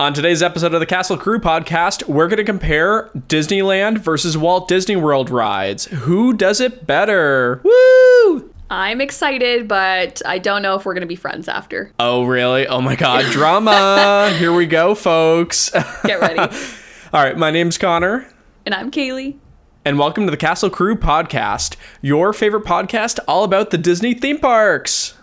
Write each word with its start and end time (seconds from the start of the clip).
On 0.00 0.12
today's 0.12 0.42
episode 0.42 0.74
of 0.74 0.80
the 0.80 0.86
Castle 0.86 1.16
Crew 1.16 1.38
podcast, 1.38 2.08
we're 2.08 2.26
going 2.26 2.38
to 2.38 2.44
compare 2.44 3.10
Disneyland 3.16 3.98
versus 3.98 4.36
Walt 4.36 4.66
Disney 4.66 4.96
World 4.96 5.30
rides. 5.30 5.84
Who 5.84 6.32
does 6.32 6.60
it 6.60 6.84
better? 6.84 7.60
Woo! 7.62 8.52
I'm 8.68 9.00
excited, 9.00 9.68
but 9.68 10.20
I 10.26 10.40
don't 10.40 10.62
know 10.62 10.74
if 10.74 10.84
we're 10.84 10.94
going 10.94 11.02
to 11.02 11.06
be 11.06 11.14
friends 11.14 11.46
after. 11.46 11.92
Oh, 12.00 12.24
really? 12.24 12.66
Oh 12.66 12.80
my 12.80 12.96
God, 12.96 13.24
drama. 13.30 14.34
Here 14.36 14.52
we 14.52 14.66
go, 14.66 14.96
folks. 14.96 15.70
Get 16.04 16.20
ready. 16.20 16.40
All 17.12 17.22
right, 17.22 17.38
my 17.38 17.52
name's 17.52 17.78
Connor. 17.78 18.28
And 18.66 18.74
I'm 18.74 18.90
Kayli. 18.90 19.36
And 19.84 19.96
welcome 19.96 20.24
to 20.24 20.32
the 20.32 20.36
Castle 20.36 20.70
Crew 20.70 20.96
podcast, 20.96 21.76
your 22.02 22.32
favorite 22.32 22.64
podcast 22.64 23.20
all 23.28 23.44
about 23.44 23.70
the 23.70 23.78
Disney 23.78 24.14
theme 24.14 24.38
parks. 24.40 25.14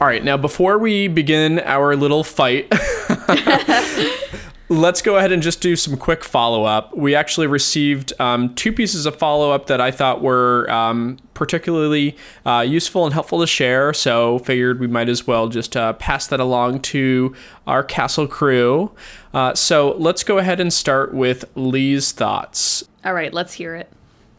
All 0.00 0.06
right, 0.06 0.22
now 0.22 0.36
before 0.36 0.78
we 0.78 1.08
begin 1.08 1.58
our 1.58 1.96
little 1.96 2.22
fight, 2.22 2.72
let's 4.68 5.02
go 5.02 5.16
ahead 5.16 5.32
and 5.32 5.42
just 5.42 5.60
do 5.60 5.74
some 5.74 5.96
quick 5.96 6.22
follow 6.22 6.62
up. 6.62 6.96
We 6.96 7.16
actually 7.16 7.48
received 7.48 8.12
um, 8.20 8.54
two 8.54 8.72
pieces 8.72 9.06
of 9.06 9.16
follow 9.16 9.50
up 9.50 9.66
that 9.66 9.80
I 9.80 9.90
thought 9.90 10.22
were 10.22 10.70
um, 10.70 11.16
particularly 11.34 12.16
uh, 12.46 12.64
useful 12.66 13.06
and 13.06 13.12
helpful 13.12 13.40
to 13.40 13.46
share. 13.48 13.92
So, 13.92 14.38
figured 14.38 14.78
we 14.78 14.86
might 14.86 15.08
as 15.08 15.26
well 15.26 15.48
just 15.48 15.76
uh, 15.76 15.94
pass 15.94 16.28
that 16.28 16.38
along 16.38 16.82
to 16.82 17.34
our 17.66 17.82
castle 17.82 18.28
crew. 18.28 18.92
Uh, 19.34 19.56
so, 19.56 19.96
let's 19.98 20.22
go 20.22 20.38
ahead 20.38 20.60
and 20.60 20.72
start 20.72 21.12
with 21.12 21.44
Lee's 21.56 22.12
thoughts. 22.12 22.84
All 23.04 23.14
right, 23.14 23.34
let's 23.34 23.54
hear 23.54 23.74
it. 23.74 23.90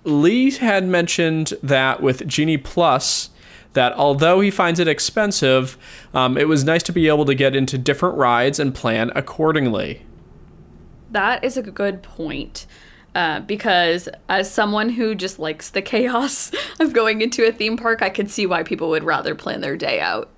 Lee 0.05 0.51
had 0.51 0.85
mentioned 0.85 1.53
that 1.61 2.01
with 2.01 2.25
Genie 2.25 2.57
Plus, 2.57 3.29
that 3.73 3.93
although 3.93 4.39
he 4.39 4.51
finds 4.51 4.79
it 4.79 4.87
expensive, 4.87 5.77
um, 6.13 6.37
it 6.37 6.47
was 6.47 6.63
nice 6.63 6.83
to 6.83 6.91
be 6.91 7.07
able 7.07 7.25
to 7.25 7.35
get 7.35 7.55
into 7.55 7.77
different 7.77 8.17
rides 8.17 8.59
and 8.59 8.73
plan 8.73 9.11
accordingly. 9.15 10.05
That 11.11 11.43
is 11.43 11.57
a 11.57 11.61
good 11.61 12.01
point. 12.01 12.65
Uh, 13.15 13.39
because 13.39 14.07
as 14.27 14.51
someone 14.51 14.89
who 14.89 15.15
just 15.15 15.39
likes 15.39 15.71
the 15.71 15.81
chaos 15.93 16.51
of 16.79 16.93
going 16.93 17.21
into 17.21 17.47
a 17.47 17.51
theme 17.51 17.77
park, 17.77 18.01
I 18.01 18.09
can 18.09 18.27
see 18.27 18.45
why 18.45 18.63
people 18.63 18.89
would 18.89 19.03
rather 19.03 19.35
plan 19.35 19.61
their 19.61 19.77
day 19.77 19.99
out. 19.99 20.29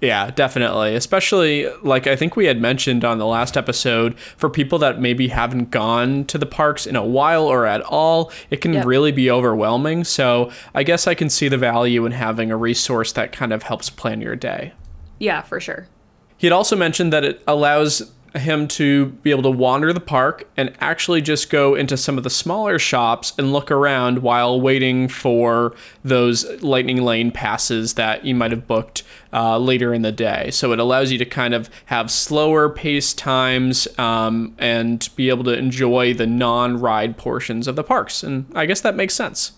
Yeah, 0.00 0.30
definitely. 0.30 0.94
Especially 0.94 1.66
like 1.82 2.06
I 2.06 2.16
think 2.16 2.36
we 2.36 2.46
had 2.46 2.60
mentioned 2.60 3.04
on 3.04 3.18
the 3.18 3.26
last 3.26 3.56
episode 3.56 4.18
for 4.18 4.50
people 4.50 4.78
that 4.80 5.00
maybe 5.00 5.28
haven't 5.28 5.70
gone 5.70 6.24
to 6.26 6.36
the 6.36 6.46
parks 6.46 6.86
in 6.86 6.94
a 6.96 7.04
while 7.04 7.44
or 7.44 7.64
at 7.64 7.80
all, 7.82 8.30
it 8.50 8.60
can 8.60 8.74
yep. 8.74 8.84
really 8.84 9.12
be 9.12 9.30
overwhelming. 9.30 10.04
So, 10.04 10.50
I 10.74 10.82
guess 10.82 11.06
I 11.06 11.14
can 11.14 11.30
see 11.30 11.48
the 11.48 11.56
value 11.56 12.04
in 12.04 12.12
having 12.12 12.50
a 12.50 12.56
resource 12.56 13.12
that 13.12 13.32
kind 13.32 13.52
of 13.52 13.62
helps 13.62 13.88
plan 13.88 14.20
your 14.20 14.36
day. 14.36 14.72
Yeah, 15.18 15.42
for 15.42 15.60
sure. 15.60 15.88
He 16.36 16.46
had 16.46 16.52
also 16.52 16.76
mentioned 16.76 17.12
that 17.12 17.24
it 17.24 17.42
allows 17.46 18.12
him 18.34 18.66
to 18.66 19.06
be 19.06 19.30
able 19.30 19.42
to 19.42 19.50
wander 19.50 19.92
the 19.92 20.00
park 20.00 20.48
and 20.56 20.72
actually 20.80 21.22
just 21.22 21.50
go 21.50 21.74
into 21.74 21.96
some 21.96 22.18
of 22.18 22.24
the 22.24 22.30
smaller 22.30 22.78
shops 22.78 23.32
and 23.38 23.52
look 23.52 23.70
around 23.70 24.18
while 24.18 24.60
waiting 24.60 25.08
for 25.08 25.74
those 26.04 26.44
lightning 26.62 27.02
lane 27.02 27.30
passes 27.30 27.94
that 27.94 28.24
you 28.24 28.34
might 28.34 28.50
have 28.50 28.66
booked 28.66 29.04
uh, 29.32 29.58
later 29.58 29.94
in 29.94 30.02
the 30.02 30.12
day. 30.12 30.50
So 30.50 30.72
it 30.72 30.80
allows 30.80 31.12
you 31.12 31.18
to 31.18 31.24
kind 31.24 31.54
of 31.54 31.70
have 31.86 32.10
slower 32.10 32.68
pace 32.68 33.14
times 33.14 33.86
um, 33.98 34.54
and 34.58 35.08
be 35.14 35.28
able 35.28 35.44
to 35.44 35.56
enjoy 35.56 36.14
the 36.14 36.26
non 36.26 36.80
ride 36.80 37.16
portions 37.16 37.68
of 37.68 37.76
the 37.76 37.84
parks. 37.84 38.22
And 38.22 38.46
I 38.54 38.66
guess 38.66 38.80
that 38.80 38.96
makes 38.96 39.14
sense. 39.14 39.52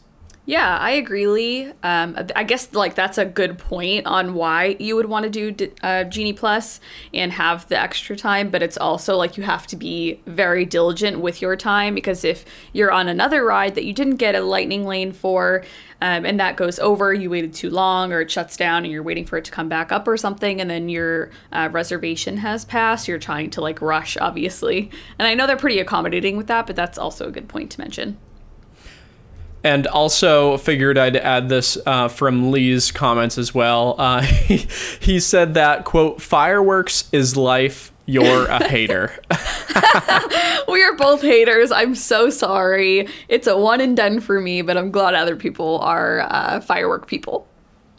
Yeah, 0.49 0.79
I 0.79 0.93
agree, 0.93 1.27
Lee. 1.27 1.73
Um, 1.83 2.17
I 2.37 2.45
guess 2.45 2.73
like 2.73 2.95
that's 2.95 3.19
a 3.19 3.25
good 3.25 3.59
point 3.59 4.07
on 4.07 4.35
why 4.35 4.77
you 4.79 4.95
would 4.95 5.07
want 5.07 5.25
to 5.25 5.53
do 5.53 5.73
uh, 5.83 6.05
Genie 6.05 6.33
Plus 6.33 6.79
and 7.13 7.33
have 7.33 7.67
the 7.67 7.77
extra 7.77 8.15
time. 8.15 8.51
But 8.51 8.63
it's 8.63 8.77
also 8.77 9.17
like 9.17 9.37
you 9.37 9.43
have 9.43 9.67
to 9.67 9.77
be 9.77 10.21
very 10.25 10.65
diligent 10.65 11.19
with 11.19 11.43
your 11.43 11.57
time 11.57 11.97
because 11.97 12.23
if 12.25 12.45
you're 12.73 12.93
on 12.93 13.09
another 13.09 13.45
ride 13.45 13.75
that 13.75 13.85
you 13.85 13.93
didn't 13.93 14.17
get 14.17 14.37
a 14.37 14.41
lightning 14.41 14.87
lane 14.87 15.11
for, 15.11 15.65
um, 16.01 16.25
and 16.25 16.39
that 16.39 16.55
goes 16.55 16.79
over, 16.79 17.13
you 17.13 17.29
waited 17.29 17.53
too 17.53 17.71
long, 17.71 18.13
or 18.13 18.21
it 18.21 18.31
shuts 18.31 18.57
down, 18.57 18.85
and 18.85 18.93
you're 18.93 19.03
waiting 19.03 19.25
for 19.25 19.39
it 19.39 19.45
to 19.47 19.51
come 19.51 19.69
back 19.69 19.91
up 19.91 20.07
or 20.07 20.17
something, 20.17 20.61
and 20.61 20.71
then 20.71 20.89
your 20.89 21.31
uh, 21.51 21.71
reservation 21.73 22.37
has 22.37 22.65
passed. 22.65 23.09
You're 23.09 23.19
trying 23.19 23.51
to 23.51 23.61
like 23.61 23.83
rush, 23.83 24.17
obviously. 24.19 24.91
And 25.19 25.27
I 25.27 25.35
know 25.35 25.49
they're 25.49 25.57
pretty 25.57 25.81
accommodating 25.81 26.37
with 26.37 26.47
that, 26.47 26.69
but 26.69 26.77
that's 26.77 26.99
also 26.99 27.27
a 27.27 27.33
good 27.33 27.49
point 27.49 27.73
to 27.73 27.81
mention 27.81 28.19
and 29.67 29.89
also 29.89 30.59
figured 30.59 30.97
I'd 30.97 31.17
add 31.17 31.49
this 31.49 31.77
uh, 31.87 32.07
from 32.07 32.53
Lee's 32.53 32.93
comments 32.93 33.37
as 33.37 33.53
well. 33.53 33.97
Uh, 33.99 34.21
he, 34.23 34.69
he 35.01 35.19
said 35.19 35.55
that 35.55 35.85
quote 35.85 36.23
fireworks 36.23 37.09
is 37.11 37.37
life. 37.37 37.91
You're 38.07 38.47
a 38.47 38.63
hater. 38.69 39.13
we 40.69 40.85
are 40.85 40.95
both 40.95 41.21
haters. 41.21 41.73
I'm 41.73 41.97
so 41.97 42.31
sorry. 42.31 43.09
It's 43.29 43.49
a 43.49 43.57
one 43.57 43.81
and 43.81 43.97
done 43.97 44.21
for 44.21 44.41
me, 44.41 44.63
but 44.63 44.77
I'm 44.77 44.93
glad 44.93 45.15
other 45.15 45.35
people 45.35 45.81
are 45.81 46.21
uh, 46.21 46.61
firework 46.61 47.09
people. 47.09 47.49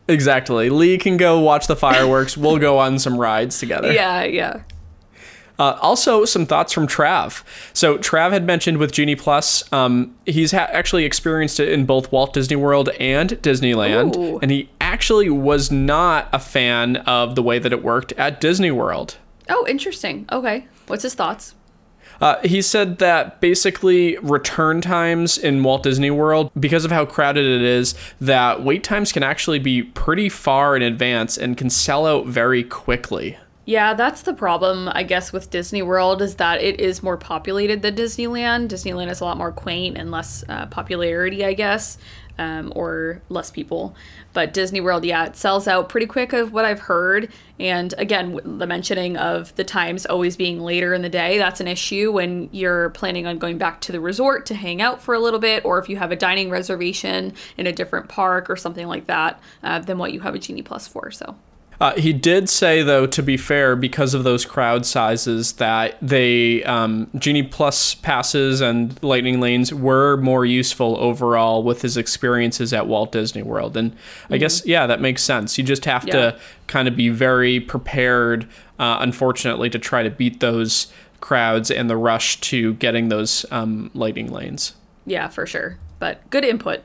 Exactly. 0.07 0.69
Lee 0.69 0.97
can 0.97 1.17
go 1.17 1.41
watch 1.41 1.67
the 1.67 1.75
fireworks. 1.75 2.37
we'll 2.37 2.59
go 2.59 2.77
on 2.77 2.97
some 2.97 3.17
rides 3.17 3.59
together. 3.59 3.91
Yeah, 3.91 4.23
yeah. 4.23 4.61
Uh, 5.59 5.77
also, 5.81 6.23
some 6.23 6.45
thoughts 6.45 6.71
from 6.71 6.87
Trav. 6.87 7.43
So, 7.73 7.97
Trav 7.97 8.31
had 8.31 8.45
mentioned 8.45 8.77
with 8.77 8.91
Genie 8.91 9.15
Plus, 9.15 9.71
um, 9.73 10.15
he's 10.25 10.51
ha- 10.51 10.69
actually 10.71 11.03
experienced 11.03 11.59
it 11.59 11.69
in 11.69 11.85
both 11.85 12.11
Walt 12.11 12.33
Disney 12.33 12.55
World 12.55 12.89
and 12.99 13.31
Disneyland, 13.41 14.15
Ooh. 14.15 14.39
and 14.39 14.51
he 14.51 14.69
actually 14.79 15.29
was 15.29 15.71
not 15.71 16.29
a 16.31 16.39
fan 16.39 16.97
of 16.97 17.35
the 17.35 17.43
way 17.43 17.59
that 17.59 17.73
it 17.73 17.83
worked 17.83 18.11
at 18.13 18.39
Disney 18.39 18.71
World. 18.71 19.17
Oh, 19.49 19.65
interesting. 19.67 20.25
Okay. 20.31 20.67
What's 20.87 21.03
his 21.03 21.15
thoughts? 21.15 21.55
Uh, 22.19 22.39
he 22.41 22.61
said 22.61 22.97
that 22.97 23.39
basically 23.41 24.17
return 24.19 24.81
times 24.81 25.37
in 25.37 25.61
Walt 25.63 25.83
Disney 25.83 26.09
World, 26.09 26.51
because 26.59 26.83
of 26.83 26.91
how 26.91 27.05
crowded 27.05 27.45
it 27.45 27.61
is, 27.61 27.93
that 28.19 28.63
wait 28.63 28.83
times 28.83 29.11
can 29.11 29.23
actually 29.23 29.59
be 29.59 29.83
pretty 29.83 30.29
far 30.29 30.75
in 30.75 30.81
advance 30.81 31.37
and 31.37 31.57
can 31.57 31.69
sell 31.69 32.07
out 32.07 32.25
very 32.25 32.63
quickly. 32.63 33.37
Yeah, 33.67 33.95
that's 33.95 34.21
the 34.21 34.33
problem, 34.33 34.87
I 34.93 35.03
guess, 35.03 35.33
with 35.33 35.49
Disney 35.49 35.81
World 35.81 36.21
is 36.21 36.35
that 36.35 36.61
it 36.61 36.79
is 36.79 37.03
more 37.03 37.17
populated 37.17 37.81
than 37.81 37.97
Disneyland. 37.97 38.69
Disneyland 38.69 39.11
is 39.11 39.19
a 39.19 39.25
lot 39.25 39.37
more 39.37 39.51
quaint 39.51 39.97
and 39.97 40.09
less 40.09 40.41
uh, 40.47 40.67
popularity, 40.67 41.43
I 41.43 41.51
guess, 41.51 41.97
um, 42.37 42.71
or 42.77 43.21
less 43.27 43.51
people. 43.51 43.93
But 44.31 44.53
Disney 44.53 44.79
World, 44.79 45.03
yeah, 45.03 45.25
it 45.25 45.35
sells 45.35 45.67
out 45.67 45.89
pretty 45.89 46.05
quick, 46.05 46.31
of 46.31 46.53
what 46.53 46.63
I've 46.63 46.79
heard. 46.79 47.29
And 47.59 47.93
again, 47.97 48.39
the 48.45 48.65
mentioning 48.65 49.17
of 49.17 49.53
the 49.57 49.65
times 49.65 50.05
always 50.05 50.37
being 50.37 50.61
later 50.61 50.93
in 50.93 51.01
the 51.01 51.09
day, 51.09 51.37
that's 51.37 51.59
an 51.59 51.67
issue 51.67 52.13
when 52.13 52.47
you're 52.53 52.91
planning 52.91 53.27
on 53.27 53.37
going 53.37 53.57
back 53.57 53.81
to 53.81 53.91
the 53.91 53.99
resort 53.99 54.45
to 54.45 54.55
hang 54.55 54.81
out 54.81 55.01
for 55.01 55.13
a 55.13 55.19
little 55.19 55.41
bit, 55.41 55.65
or 55.65 55.77
if 55.77 55.89
you 55.89 55.97
have 55.97 56.13
a 56.13 56.15
dining 56.15 56.49
reservation 56.49 57.33
in 57.57 57.67
a 57.67 57.73
different 57.73 58.07
park 58.07 58.49
or 58.49 58.55
something 58.55 58.87
like 58.87 59.07
that, 59.07 59.41
uh, 59.61 59.79
than 59.79 59.97
what 59.97 60.13
you 60.13 60.21
have 60.21 60.35
a 60.35 60.39
Genie 60.39 60.61
Plus 60.61 60.87
for. 60.87 61.11
So. 61.11 61.35
Uh, 61.79 61.93
he 61.93 62.11
did 62.11 62.49
say, 62.49 62.81
though, 62.81 63.05
to 63.05 63.21
be 63.21 63.37
fair, 63.37 63.75
because 63.75 64.15
of 64.15 64.23
those 64.23 64.45
crowd 64.45 64.85
sizes, 64.85 65.53
that 65.53 65.95
they 66.01 66.63
um, 66.63 67.07
Genie 67.15 67.43
Plus 67.43 67.93
passes 67.93 68.61
and 68.61 69.01
Lightning 69.03 69.39
Lanes 69.39 69.71
were 69.71 70.17
more 70.17 70.43
useful 70.43 70.97
overall 70.97 71.61
with 71.61 71.83
his 71.83 71.95
experiences 71.95 72.73
at 72.73 72.87
Walt 72.87 73.11
Disney 73.11 73.43
World. 73.43 73.77
And 73.77 73.91
mm-hmm. 73.91 74.33
I 74.33 74.37
guess, 74.37 74.65
yeah, 74.65 74.87
that 74.87 75.01
makes 75.01 75.21
sense. 75.21 75.57
You 75.57 75.63
just 75.63 75.85
have 75.85 76.07
yeah. 76.07 76.13
to 76.13 76.39
kind 76.65 76.87
of 76.87 76.95
be 76.95 77.09
very 77.09 77.59
prepared, 77.59 78.49
uh, 78.79 78.97
unfortunately, 78.99 79.69
to 79.69 79.77
try 79.77 80.01
to 80.01 80.09
beat 80.09 80.39
those 80.39 80.91
crowds 81.21 81.69
and 81.69 81.89
the 81.89 81.97
rush 81.97 82.39
to 82.41 82.73
getting 82.75 83.09
those 83.09 83.45
um, 83.51 83.91
Lightning 83.93 84.31
Lanes. 84.31 84.73
Yeah, 85.05 85.27
for 85.27 85.45
sure. 85.45 85.77
But 85.99 86.27
good 86.31 86.43
input. 86.43 86.81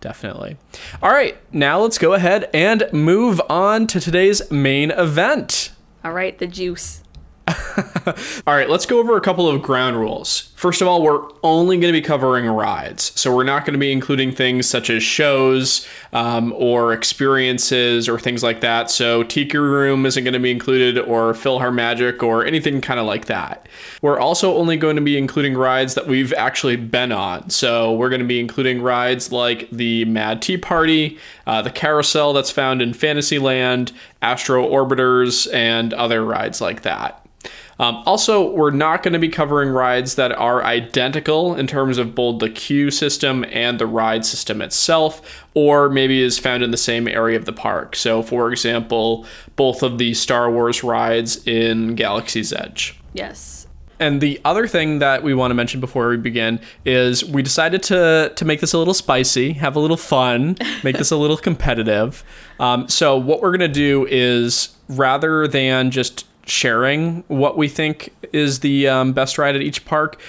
Definitely. 0.00 0.56
All 1.02 1.10
right, 1.10 1.36
now 1.52 1.80
let's 1.80 1.98
go 1.98 2.14
ahead 2.14 2.48
and 2.54 2.88
move 2.92 3.40
on 3.50 3.86
to 3.88 4.00
today's 4.00 4.50
main 4.50 4.90
event. 4.90 5.72
All 6.02 6.12
right, 6.12 6.38
the 6.38 6.46
juice. 6.46 7.02
All 8.46 8.54
right, 8.54 8.68
let's 8.68 8.86
go 8.86 8.98
over 8.98 9.16
a 9.16 9.20
couple 9.20 9.48
of 9.48 9.62
ground 9.62 9.96
rules. 9.98 10.52
First 10.54 10.82
of 10.82 10.88
all, 10.88 11.02
we're 11.02 11.26
only 11.42 11.78
going 11.78 11.92
to 11.92 11.98
be 11.98 12.04
covering 12.04 12.46
rides. 12.46 13.18
So 13.18 13.34
we're 13.34 13.44
not 13.44 13.64
going 13.64 13.72
to 13.72 13.78
be 13.78 13.92
including 13.92 14.32
things 14.32 14.68
such 14.68 14.90
as 14.90 15.02
shows 15.02 15.88
um, 16.12 16.52
or 16.52 16.92
experiences 16.92 18.08
or 18.08 18.18
things 18.18 18.42
like 18.42 18.60
that. 18.60 18.90
So 18.90 19.22
Tiki 19.22 19.56
Room 19.56 20.04
isn't 20.04 20.22
going 20.22 20.34
to 20.34 20.40
be 20.40 20.50
included 20.50 20.98
or 20.98 21.32
PhilharMagic 21.32 22.22
or 22.22 22.44
anything 22.44 22.80
kind 22.82 23.00
of 23.00 23.06
like 23.06 23.24
that. 23.26 23.68
We're 24.02 24.18
also 24.18 24.54
only 24.54 24.76
going 24.76 24.96
to 24.96 25.02
be 25.02 25.16
including 25.16 25.54
rides 25.54 25.94
that 25.94 26.06
we've 26.06 26.34
actually 26.34 26.76
been 26.76 27.12
on. 27.12 27.48
So 27.48 27.94
we're 27.94 28.10
going 28.10 28.20
to 28.20 28.26
be 28.26 28.38
including 28.38 28.82
rides 28.82 29.32
like 29.32 29.70
the 29.70 30.04
Mad 30.04 30.42
Tea 30.42 30.58
Party, 30.58 31.18
uh, 31.50 31.60
the 31.60 31.70
Carousel 31.70 32.32
that's 32.32 32.52
found 32.52 32.80
in 32.80 32.92
Fantasyland, 32.92 33.90
Astro 34.22 34.64
Orbiters, 34.64 35.52
and 35.52 35.92
other 35.92 36.24
rides 36.24 36.60
like 36.60 36.82
that. 36.82 37.26
Um, 37.80 38.04
also, 38.06 38.48
we're 38.52 38.70
not 38.70 39.02
going 39.02 39.14
to 39.14 39.18
be 39.18 39.28
covering 39.28 39.70
rides 39.70 40.14
that 40.14 40.30
are 40.30 40.62
identical 40.62 41.56
in 41.56 41.66
terms 41.66 41.98
of 41.98 42.14
both 42.14 42.38
the 42.38 42.50
queue 42.50 42.92
system 42.92 43.44
and 43.50 43.80
the 43.80 43.88
ride 43.88 44.24
system 44.24 44.62
itself, 44.62 45.44
or 45.52 45.88
maybe 45.90 46.22
is 46.22 46.38
found 46.38 46.62
in 46.62 46.70
the 46.70 46.76
same 46.76 47.08
area 47.08 47.36
of 47.36 47.46
the 47.46 47.52
park. 47.52 47.96
So, 47.96 48.22
for 48.22 48.52
example, 48.52 49.26
both 49.56 49.82
of 49.82 49.98
the 49.98 50.14
Star 50.14 50.48
Wars 50.52 50.84
rides 50.84 51.44
in 51.48 51.96
Galaxy's 51.96 52.52
Edge. 52.52 52.96
Yes. 53.12 53.66
And 54.00 54.20
the 54.20 54.40
other 54.44 54.66
thing 54.66 54.98
that 54.98 55.22
we 55.22 55.34
want 55.34 55.50
to 55.50 55.54
mention 55.54 55.78
before 55.78 56.08
we 56.08 56.16
begin 56.16 56.58
is 56.84 57.24
we 57.24 57.42
decided 57.42 57.82
to 57.84 58.32
to 58.34 58.44
make 58.44 58.60
this 58.60 58.72
a 58.72 58.78
little 58.78 58.94
spicy, 58.94 59.52
have 59.52 59.76
a 59.76 59.80
little 59.80 59.98
fun, 59.98 60.56
make 60.82 60.96
this 60.96 61.10
a 61.10 61.16
little 61.16 61.36
competitive. 61.48 62.24
Um, 62.58 62.88
so 62.88 63.16
what 63.16 63.42
we're 63.42 63.52
gonna 63.52 63.68
do 63.68 64.06
is 64.10 64.74
rather 64.88 65.46
than 65.46 65.90
just 65.90 66.26
sharing 66.46 67.22
what 67.28 67.56
we 67.56 67.68
think 67.68 68.12
is 68.32 68.60
the 68.60 68.88
um, 68.88 69.12
best 69.12 69.38
ride 69.38 69.54
at 69.54 69.62
each 69.62 69.84
park, 69.84 70.20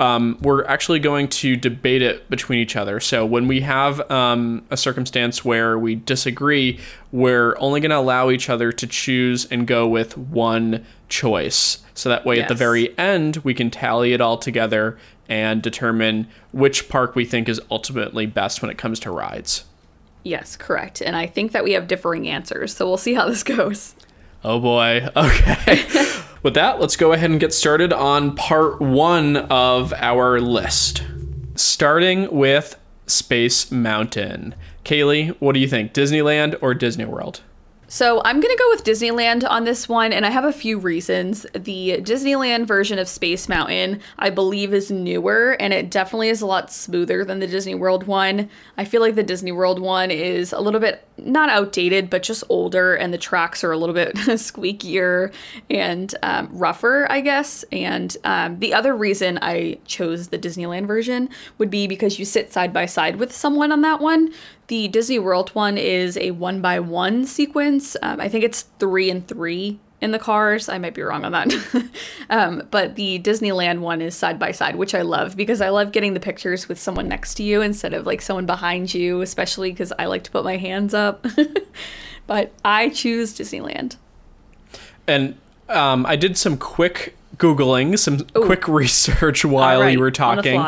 um, 0.00 0.38
we're 0.40 0.64
actually 0.64 0.98
going 0.98 1.28
to 1.28 1.56
debate 1.56 2.02
it 2.02 2.28
between 2.30 2.60
each 2.60 2.76
other. 2.76 3.00
So 3.00 3.26
when 3.26 3.48
we 3.48 3.60
have 3.62 4.08
um, 4.10 4.64
a 4.70 4.76
circumstance 4.76 5.44
where 5.44 5.78
we 5.78 5.96
disagree, 5.96 6.78
we're 7.10 7.56
only 7.58 7.80
going 7.80 7.90
to 7.90 7.98
allow 7.98 8.30
each 8.30 8.48
other 8.48 8.70
to 8.72 8.86
choose 8.86 9.46
and 9.46 9.66
go 9.66 9.88
with 9.88 10.16
one 10.16 10.84
choice. 11.08 11.78
So 11.98 12.08
that 12.10 12.24
way, 12.24 12.40
at 12.40 12.46
the 12.46 12.54
very 12.54 12.96
end, 12.96 13.38
we 13.38 13.54
can 13.54 13.70
tally 13.70 14.12
it 14.12 14.20
all 14.20 14.38
together 14.38 14.96
and 15.28 15.60
determine 15.60 16.28
which 16.52 16.88
park 16.88 17.16
we 17.16 17.24
think 17.24 17.48
is 17.48 17.60
ultimately 17.72 18.24
best 18.24 18.62
when 18.62 18.70
it 18.70 18.78
comes 18.78 19.00
to 19.00 19.10
rides. 19.10 19.64
Yes, 20.22 20.56
correct. 20.56 21.02
And 21.02 21.16
I 21.16 21.26
think 21.26 21.50
that 21.50 21.64
we 21.64 21.72
have 21.72 21.88
differing 21.88 22.28
answers, 22.28 22.76
so 22.76 22.86
we'll 22.86 22.98
see 22.98 23.14
how 23.14 23.28
this 23.28 23.42
goes. 23.56 23.96
Oh 24.44 24.60
boy. 24.60 25.08
Okay. 25.16 25.84
With 26.44 26.54
that, 26.54 26.78
let's 26.78 26.94
go 26.94 27.12
ahead 27.12 27.30
and 27.30 27.40
get 27.40 27.52
started 27.52 27.92
on 27.92 28.36
part 28.36 28.80
one 28.80 29.36
of 29.36 29.92
our 29.94 30.40
list. 30.40 31.02
Starting 31.56 32.30
with 32.30 32.78
Space 33.08 33.72
Mountain. 33.72 34.54
Kayli, 34.84 35.34
what 35.40 35.54
do 35.54 35.58
you 35.58 35.66
think? 35.66 35.92
Disneyland 35.92 36.56
or 36.62 36.74
Disney 36.74 37.06
World? 37.06 37.40
So 37.90 38.20
I'm 38.22 38.38
going 38.38 38.54
to 38.54 38.62
go 38.62 38.68
with 38.68 38.84
Disneyland 38.84 39.48
on 39.48 39.64
this 39.64 39.88
one, 39.88 40.12
and 40.12 40.26
I 40.26 40.30
have 40.30 40.44
a 40.44 40.52
few 40.52 40.78
reasons. 40.78 41.46
The 41.54 42.02
Disneyland 42.02 42.66
version 42.66 42.98
of 42.98 43.08
Space 43.08 43.48
Mountain, 43.48 44.02
I 44.18 44.28
believe, 44.28 44.74
is 44.74 44.90
newer, 44.90 45.56
and 45.58 45.72
it 45.72 45.90
definitely 45.90 46.28
is 46.28 46.42
a 46.42 46.46
lot 46.46 46.70
smoother 46.70 47.24
than 47.24 47.38
the 47.38 47.46
Disney 47.46 47.74
World 47.74 48.06
one. 48.06 48.50
I 48.76 48.84
feel 48.84 49.00
like 49.00 49.14
the 49.14 49.22
Disney 49.22 49.52
World 49.52 49.80
one 49.80 50.10
is 50.10 50.52
a 50.52 50.60
little 50.60 50.80
bit, 50.80 51.02
not 51.16 51.48
outdated, 51.48 52.10
but 52.10 52.22
just 52.22 52.44
older, 52.50 52.94
and 52.94 53.10
the 53.10 53.18
tracks 53.18 53.64
are 53.64 53.72
a 53.72 53.78
little 53.78 53.94
bit 53.94 54.14
squeakier 54.16 55.32
and 55.70 56.14
um, 56.22 56.50
rougher, 56.52 57.10
I 57.10 57.22
guess. 57.22 57.64
And 57.72 58.14
um, 58.24 58.58
the 58.58 58.74
other 58.74 58.94
reason 58.94 59.38
I 59.40 59.78
chose 59.86 60.28
the 60.28 60.38
Disneyland 60.38 60.86
version 60.86 61.30
would 61.56 61.70
be 61.70 61.86
because 61.86 62.18
you 62.18 62.26
sit 62.26 62.52
side 62.52 62.74
by 62.74 62.84
side 62.84 63.16
with 63.16 63.32
someone 63.34 63.72
on 63.72 63.80
that 63.80 64.00
one. 64.00 64.34
The 64.68 64.88
Disney 64.88 65.18
World 65.18 65.50
one 65.50 65.78
is 65.78 66.16
a 66.18 66.30
one 66.30 66.60
by 66.60 66.78
one 66.78 67.24
sequence. 67.24 67.96
Um, 68.02 68.20
I 68.20 68.28
think 68.28 68.44
it's 68.44 68.62
three 68.78 69.10
and 69.10 69.26
three 69.26 69.80
in 70.00 70.10
the 70.10 70.18
cars. 70.18 70.68
I 70.68 70.78
might 70.78 70.94
be 70.94 71.02
wrong 71.02 71.24
on 71.24 71.32
that. 71.32 71.54
um, 72.30 72.62
but 72.70 72.94
the 72.94 73.18
Disneyland 73.18 73.80
one 73.80 74.02
is 74.02 74.14
side 74.14 74.38
by 74.38 74.52
side, 74.52 74.76
which 74.76 74.94
I 74.94 75.02
love 75.02 75.36
because 75.36 75.62
I 75.62 75.70
love 75.70 75.92
getting 75.92 76.12
the 76.12 76.20
pictures 76.20 76.68
with 76.68 76.78
someone 76.78 77.08
next 77.08 77.34
to 77.36 77.42
you 77.42 77.62
instead 77.62 77.94
of 77.94 78.06
like 78.06 78.20
someone 78.20 78.44
behind 78.44 78.92
you, 78.92 79.22
especially 79.22 79.70
because 79.70 79.92
I 79.98 80.04
like 80.04 80.24
to 80.24 80.30
put 80.30 80.44
my 80.44 80.58
hands 80.58 80.92
up. 80.92 81.26
but 82.26 82.52
I 82.64 82.90
choose 82.90 83.36
Disneyland. 83.36 83.96
And 85.06 85.36
um, 85.70 86.04
I 86.04 86.16
did 86.16 86.36
some 86.36 86.58
quick 86.58 87.16
Googling, 87.38 87.98
some 87.98 88.20
quick 88.34 88.68
research 88.68 89.44
while 89.44 89.80
All 89.80 89.88
you 89.88 89.98
were 89.98 90.06
right, 90.06 90.14
talking. 90.14 90.60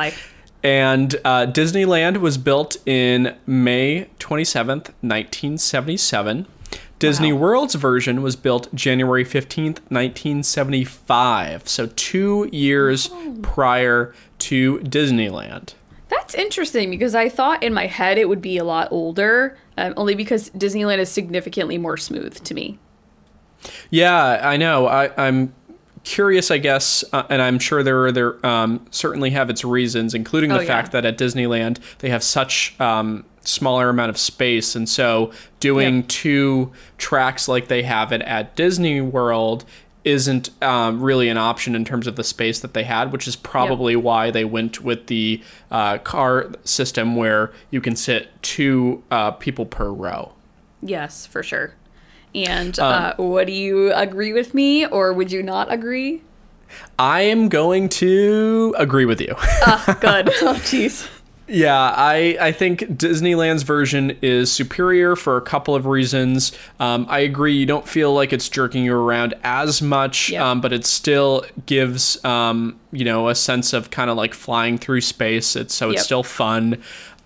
And 0.63 1.15
uh, 1.25 1.47
Disneyland 1.47 2.19
was 2.19 2.37
built 2.39 2.77
in 2.87 3.37
May 3.47 4.09
27th, 4.19 4.91
1977. 5.01 6.47
Disney 6.99 7.33
Wow. 7.33 7.39
World's 7.41 7.75
version 7.77 8.21
was 8.23 8.37
built 8.37 8.73
January 8.75 9.25
15th, 9.25 9.79
1975. 9.89 11.67
So 11.69 11.87
two 11.97 12.49
years 12.53 13.09
Oh. 13.13 13.37
prior 13.43 14.15
to 14.41 14.79
Disneyland. 14.81 15.75
That's 16.09 16.35
interesting 16.35 16.91
because 16.91 17.15
I 17.15 17.29
thought 17.29 17.63
in 17.63 17.73
my 17.73 17.87
head 17.87 18.19
it 18.19 18.29
would 18.29 18.43
be 18.43 18.59
a 18.59 18.65
lot 18.65 18.89
older, 18.91 19.57
um, 19.79 19.95
only 19.97 20.15
because 20.15 20.51
Disneyland 20.51 20.99
is 20.99 21.09
significantly 21.09 21.79
more 21.79 21.97
smooth 21.97 22.35
to 22.45 22.53
me. 22.55 22.79
Yeah, 23.91 24.41
I 24.43 24.57
know. 24.57 24.87
I, 24.87 25.11
I'm 25.27 25.55
curious, 26.05 26.51
I 26.51 26.59
guess, 26.59 27.05
uh, 27.13 27.25
and 27.29 27.41
I'm 27.43 27.59
sure 27.59 27.83
there 27.83 28.05
are 28.07 28.13
there 28.13 28.47
um, 28.47 28.87
certainly 28.91 29.31
have 29.31 29.51
its 29.51 29.65
reasons, 29.65 30.15
including 30.15 30.51
the 30.51 30.57
Oh, 30.59 30.61
yeah. 30.61 30.67
fact 30.67 30.93
that 30.93 31.05
at 31.05 31.19
Disneyland 31.19 31.79
they 31.99 32.09
have 32.11 32.23
such 32.23 32.75
um, 32.81 33.25
smaller 33.43 33.89
amount 33.89 34.11
of 34.11 34.19
space, 34.19 34.75
and 34.75 34.89
so 34.89 35.33
doing 35.61 35.97
Yep. 35.97 36.09
two 36.09 36.73
tracks 36.99 37.49
like 37.49 37.69
they 37.69 37.83
have 37.83 38.13
it 38.13 38.23
at 38.23 38.57
Disney 38.57 39.01
World 39.01 39.65
isn't 40.03 40.49
um, 40.63 41.03
really 41.03 41.29
an 41.29 41.37
option 41.37 41.75
in 41.75 41.85
terms 41.85 42.07
of 42.07 42.17
the 42.17 42.25
space 42.25 42.61
that 42.61 42.73
they 42.73 42.85
had, 42.85 43.13
which 43.13 43.29
is 43.29 43.37
probably 43.37 43.95
why 43.95 44.31
they 44.31 44.47
went 44.47 44.83
with 44.83 45.09
the 45.09 45.43
uh, 45.71 45.99
car 45.99 46.51
system 46.65 47.17
where 47.17 47.53
you 47.71 47.83
can 47.83 47.95
sit 47.95 48.29
two 48.43 49.03
uh, 49.11 49.31
people 49.33 49.67
per 49.67 49.91
row. 49.91 50.33
Yes, 50.83 51.27
for 51.27 51.43
sure. 51.43 51.75
And 52.35 52.79
uh, 52.79 53.15
what 53.17 53.47
do 53.47 53.53
you 53.53 53.93
agree 53.93 54.33
with 54.33 54.55
me, 54.55 54.87
or 54.87 55.13
would 55.13 55.33
you 55.33 55.43
not 55.43 55.73
agree? 55.73 56.23
I 56.99 57.23
am 57.23 57.49
going 57.49 57.89
to 57.89 58.75
agree 58.79 59.05
with 59.05 59.21
you. 59.21 59.35
Ah, 59.39 59.99
good. 60.01 60.29
oh, 60.43 60.55
jeez. 60.63 61.09
Yeah, 61.53 61.75
I, 61.97 62.37
I 62.41 62.53
think 62.53 62.79
Disneyland's 62.83 63.65
version 63.65 64.17
is 64.23 64.53
superior 64.53 65.17
for 65.17 65.37
a 65.37 65.41
couple 65.41 65.75
of 65.75 65.85
reasons. 65.85 66.53
Um, 66.79 67.07
I 67.09 67.19
agree, 67.21 67.55
you 67.55 67.67
don't 67.67 67.89
feel 67.89 68.15
like 68.15 68.33
it's 68.33 68.49
jerking 68.49 68.85
you 68.85 68.95
around 68.95 69.35
as 69.43 69.83
much, 69.83 70.31
Yep. 70.31 70.41
um, 70.43 70.61
but 70.61 70.73
it 70.73 70.87
still 70.87 71.45
gives 71.67 72.25
um, 72.25 72.79
you 72.93 73.05
know 73.05 73.29
a 73.29 73.35
sense 73.35 73.73
of 73.73 73.91
kind 73.91 74.11
of 74.11 74.17
like 74.17 74.33
flying 74.33 74.79
through 74.79 75.01
space. 75.01 75.57
It's 75.57 75.75
so 75.75 75.91
it's 75.91 75.97
Yep. 75.99 76.05
still 76.05 76.23
fun. 76.23 76.81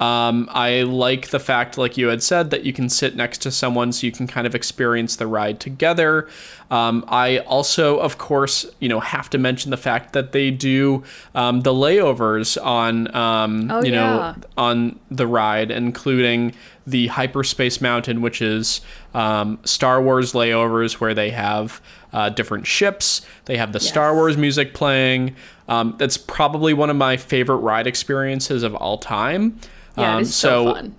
Um, 0.04 0.48
I 0.52 0.82
like 0.82 1.28
the 1.28 1.38
fact, 1.40 1.78
like 1.78 1.96
you 1.96 2.08
had 2.08 2.22
said, 2.22 2.50
that 2.50 2.64
you 2.64 2.72
can 2.74 2.88
sit 2.90 3.16
next 3.16 3.38
to 3.42 3.50
someone 3.50 3.90
so 3.92 4.06
you 4.06 4.12
can 4.12 4.26
kind 4.26 4.46
of 4.46 4.54
experience 4.54 5.16
the 5.16 5.26
ride 5.26 5.60
together. 5.60 6.28
Um, 6.70 7.04
I 7.08 7.38
also, 7.38 7.98
of 7.98 8.18
course, 8.18 8.66
you 8.80 8.88
know, 8.88 9.00
have 9.00 9.30
to 9.30 9.38
mention 9.38 9.70
the 9.70 9.76
fact 9.78 10.12
that 10.12 10.32
they 10.32 10.50
do 10.50 11.04
um, 11.34 11.62
the 11.62 11.72
layovers 11.72 12.62
on, 12.62 13.14
um, 13.14 13.70
Oh, 13.70 13.82
you 13.82 13.92
yeah. 13.92 14.34
know, 14.34 14.34
on 14.58 14.98
the 15.10 15.26
ride, 15.26 15.70
including 15.70 16.52
the 16.86 17.06
Hyperspace 17.06 17.80
Mountain, 17.80 18.20
which 18.20 18.42
is 18.42 18.82
um, 19.14 19.58
Star 19.64 20.02
Wars 20.02 20.32
layovers 20.32 20.94
where 21.00 21.14
they 21.14 21.30
have 21.30 21.80
uh, 22.12 22.28
different 22.28 22.66
ships. 22.66 23.24
They 23.46 23.56
have 23.56 23.72
the 23.72 23.80
Star 23.80 24.14
Wars 24.14 24.36
music 24.36 24.74
playing. 24.74 25.34
Um, 25.68 25.94
that's 25.98 26.18
probably 26.18 26.74
one 26.74 26.90
of 26.90 26.96
my 26.96 27.16
favorite 27.16 27.56
ride 27.58 27.86
experiences 27.86 28.62
of 28.62 28.74
all 28.74 28.98
time. 28.98 29.58
Yeah, 29.96 30.16
Um, 30.16 30.22
is 30.22 30.34
so, 30.34 30.74
fun. 30.74 30.94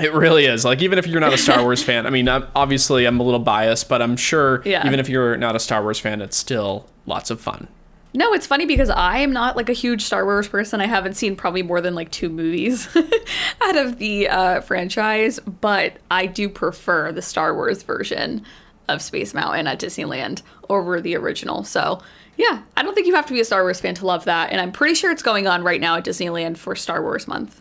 it 0.00 0.12
really 0.12 0.44
is. 0.46 0.64
Like 0.64 0.82
even 0.82 0.98
if 0.98 1.06
you're 1.06 1.20
not 1.20 1.32
a 1.32 1.38
Star 1.38 1.62
Wars 1.62 1.82
fan, 1.82 2.06
I 2.06 2.10
mean, 2.10 2.28
I'm, 2.28 2.46
obviously 2.54 3.06
I'm 3.06 3.18
a 3.18 3.22
little 3.22 3.40
biased, 3.40 3.88
but 3.88 4.02
I'm 4.02 4.16
sure 4.16 4.62
Yeah. 4.64 4.86
even 4.86 5.00
if 5.00 5.08
you're 5.08 5.36
not 5.36 5.56
a 5.56 5.58
Star 5.60 5.82
Wars 5.82 5.98
fan, 5.98 6.20
it's 6.20 6.36
still 6.36 6.86
lots 7.06 7.30
of 7.30 7.40
fun. 7.40 7.68
No, 8.14 8.32
it's 8.32 8.46
funny 8.46 8.64
because 8.64 8.88
I 8.88 9.18
am 9.18 9.32
not 9.32 9.56
like 9.56 9.68
a 9.68 9.74
huge 9.74 10.02
Star 10.02 10.24
Wars 10.24 10.48
person. 10.48 10.80
I 10.80 10.86
haven't 10.86 11.14
seen 11.14 11.36
probably 11.36 11.62
more 11.62 11.82
than 11.82 11.94
like 11.94 12.10
two 12.10 12.30
movies 12.30 12.88
out 13.60 13.76
of 13.76 13.98
the 13.98 14.28
uh, 14.28 14.60
franchise, 14.62 15.38
but 15.40 15.98
I 16.10 16.24
do 16.26 16.48
prefer 16.48 17.12
the 17.12 17.20
Star 17.20 17.54
Wars 17.54 17.82
version 17.82 18.42
of 18.88 19.02
Space 19.02 19.34
Mountain 19.34 19.66
at 19.66 19.78
Disneyland 19.80 20.40
over 20.70 21.00
the 21.00 21.14
original. 21.16 21.62
So, 21.64 22.00
yeah, 22.38 22.62
I 22.76 22.82
don't 22.82 22.94
think 22.94 23.06
you 23.06 23.14
have 23.16 23.26
to 23.26 23.34
be 23.34 23.40
a 23.40 23.44
Star 23.44 23.62
Wars 23.62 23.80
fan 23.80 23.94
to 23.96 24.06
love 24.06 24.24
that. 24.24 24.50
And 24.50 24.60
I'm 24.62 24.72
pretty 24.72 24.94
sure 24.94 25.10
it's 25.10 25.22
going 25.22 25.46
on 25.46 25.62
right 25.62 25.80
now 25.80 25.96
at 25.96 26.04
Disneyland 26.04 26.56
for 26.56 26.74
Star 26.74 27.02
Wars 27.02 27.26
month. 27.28 27.60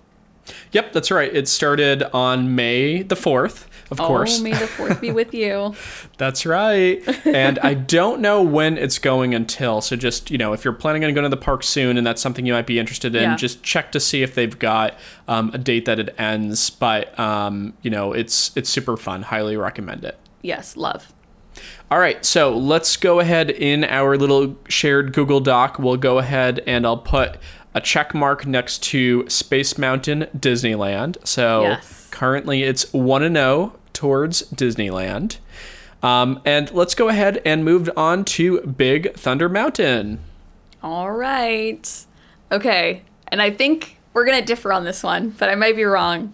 Yep, 0.71 0.93
that's 0.93 1.11
right. 1.11 1.33
It 1.35 1.47
started 1.47 2.03
on 2.13 2.55
May 2.55 3.01
the 3.01 3.15
4th, 3.15 3.65
of 3.91 3.97
course. 3.97 4.39
Oh, 4.39 4.43
may 4.43 4.51
the 4.51 4.67
fourth 4.67 4.99
be 4.99 5.11
with 5.11 5.33
you. 5.33 5.75
That's 6.17 6.43
right. 6.45 7.03
And 7.25 7.59
I 7.59 7.75
don't 7.75 8.19
know 8.19 8.41
when 8.41 8.77
it's 8.79 8.97
going 8.97 9.35
until. 9.35 9.79
So 9.81 9.95
just, 9.95 10.31
you 10.31 10.39
know, 10.39 10.53
if 10.53 10.65
you're 10.65 10.73
planning 10.73 11.03
on 11.05 11.13
going 11.13 11.23
to 11.23 11.29
the 11.29 11.37
park 11.37 11.61
soon 11.61 11.97
and 11.97 12.05
that's 12.07 12.19
something 12.21 12.47
you 12.47 12.53
might 12.53 12.65
be 12.65 12.79
interested 12.79 13.13
in, 13.15 13.21
Yeah. 13.21 13.35
just 13.35 13.61
check 13.61 13.91
to 13.91 13.99
see 13.99 14.23
if 14.23 14.33
they've 14.33 14.57
got 14.57 14.95
um, 15.27 15.51
a 15.53 15.59
date 15.59 15.85
that 15.85 15.99
it 15.99 16.15
ends. 16.17 16.69
But, 16.71 17.17
um, 17.19 17.73
you 17.83 17.91
know, 17.91 18.11
it's 18.13 18.55
it's 18.57 18.69
super 18.69 18.97
fun. 18.97 19.21
Highly 19.21 19.55
recommend 19.55 20.03
it. 20.03 20.17
Yes, 20.41 20.75
love. 20.75 21.13
All 21.91 21.99
right, 21.99 22.25
so 22.25 22.57
let's 22.57 22.97
go 22.97 23.19
ahead 23.19 23.49
in 23.51 23.83
our 23.83 24.17
little 24.17 24.57
shared 24.67 25.13
Google 25.13 25.39
Doc. 25.39 25.77
We'll 25.77 25.95
go 25.97 26.17
ahead 26.17 26.61
and 26.65 26.85
I'll 26.85 26.97
put 26.97 27.37
a 27.75 27.81
check 27.81 28.15
mark 28.15 28.47
next 28.47 28.81
to 28.83 29.29
Space 29.29 29.77
Mountain 29.77 30.25
Disneyland. 30.35 31.17
So 31.27 31.61
Yes. 31.63 32.07
currently 32.09 32.63
it's 32.63 32.91
1 32.93 33.21
and 33.21 33.35
0 33.35 33.73
towards 33.93 34.43
Disneyland. 34.51 35.37
Um, 36.01 36.41
and 36.45 36.71
let's 36.71 36.95
go 36.95 37.09
ahead 37.09 37.41
and 37.45 37.63
move 37.65 37.89
on 37.97 38.25
to 38.25 38.61
Big 38.61 39.13
Thunder 39.15 39.49
Mountain. 39.49 40.19
All 40.81 41.11
right. 41.11 42.05
Okay. 42.51 43.01
And 43.27 43.41
I 43.41 43.51
think 43.51 43.97
we're 44.13 44.25
going 44.25 44.39
to 44.39 44.45
differ 44.45 44.71
on 44.71 44.83
this 44.85 45.03
one, 45.03 45.29
but 45.31 45.49
I 45.49 45.55
might 45.55 45.75
be 45.75 45.83
wrong. 45.83 46.33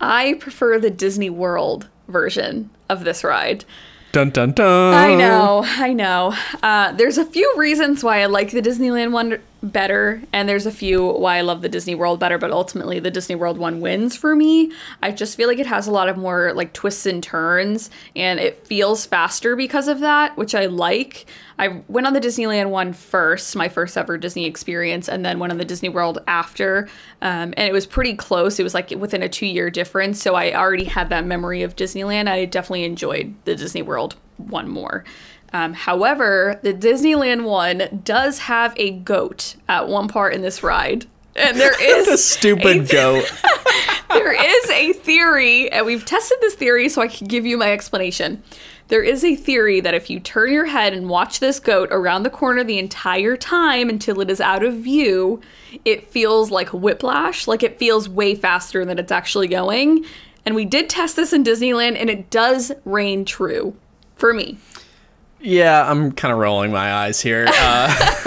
I 0.00 0.34
prefer 0.34 0.78
the 0.78 0.90
Disney 0.90 1.30
World 1.30 1.88
version 2.06 2.70
of 2.88 3.04
this 3.04 3.24
ride. 3.24 3.64
Dun 4.10 4.30
dun 4.30 4.52
dun. 4.52 4.94
I 4.94 5.14
know, 5.14 5.62
I 5.64 5.92
know. 5.92 6.34
Uh, 6.62 6.92
there's 6.92 7.18
a 7.18 7.26
few 7.26 7.52
reasons 7.56 8.02
why 8.02 8.22
I 8.22 8.26
like 8.26 8.52
the 8.52 8.62
Disneyland 8.62 9.12
one 9.12 9.38
better, 9.62 10.22
and 10.32 10.48
there's 10.48 10.64
a 10.64 10.70
few 10.70 11.04
why 11.04 11.36
I 11.36 11.40
love 11.42 11.60
the 11.60 11.68
Disney 11.68 11.94
World 11.94 12.18
better, 12.18 12.38
but 12.38 12.50
ultimately 12.50 13.00
the 13.00 13.10
Disney 13.10 13.34
World 13.34 13.58
one 13.58 13.80
wins 13.80 14.16
for 14.16 14.34
me. 14.34 14.72
I 15.02 15.10
just 15.10 15.36
feel 15.36 15.46
like 15.46 15.58
it 15.58 15.66
has 15.66 15.86
a 15.86 15.90
lot 15.90 16.08
of 16.08 16.16
more 16.16 16.52
like 16.54 16.72
twists 16.72 17.04
and 17.04 17.22
turns, 17.22 17.90
and 18.16 18.40
it 18.40 18.66
feels 18.66 19.04
faster 19.04 19.56
because 19.56 19.88
of 19.88 20.00
that, 20.00 20.36
which 20.38 20.54
I 20.54 20.66
like. 20.66 21.26
I 21.58 21.82
went 21.88 22.06
on 22.06 22.12
the 22.12 22.20
Disneyland 22.20 22.70
one 22.70 22.92
first, 22.92 23.56
my 23.56 23.68
first 23.68 23.96
ever 23.96 24.16
Disney 24.16 24.46
experience, 24.46 25.08
and 25.08 25.24
then 25.24 25.38
went 25.38 25.52
on 25.52 25.58
the 25.58 25.64
Disney 25.64 25.88
World 25.88 26.18
after. 26.26 26.88
Um, 27.20 27.52
and 27.56 27.68
it 27.68 27.72
was 27.72 27.86
pretty 27.86 28.14
close. 28.14 28.60
It 28.60 28.62
was 28.62 28.74
like 28.74 28.90
within 28.90 29.22
a 29.22 29.28
two 29.28 29.46
year 29.46 29.70
difference. 29.70 30.22
So 30.22 30.34
I 30.34 30.54
already 30.54 30.84
had 30.84 31.08
that 31.08 31.24
memory 31.24 31.62
of 31.62 31.74
Disneyland. 31.74 32.28
I 32.28 32.44
definitely 32.44 32.84
enjoyed 32.84 33.34
the 33.44 33.56
Disney 33.56 33.82
World 33.82 34.16
one 34.36 34.68
more. 34.68 35.04
Um, 35.52 35.72
however, 35.72 36.60
the 36.62 36.74
Disneyland 36.74 37.44
one 37.44 38.02
does 38.04 38.40
have 38.40 38.74
a 38.76 38.90
goat 38.90 39.56
at 39.68 39.88
one 39.88 40.08
part 40.08 40.34
in 40.34 40.42
this 40.42 40.62
ride. 40.62 41.06
And 41.34 41.58
there 41.58 41.80
is 42.00 42.06
the 42.06 42.18
stupid 42.18 42.76
a- 42.76 42.92
goat. 42.92 43.32
there 44.10 44.32
is 44.32 44.70
a 44.70 44.92
theory, 44.92 45.70
and 45.70 45.86
we've 45.86 46.04
tested 46.04 46.38
this 46.40 46.54
theory 46.54 46.88
so 46.88 47.02
I 47.02 47.08
can 47.08 47.26
give 47.26 47.46
you 47.46 47.56
my 47.56 47.72
explanation. 47.72 48.42
There 48.88 49.02
is 49.02 49.22
a 49.22 49.36
theory 49.36 49.80
that 49.80 49.94
if 49.94 50.08
you 50.08 50.18
turn 50.18 50.50
your 50.50 50.64
head 50.64 50.94
and 50.94 51.10
watch 51.10 51.40
this 51.40 51.60
goat 51.60 51.90
around 51.92 52.22
the 52.22 52.30
corner 52.30 52.64
the 52.64 52.78
entire 52.78 53.36
time 53.36 53.90
until 53.90 54.20
it 54.20 54.30
is 54.30 54.40
out 54.40 54.64
of 54.64 54.76
view, 54.76 55.42
it 55.84 56.10
feels 56.10 56.50
like 56.50 56.70
whiplash, 56.70 57.46
like 57.46 57.62
it 57.62 57.78
feels 57.78 58.08
way 58.08 58.34
faster 58.34 58.86
than 58.86 58.98
it's 58.98 59.12
actually 59.12 59.48
going. 59.48 60.06
And 60.46 60.54
we 60.54 60.64
did 60.64 60.88
test 60.88 61.16
this 61.16 61.34
in 61.34 61.44
Disneyland, 61.44 62.00
and 62.00 62.08
it 62.08 62.30
does 62.30 62.72
reign 62.86 63.26
true 63.26 63.76
for 64.16 64.32
me. 64.32 64.56
Yeah, 65.40 65.88
I'm 65.88 66.10
kind 66.12 66.32
of 66.32 66.38
rolling 66.38 66.72
my 66.72 66.92
eyes 66.92 67.20
here. 67.20 67.46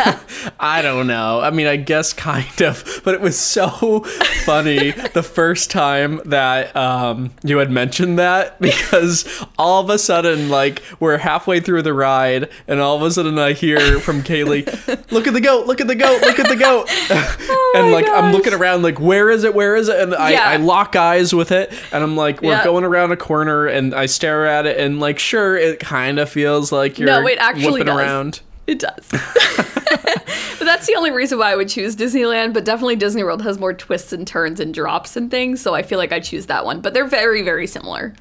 Uh, 0.03 0.17
I 0.59 0.81
don't 0.81 1.05
know. 1.05 1.39
I 1.41 1.51
mean, 1.51 1.67
I 1.67 1.75
guess 1.75 2.13
kind 2.13 2.61
of, 2.63 3.01
but 3.03 3.13
it 3.13 3.21
was 3.21 3.37
so 3.37 3.99
funny 4.45 4.91
the 4.91 5.21
first 5.21 5.69
time 5.69 6.19
that 6.25 6.75
um, 6.75 7.31
you 7.43 7.57
had 7.59 7.69
mentioned 7.69 8.17
that 8.17 8.59
because 8.61 9.43
all 9.59 9.83
of 9.83 9.89
a 9.91 9.99
sudden, 9.99 10.49
like, 10.49 10.81
we're 10.99 11.17
halfway 11.17 11.59
through 11.59 11.83
the 11.83 11.93
ride, 11.93 12.49
and 12.67 12.79
all 12.79 12.95
of 12.95 13.03
a 13.03 13.11
sudden 13.11 13.37
I 13.37 13.53
hear 13.53 13.99
from 13.99 14.23
Kayli, 14.23 14.65
"Look 15.11 15.27
at 15.27 15.33
the 15.33 15.41
goat! 15.41 15.67
Look 15.67 15.81
at 15.81 15.87
the 15.87 15.95
goat! 15.95 16.21
Look 16.21 16.39
at 16.39 16.47
the 16.49 16.55
goat!" 16.55 16.89
and 17.75 17.91
my 17.91 17.91
like 17.91 18.09
I'm 18.09 18.31
looking 18.31 18.53
around, 18.53 18.81
like, 18.81 18.99
"Where 18.99 19.29
is 19.29 19.43
it? 19.43 19.53
Where 19.53 19.75
is 19.75 19.87
it?" 19.89 19.99
And 19.99 20.15
I, 20.15 20.31
Yeah. 20.31 20.49
I 20.49 20.55
lock 20.55 20.95
eyes 20.95 21.33
with 21.35 21.51
it, 21.51 21.71
and 21.91 22.03
I'm 22.03 22.15
like, 22.15 22.41
"We're 22.41 22.53
Yeah. 22.53 22.63
going 22.63 22.83
around 22.85 23.11
a 23.11 23.17
corner," 23.17 23.67
and 23.67 23.93
I 23.93 24.07
stare 24.07 24.47
at 24.47 24.65
it, 24.65 24.77
and 24.79 24.99
like, 24.99 25.19
sure, 25.19 25.55
it 25.55 25.79
kind 25.79 26.17
of 26.19 26.29
feels 26.29 26.71
like 26.71 26.97
you're 27.01 27.21
No, 27.21 27.27
it 27.27 27.37
actually 27.39 27.83
does. 27.83 27.97
around. 27.97 28.41
It 28.67 28.79
does. 28.79 29.07
but 29.11 30.65
that's 30.65 30.85
the 30.87 30.95
only 30.95 31.11
reason 31.11 31.37
why 31.39 31.51
I 31.51 31.55
would 31.55 31.67
choose 31.69 31.95
Disneyland. 31.95 32.53
But 32.53 32.63
definitely 32.65 32.95
Disney 32.95 33.23
World 33.23 33.41
has 33.41 33.57
more 33.59 33.73
twists 33.73 34.13
and 34.13 34.25
turns 34.25 34.59
and 34.59 34.73
drops 34.73 35.15
and 35.17 35.29
things. 35.31 35.61
So 35.61 35.73
I 35.73 35.81
feel 35.83 35.97
like 35.97 36.11
I 36.11 36.19
choose 36.19 36.45
that 36.47 36.65
one. 36.65 36.81
But 36.81 36.93
they're 36.93 37.07
very, 37.07 37.41
very 37.41 37.67
similar. 37.67 38.13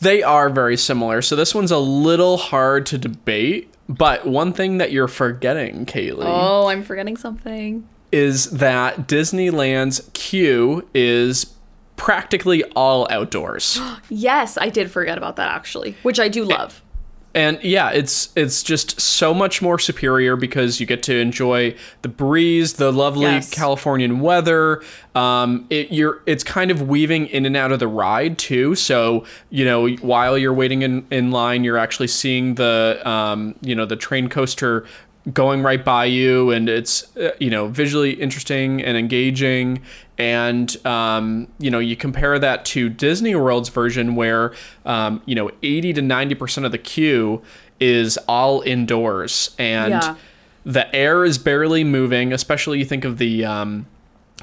They 0.00 0.22
are 0.22 0.48
very 0.48 0.76
similar. 0.76 1.20
So 1.20 1.36
this 1.36 1.54
one's 1.54 1.70
a 1.70 1.78
little 1.78 2.36
hard 2.38 2.86
to 2.86 2.98
debate. 2.98 3.72
But 3.88 4.26
one 4.26 4.52
thing 4.52 4.78
that 4.78 4.92
you're 4.92 5.08
forgetting, 5.08 5.84
Kayli, 5.84 6.24
Oh, 6.24 6.68
I'm 6.68 6.82
forgetting 6.84 7.16
something. 7.16 7.86
is 8.12 8.50
that 8.52 9.08
Disneyland's 9.08 10.08
queue 10.14 10.88
is 10.94 11.46
practically 11.96 12.62
all 12.76 13.06
outdoors. 13.10 13.78
Yes, 14.08 14.56
I 14.58 14.68
did 14.70 14.90
forget 14.90 15.18
about 15.18 15.36
that 15.36 15.48
actually, 15.54 15.96
which 16.02 16.18
I 16.20 16.28
do 16.28 16.44
love. 16.44 16.82
And 17.34 17.62
yeah, 17.62 17.90
it's 17.90 18.30
it's 18.34 18.62
just 18.62 19.00
so 19.00 19.32
much 19.32 19.62
more 19.62 19.78
superior 19.78 20.34
because 20.34 20.80
you 20.80 20.86
get 20.86 21.02
to 21.04 21.16
enjoy 21.16 21.76
the 22.02 22.08
breeze, 22.08 22.74
the 22.74 22.92
lovely 22.92 23.22
Yes. 23.22 23.50
Californian 23.50 24.20
weather. 24.20 24.82
Um, 25.14 25.66
it 25.70 25.92
you're 25.92 26.22
it's 26.26 26.42
kind 26.42 26.70
of 26.70 26.88
weaving 26.88 27.26
in 27.28 27.46
and 27.46 27.56
out 27.56 27.70
of 27.70 27.78
the 27.78 27.88
ride 27.88 28.36
too. 28.38 28.74
So 28.74 29.24
you 29.50 29.64
know 29.64 29.88
while 29.96 30.36
you're 30.36 30.54
waiting 30.54 30.82
in 30.82 31.06
in 31.10 31.30
line, 31.30 31.62
you're 31.62 31.78
actually 31.78 32.08
seeing 32.08 32.56
the 32.56 33.00
um, 33.08 33.54
you 33.60 33.74
know 33.76 33.86
the 33.86 33.96
train 33.96 34.28
coaster 34.28 34.84
going 35.34 35.62
right 35.62 35.84
by 35.84 36.06
you 36.06 36.50
and 36.50 36.66
it's 36.66 37.14
uh, 37.18 37.30
you 37.38 37.50
know 37.50 37.68
visually 37.68 38.12
interesting 38.12 38.82
and 38.82 38.96
engaging 38.96 39.80
and 40.20 40.86
um, 40.86 41.48
you 41.58 41.70
know 41.70 41.78
you 41.78 41.96
compare 41.96 42.38
that 42.38 42.64
to 42.66 42.88
disney 42.88 43.34
world's 43.34 43.70
version 43.70 44.14
where 44.14 44.52
um, 44.84 45.22
you 45.24 45.34
know 45.34 45.50
80 45.62 45.94
to 45.94 46.02
90 46.02 46.34
percent 46.34 46.66
of 46.66 46.72
the 46.72 46.78
queue 46.78 47.40
is 47.80 48.18
all 48.28 48.60
indoors 48.60 49.54
and 49.58 49.92
Yeah. 49.92 50.16
the 50.64 50.94
air 50.94 51.24
is 51.24 51.38
barely 51.38 51.84
moving 51.84 52.32
especially 52.32 52.78
you 52.78 52.84
think 52.84 53.04
of 53.06 53.16
the 53.18 53.44
um, 53.44 53.86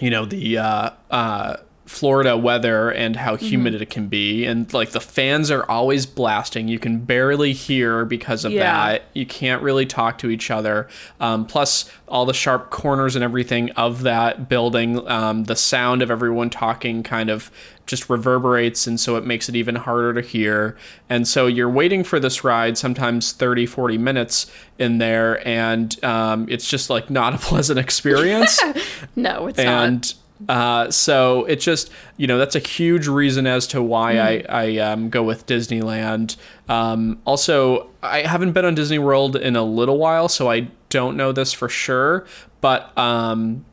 you 0.02 0.10
know 0.10 0.26
the 0.26 0.58
uh, 0.58 0.90
uh, 1.12 1.58
Florida 1.88 2.38
weather 2.38 2.92
and 2.92 3.16
how 3.16 3.36
humid 3.38 3.74
it 3.82 3.90
can 3.90 4.08
be, 4.08 4.46
and 4.46 4.72
like 4.74 4.92
the 4.92 5.00
fans 5.00 5.50
are 5.50 5.64
always 5.70 6.06
blasting. 6.06 6.68
You 6.68 6.80
can 6.80 7.00
barely 7.00 7.54
hear 7.54 8.06
because 8.06 8.46
of 8.46 8.52
Yeah. 8.52 8.64
that. 8.64 9.04
You 9.14 9.26
can't 9.26 9.62
really 9.62 9.86
talk 9.86 10.18
to 10.20 10.30
each 10.30 10.52
other. 10.52 10.88
Um, 11.20 11.46
plus, 11.46 11.90
all 12.08 12.26
the 12.26 12.34
sharp 12.34 12.70
corners 12.70 13.16
and 13.16 13.24
everything 13.24 13.72
of 13.72 14.04
that 14.04 14.50
building, 14.50 15.08
um, 15.10 15.46
the 15.46 15.56
sound 15.56 16.02
of 16.02 16.12
everyone 16.12 16.50
talking 16.50 17.04
kind 17.04 17.30
of 17.30 17.50
just 17.86 18.10
reverberates 18.10 18.86
and 18.86 19.00
so 19.00 19.16
it 19.16 19.26
makes 19.26 19.48
it 19.48 19.56
even 19.56 19.76
harder 19.76 20.14
to 20.14 20.20
hear 20.20 20.76
and 21.10 21.26
so 21.26 21.48
you're 21.48 21.70
waiting 21.70 22.04
for 22.04 22.20
this 22.20 22.44
ride 22.44 22.78
sometimes 22.78 23.32
30 23.32 23.66
40 23.66 23.98
minutes 23.98 24.52
in 24.78 24.98
there 24.98 25.48
and 25.48 26.04
um, 26.04 26.46
it's 26.50 26.70
just 26.70 26.90
like 26.90 27.10
not 27.10 27.34
a 27.34 27.38
pleasant 27.50 27.80
experience 27.80 28.60
No, 29.16 29.48
it's 29.48 29.58
not. 29.60 30.14
Uh, 30.48 30.92
so 30.92 31.46
it 31.46 31.58
just 31.58 31.92
you 32.18 32.28
know 32.28 32.38
that's 32.38 32.56
a 32.56 32.60
huge 32.60 33.08
reason 33.08 33.48
as 33.48 33.68
to 33.68 33.82
why 33.82 34.20
I 34.20 34.44
I 34.48 34.78
um, 34.78 35.10
go 35.10 35.24
with 35.24 35.46
Disneyland. 35.46 36.38
Um, 36.70 37.20
also, 37.26 37.90
I 38.04 38.22
haven't 38.22 38.52
been 38.52 38.66
on 38.66 38.76
Disney 38.76 39.00
World 39.00 39.36
in 39.36 39.56
a 39.56 39.64
little 39.64 39.98
while, 39.98 40.30
so 40.30 40.50
I 40.50 40.68
don't 40.90 41.18
know 41.18 41.32
this 41.32 41.54
for 41.54 41.70
sure. 41.70 42.26
But 42.62 42.96
um, 42.98 43.66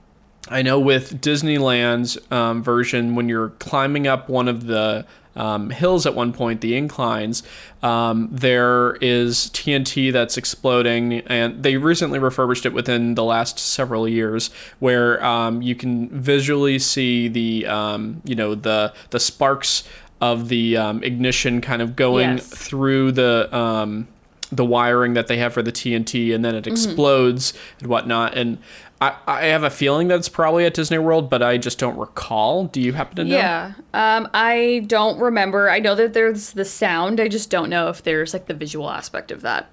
I 0.49 0.63
know 0.63 0.79
with 0.79 1.21
Disneyland's 1.21 2.19
um, 2.31 2.63
version, 2.63 3.15
when 3.15 3.29
you're 3.29 3.51
climbing 3.51 4.07
up 4.07 4.29
one 4.29 4.49
of 4.49 4.67
the 4.67 5.07
um, 5.37 5.71
hills 5.71 6.07
at 6.07 6.15
one 6.15 6.33
point, 6.33 6.61
the 6.61 6.77
inclines, 6.77 7.43
um, 7.83 8.29
there 8.33 8.97
is 9.01 9.51
TNT 9.53 10.13
that's 10.13 10.37
exploding, 10.37 11.15
and 11.27 11.63
they 11.63 11.77
recently 11.77 12.19
refurbished 12.19 12.65
it 12.67 12.73
within 12.73 13.15
the 13.15 13.25
last 13.25 13.59
several 13.59 14.09
years, 14.09 14.51
where 14.79 15.23
um, 15.25 15.61
you 15.63 15.75
can 15.75 16.09
visually 16.09 16.79
see 16.79 17.29
the 17.29 17.67
um, 17.67 18.23
you 18.25 18.35
know 18.35 18.55
the 18.55 18.93
the 19.11 19.21
sparks 19.21 19.85
of 20.21 20.49
the 20.49 20.77
um, 20.77 21.03
ignition 21.03 21.61
kind 21.61 21.83
of 21.83 21.97
going 21.97 22.39
Yes. 22.39 22.47
through 22.49 23.13
the 23.13 23.55
um, 23.55 24.07
the 24.51 24.65
wiring 24.65 25.15
that 25.15 25.27
they 25.27 25.37
have 25.39 25.53
for 25.53 25.63
the 25.63 25.73
TNT, 25.73 26.35
and 26.35 26.45
then 26.45 26.53
Mm-hmm. 26.55 26.59
it 26.59 26.67
explodes 26.67 27.55
and 27.81 27.89
whatnot. 27.89 28.37
And 28.37 28.59
I, 29.01 29.17
I 29.27 29.43
have 29.47 29.65
a 29.65 29.71
feeling 29.71 30.09
that 30.09 30.17
it's 30.19 30.29
probably 30.29 30.65
at 30.67 30.75
Disney 30.75 30.99
World, 30.99 31.29
but 31.29 31.43
I 31.43 31.59
just 31.59 31.79
don't 31.79 31.97
recall. 31.99 32.67
Do 32.67 32.81
you 32.81 32.93
happen 32.93 33.17
to 33.17 33.25
know? 33.25 33.37
Yeah. 33.37 33.73
Um, 33.93 34.29
I 34.35 34.85
don't 34.87 35.19
remember. 35.19 35.69
I 35.71 35.79
know 35.81 35.95
that 35.95 36.13
there's 36.15 36.53
the 36.53 36.65
sound. 36.65 37.21
I 37.21 37.29
just 37.29 37.51
don't 37.51 37.69
know 37.71 37.89
if 37.89 38.03
there's 38.03 38.33
like 38.33 38.47
the 38.47 38.55
visual 38.55 38.89
aspect 38.91 39.31
of 39.31 39.43
that. 39.43 39.71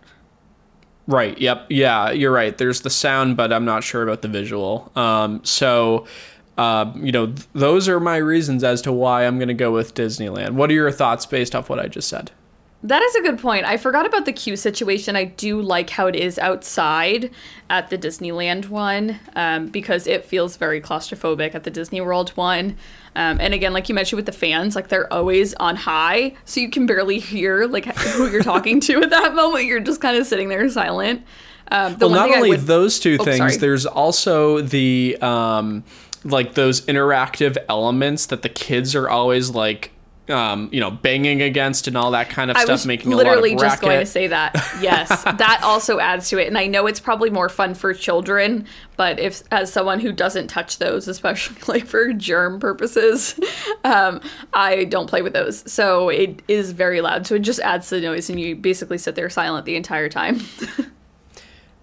Right. 1.07 1.37
Yep. 1.37 1.67
Yeah, 1.69 2.11
you're 2.11 2.31
right. 2.31 2.57
There's 2.57 2.81
the 2.81 2.89
sound, 2.89 3.35
but 3.37 3.51
I'm 3.51 3.65
not 3.65 3.83
sure 3.83 4.03
about 4.03 4.21
the 4.21 4.27
visual. 4.27 4.91
Um, 4.95 5.43
so, 5.43 6.05
uh, 6.57 6.91
you 6.95 7.11
know, 7.11 7.27
th- 7.27 7.47
those 7.53 7.89
are 7.89 7.99
my 7.99 8.17
reasons 8.17 8.63
as 8.63 8.81
to 8.83 8.91
why 8.91 9.25
I'm 9.25 9.37
going 9.37 9.47
to 9.47 9.53
go 9.53 9.71
with 9.71 9.93
Disneyland. 9.93 10.51
What 10.51 10.69
are 10.69 10.73
your 10.73 10.91
thoughts 10.91 11.25
based 11.25 11.55
off 11.55 11.69
what 11.69 11.79
I 11.79 11.87
just 11.87 12.07
said? 12.07 12.31
That 12.83 13.03
is 13.03 13.15
a 13.15 13.21
good 13.21 13.37
point. 13.37 13.65
I 13.65 13.77
forgot 13.77 14.07
about 14.07 14.25
the 14.25 14.33
queue 14.33 14.55
situation. 14.55 15.15
I 15.15 15.25
do 15.25 15.61
like 15.61 15.91
how 15.91 16.07
it 16.07 16.15
is 16.15 16.39
outside 16.39 17.29
at 17.69 17.91
the 17.91 17.97
Disneyland 17.97 18.69
one 18.69 19.19
um, 19.35 19.67
because 19.67 20.07
it 20.07 20.25
feels 20.25 20.57
very 20.57 20.81
claustrophobic 20.81 21.53
at 21.53 21.63
the 21.63 21.69
Disney 21.69 22.01
World 22.01 22.31
one. 22.31 22.75
Um, 23.15 23.39
and 23.39 23.53
again, 23.53 23.71
like 23.73 23.87
you 23.87 23.93
mentioned 23.93 24.17
with 24.17 24.25
the 24.25 24.31
fans, 24.31 24.75
like 24.75 24.87
they're 24.87 25.11
always 25.13 25.53
on 25.55 25.75
high, 25.75 26.33
so 26.45 26.59
you 26.59 26.69
can 26.71 26.87
barely 26.87 27.19
hear 27.19 27.67
like 27.67 27.85
who 27.85 28.27
you're 28.31 28.41
talking 28.41 28.79
to 28.81 29.03
at 29.03 29.11
that 29.11 29.35
moment. 29.35 29.65
You're 29.65 29.79
just 29.81 30.01
kind 30.01 30.17
of 30.17 30.25
sitting 30.25 30.49
there 30.49 30.67
silent. 30.69 31.23
Um, 31.71 31.95
the 31.97 32.07
well, 32.07 32.15
not 32.27 32.35
only 32.35 32.49
would- 32.49 32.61
those 32.61 32.99
two 32.99 33.17
Oh, 33.19 33.23
things, 33.23 33.37
sorry. 33.37 33.57
there's 33.57 33.85
also 33.85 34.59
the 34.61 35.17
um, 35.21 35.83
like 36.23 36.55
those 36.55 36.81
interactive 36.81 37.57
elements 37.69 38.25
that 38.27 38.41
the 38.41 38.49
kids 38.49 38.95
are 38.95 39.07
always 39.07 39.51
like 39.51 39.91
um, 40.31 40.69
you 40.71 40.79
know, 40.79 40.91
banging 40.91 41.41
against 41.41 41.87
and 41.87 41.97
all 41.97 42.11
that 42.11 42.29
kind 42.29 42.49
of 42.49 42.57
I 42.57 42.63
stuff, 42.63 42.85
making 42.85 43.11
a 43.11 43.15
lot 43.15 43.21
of 43.21 43.27
literally 43.27 43.55
racket. 43.55 43.69
just 43.69 43.81
going 43.81 43.99
to 43.99 44.05
say 44.05 44.27
that. 44.27 44.53
Yes, 44.81 45.23
that 45.23 45.61
also 45.63 45.99
adds 45.99 46.29
to 46.29 46.37
it, 46.37 46.47
and 46.47 46.57
I 46.57 46.67
know 46.67 46.87
it's 46.87 46.99
probably 46.99 47.29
more 47.29 47.49
fun 47.49 47.73
for 47.73 47.93
children, 47.93 48.65
but 48.95 49.19
if 49.19 49.43
as 49.51 49.71
someone 49.71 49.99
who 49.99 50.11
doesn't 50.11 50.47
touch 50.47 50.77
those, 50.77 51.07
especially 51.07 51.57
like 51.67 51.85
for 51.85 52.13
germ 52.13 52.59
purposes, 52.59 53.39
um, 53.83 54.21
I 54.53 54.85
don't 54.85 55.09
play 55.09 55.21
with 55.21 55.33
those. 55.33 55.69
So 55.71 56.09
it 56.09 56.41
is 56.47 56.71
very 56.71 57.01
loud. 57.01 57.27
So 57.27 57.35
it 57.35 57.39
just 57.39 57.59
adds 57.59 57.89
to 57.89 57.95
the 57.95 58.01
noise, 58.01 58.29
and 58.29 58.39
you 58.39 58.55
basically 58.55 58.97
sit 58.97 59.15
there 59.15 59.29
silent 59.29 59.65
the 59.65 59.75
entire 59.75 60.09
time. 60.09 60.41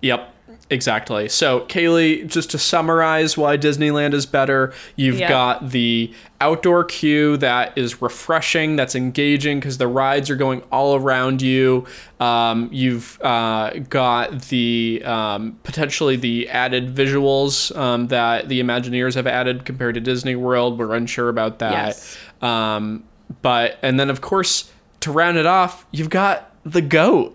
Yep, 0.00 0.34
exactly. 0.70 1.28
So, 1.28 1.60
Kayli, 1.62 2.26
just 2.26 2.50
to 2.52 2.58
summarize 2.58 3.36
why 3.36 3.56
Disneyland 3.56 4.14
is 4.14 4.26
better, 4.26 4.72
you've 4.96 5.18
Yeah. 5.18 5.28
got 5.28 5.70
the 5.70 6.12
outdoor 6.40 6.84
queue 6.84 7.36
that 7.38 7.76
is 7.76 8.00
refreshing, 8.00 8.76
that's 8.76 8.94
engaging 8.94 9.58
because 9.58 9.78
the 9.78 9.88
rides 9.88 10.30
are 10.30 10.36
going 10.36 10.62
all 10.70 10.94
around 10.94 11.42
you. 11.42 11.84
Um, 12.20 12.68
you've 12.70 13.20
uh, 13.22 13.70
got 13.88 14.42
the 14.42 15.02
um, 15.04 15.58
potentially 15.64 16.14
the 16.16 16.48
added 16.48 16.94
visuals 16.94 17.76
um, 17.76 18.06
that 18.08 18.48
the 18.48 18.60
Imagineers 18.60 19.14
have 19.16 19.26
added 19.26 19.64
compared 19.64 19.94
to 19.96 20.00
Disney 20.00 20.36
World. 20.36 20.78
We're 20.78 20.94
unsure 20.94 21.28
about 21.28 21.58
that. 21.58 21.72
Yes. 21.72 22.16
Um, 22.40 23.02
but, 23.42 23.78
and 23.82 23.98
then, 23.98 24.10
of 24.10 24.20
course, 24.20 24.70
to 25.00 25.10
round 25.10 25.36
it 25.38 25.46
off, 25.46 25.86
you've 25.90 26.10
got 26.10 26.54
the 26.64 26.80
goat. 26.82 27.34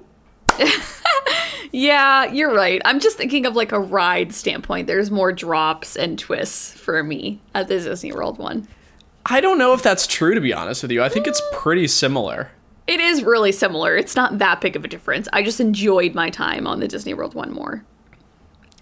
yeah, 1.73 2.25
you're 2.25 2.53
right. 2.53 2.81
I'm 2.85 2.99
just 2.99 3.17
thinking 3.17 3.47
of 3.47 3.55
like 3.55 3.71
a 3.71 3.79
ride 3.79 4.31
standpoint. 4.31 4.85
There's 4.85 5.09
more 5.09 5.33
drops 5.33 5.95
and 5.95 6.17
twists 6.19 6.71
for 6.71 7.03
me 7.03 7.41
at 7.55 7.67
the 7.67 7.79
Disney 7.79 8.13
World 8.13 8.37
one. 8.37 8.67
I 9.25 9.41
don't 9.41 9.57
know 9.57 9.73
if 9.73 9.81
that's 9.81 10.05
true, 10.05 10.35
to 10.35 10.41
be 10.41 10.53
honest 10.53 10.83
with 10.83 10.91
you. 10.91 11.01
I 11.01 11.09
think 11.09 11.25
it's 11.25 11.41
pretty 11.51 11.87
similar. 11.87 12.51
It 12.85 12.99
is 12.99 13.23
really 13.23 13.51
similar. 13.51 13.95
It's 13.95 14.15
not 14.15 14.37
that 14.37 14.61
big 14.61 14.75
of 14.75 14.85
a 14.85 14.87
difference. 14.87 15.27
I 15.33 15.41
just 15.41 15.59
enjoyed 15.59 16.13
my 16.13 16.29
time 16.29 16.67
on 16.67 16.79
the 16.79 16.87
Disney 16.87 17.15
World 17.15 17.33
one 17.33 17.51
more. 17.51 17.83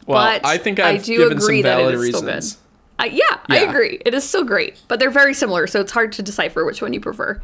Well, 0.05 0.21
but 0.21 0.45
I 0.45 0.57
think 0.57 0.79
I've 0.79 1.01
I 1.01 1.03
do 1.03 1.17
given 1.17 1.38
agree 1.38 1.62
some 1.62 1.69
that 1.69 1.77
valid 1.77 1.95
it 1.95 2.00
is 2.00 2.07
still 2.10 2.21
good. 2.21 2.43
Uh, 3.00 3.05
yeah, 3.05 3.39
I 3.48 3.60
agree. 3.60 4.01
It 4.05 4.13
is 4.13 4.27
still 4.27 4.43
great, 4.43 4.81
but 4.88 5.00
they're 5.00 5.10
very 5.10 5.33
similar, 5.33 5.65
so 5.65 5.79
it's 5.79 5.91
hard 5.91 6.12
to 6.13 6.21
decipher 6.21 6.65
which 6.65 6.81
one 6.81 6.91
you 6.91 7.00
prefer. 7.00 7.41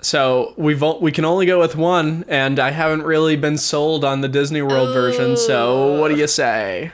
So 0.00 0.54
we've 0.56 0.82
we 1.00 1.10
can 1.10 1.24
only 1.24 1.46
go 1.46 1.58
with 1.58 1.74
one, 1.76 2.24
and 2.28 2.60
I 2.60 2.70
haven't 2.70 3.02
really 3.02 3.36
been 3.36 3.58
sold 3.58 4.04
on 4.04 4.20
the 4.20 4.28
Disney 4.28 4.62
World 4.62 4.94
version. 4.94 5.36
So 5.36 6.00
what 6.00 6.08
do 6.08 6.16
you 6.16 6.26
say? 6.26 6.92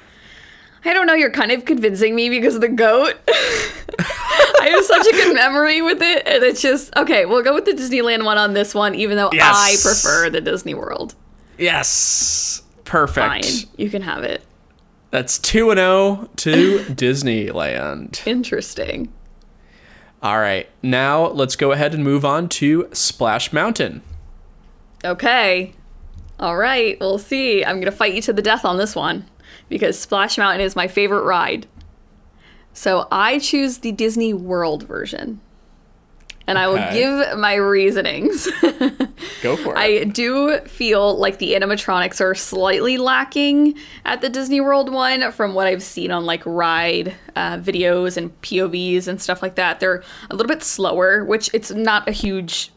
I 0.85 0.93
don't 0.93 1.07
know. 1.07 1.15
You're 1.15 1.31
kind 1.31 1.53
of 1.53 1.65
convincing 1.65 2.15
me 2.15 2.29
because 2.29 2.55
of 2.57 2.61
the 2.61 2.69
goat. 2.69 3.15
I 3.29 4.69
have 4.69 4.85
such 4.85 5.07
a 5.07 5.13
good 5.13 5.35
memory 5.35 5.83
with 5.83 6.01
it, 6.03 6.27
and 6.27 6.43
it's 6.43 6.63
just 6.63 6.97
okay. 6.97 7.27
We'll 7.27 7.43
go 7.43 7.55
with 7.55 7.67
the 7.67 7.73
Disneyland 7.73 8.25
one 8.25 8.39
on 8.39 8.55
this 8.55 8.75
one, 8.75 8.95
even 8.95 9.17
though 9.17 9.31
I 9.33 9.77
prefer 9.83 10.31
the 10.31 10.41
Disney 10.41 10.75
World. 10.75 11.15
Yes, 11.59 12.63
perfect. 12.85 13.45
Fine, 13.45 13.69
you 13.77 13.91
can 13.91 14.03
have 14.03 14.25
it. 14.25 14.43
That's 15.11 15.39
two 15.39 15.71
and 15.71 15.79
zero 15.79 16.29
to 16.37 16.79
Disneyland. 16.89 18.27
Interesting. 18.27 19.13
All 20.25 20.41
right, 20.41 20.67
now 20.83 21.27
let's 21.27 21.55
go 21.55 21.73
ahead 21.73 21.93
and 21.93 22.03
move 22.03 22.25
on 22.25 22.49
to 22.49 22.89
Splash 22.93 23.53
Mountain. 23.53 24.01
Okay. 25.05 25.75
All 26.41 26.57
right, 26.57 26.99
we'll 26.99 27.19
see. 27.19 27.63
I'm 27.63 27.77
going 27.77 27.85
to 27.85 27.93
fight 27.93 28.15
you 28.15 28.23
to 28.23 28.33
the 28.33 28.41
death 28.41 28.65
on 28.65 28.79
this 28.79 28.97
one 28.97 29.27
because 29.69 29.99
Splash 29.99 30.39
Mountain 30.39 30.63
is 30.63 30.75
my 30.75 30.89
favorite 30.89 31.25
ride. 31.25 31.67
So 32.73 33.07
I 33.13 33.39
choose 33.39 33.79
the 33.79 33.93
Disney 33.93 34.33
World 34.33 34.85
version. 34.85 35.43
And 36.47 36.59
I 36.59 36.69
will 36.69 36.93
give 36.93 37.39
my 37.39 37.55
reasonings. 37.55 38.47
Go 39.43 39.57
for 39.57 39.75
it. 39.75 39.79
I 39.79 40.05
do 40.05 40.59
feel 40.61 41.17
like 41.17 41.39
the 41.39 41.55
animatronics 41.55 42.21
are 42.21 42.35
slightly 42.35 42.99
lacking 42.99 43.79
at 44.05 44.21
the 44.21 44.29
Disney 44.29 44.61
World 44.61 44.93
one 44.93 45.33
from 45.33 45.55
what 45.55 45.67
I've 45.67 45.83
seen 45.83 46.11
on 46.11 46.27
like 46.27 46.43
ride 46.45 47.15
uh, 47.35 47.57
videos 47.59 48.19
and 48.19 48.39
POVs 48.43 49.09
and 49.09 49.21
stuff 49.23 49.43
like 49.43 49.55
that. 49.55 49.81
They're 49.81 50.03
a 50.31 50.37
little 50.37 50.49
bit 50.49 50.63
slower, 50.63 51.25
which 51.25 51.49
it's 51.55 51.71
not 51.71 52.07
a 52.09 52.13
huge 52.13 52.71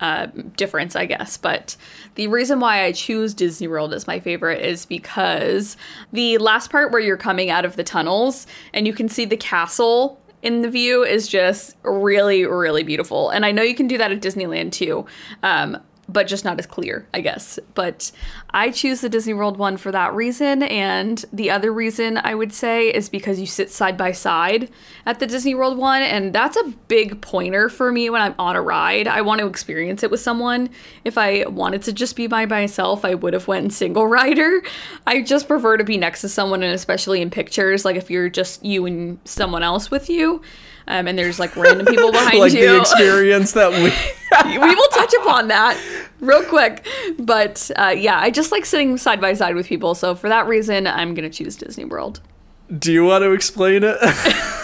uh, 0.00 0.26
difference, 0.56 0.96
I 0.96 1.06
guess. 1.06 1.36
But 1.36 1.76
the 2.16 2.26
reason 2.26 2.60
why 2.60 2.84
I 2.84 2.92
choose 2.92 3.32
Disney 3.32 3.68
World 3.68 3.94
as 3.94 4.06
my 4.06 4.20
favorite 4.20 4.60
is 4.62 4.86
because 4.86 5.76
the 6.12 6.38
last 6.38 6.70
part 6.70 6.92
where 6.92 7.00
you're 7.00 7.16
coming 7.16 7.48
out 7.48 7.64
of 7.64 7.76
the 7.76 7.84
tunnels 7.84 8.46
and 8.72 8.86
you 8.86 8.92
can 8.92 9.08
see 9.08 9.24
the 9.24 9.36
castle 9.36 10.20
in 10.44 10.60
the 10.60 10.70
view 10.70 11.02
is 11.02 11.26
just 11.26 11.74
really, 11.82 12.44
really 12.44 12.82
beautiful. 12.82 13.30
And 13.30 13.44
I 13.44 13.50
know 13.50 13.62
you 13.62 13.74
can 13.74 13.88
do 13.88 13.98
that 13.98 14.12
at 14.12 14.20
Disneyland 14.20 14.72
too. 14.72 15.06
Um, 15.42 15.78
but 16.08 16.26
just 16.26 16.44
not 16.44 16.58
as 16.58 16.66
clear, 16.66 17.06
I 17.14 17.20
guess. 17.20 17.58
But 17.74 18.12
I 18.50 18.70
choose 18.70 19.00
the 19.00 19.08
Disney 19.08 19.34
World 19.34 19.56
one 19.56 19.76
for 19.76 19.90
that 19.92 20.12
reason. 20.14 20.62
And 20.62 21.24
the 21.32 21.50
other 21.50 21.72
reason 21.72 22.18
I 22.18 22.34
would 22.34 22.52
say 22.52 22.88
is 22.88 23.08
because 23.08 23.40
you 23.40 23.46
sit 23.46 23.70
side 23.70 23.96
by 23.96 24.12
side 24.12 24.70
at 25.06 25.18
the 25.18 25.26
Disney 25.26 25.54
World 25.54 25.78
one. 25.78 26.02
And 26.02 26.32
that's 26.32 26.56
a 26.56 26.72
big 26.88 27.20
pointer 27.20 27.68
for 27.68 27.90
me 27.90 28.10
when 28.10 28.20
I'm 28.20 28.34
on 28.38 28.56
a 28.56 28.62
ride. 28.62 29.08
I 29.08 29.22
want 29.22 29.40
to 29.40 29.46
experience 29.46 30.02
it 30.02 30.10
with 30.10 30.20
someone. 30.20 30.70
If 31.04 31.16
I 31.16 31.46
wanted 31.46 31.82
to 31.82 31.92
just 31.92 32.16
be 32.16 32.26
by 32.26 32.46
myself, 32.46 33.04
I 33.04 33.14
would 33.14 33.32
have 33.32 33.48
went 33.48 33.72
single 33.72 34.06
rider. 34.14 34.62
I 35.06 35.22
just 35.22 35.48
prefer 35.48 35.76
to 35.76 35.84
be 35.84 35.96
next 35.96 36.20
to 36.22 36.28
someone, 36.28 36.62
and 36.62 36.74
especially 36.74 37.22
in 37.22 37.30
pictures, 37.30 37.84
like 37.84 37.96
if 37.96 38.10
you're 38.10 38.28
just 38.28 38.64
you 38.64 38.86
and 38.86 39.18
someone 39.24 39.62
else 39.62 39.90
with 39.90 40.10
you. 40.10 40.42
Um, 40.86 41.08
and 41.08 41.18
there's 41.18 41.38
like 41.38 41.56
random 41.56 41.86
people 41.86 42.12
behind 42.12 42.38
like 42.38 42.52
you 42.52 42.68
the 42.68 42.80
experience 42.80 43.52
that 43.52 43.70
we. 43.70 43.92
we 44.60 44.74
will 44.74 44.88
touch 44.88 45.14
upon 45.22 45.48
that 45.48 45.80
real 46.20 46.44
quick. 46.44 46.86
But 47.18 47.70
uh, 47.76 47.94
yeah, 47.96 48.18
I 48.18 48.30
just 48.30 48.52
like 48.52 48.64
sitting 48.66 48.96
side 48.98 49.20
by 49.20 49.34
side 49.34 49.54
with 49.54 49.66
people. 49.66 49.94
So 49.94 50.14
for 50.14 50.28
that 50.28 50.46
reason, 50.46 50.86
I'm 50.86 51.14
going 51.14 51.28
to 51.28 51.36
choose 51.36 51.56
Disney 51.56 51.84
World. 51.84 52.20
Do 52.78 52.92
you 52.92 53.04
want 53.04 53.22
to 53.22 53.32
explain 53.32 53.82
it? 53.84 53.96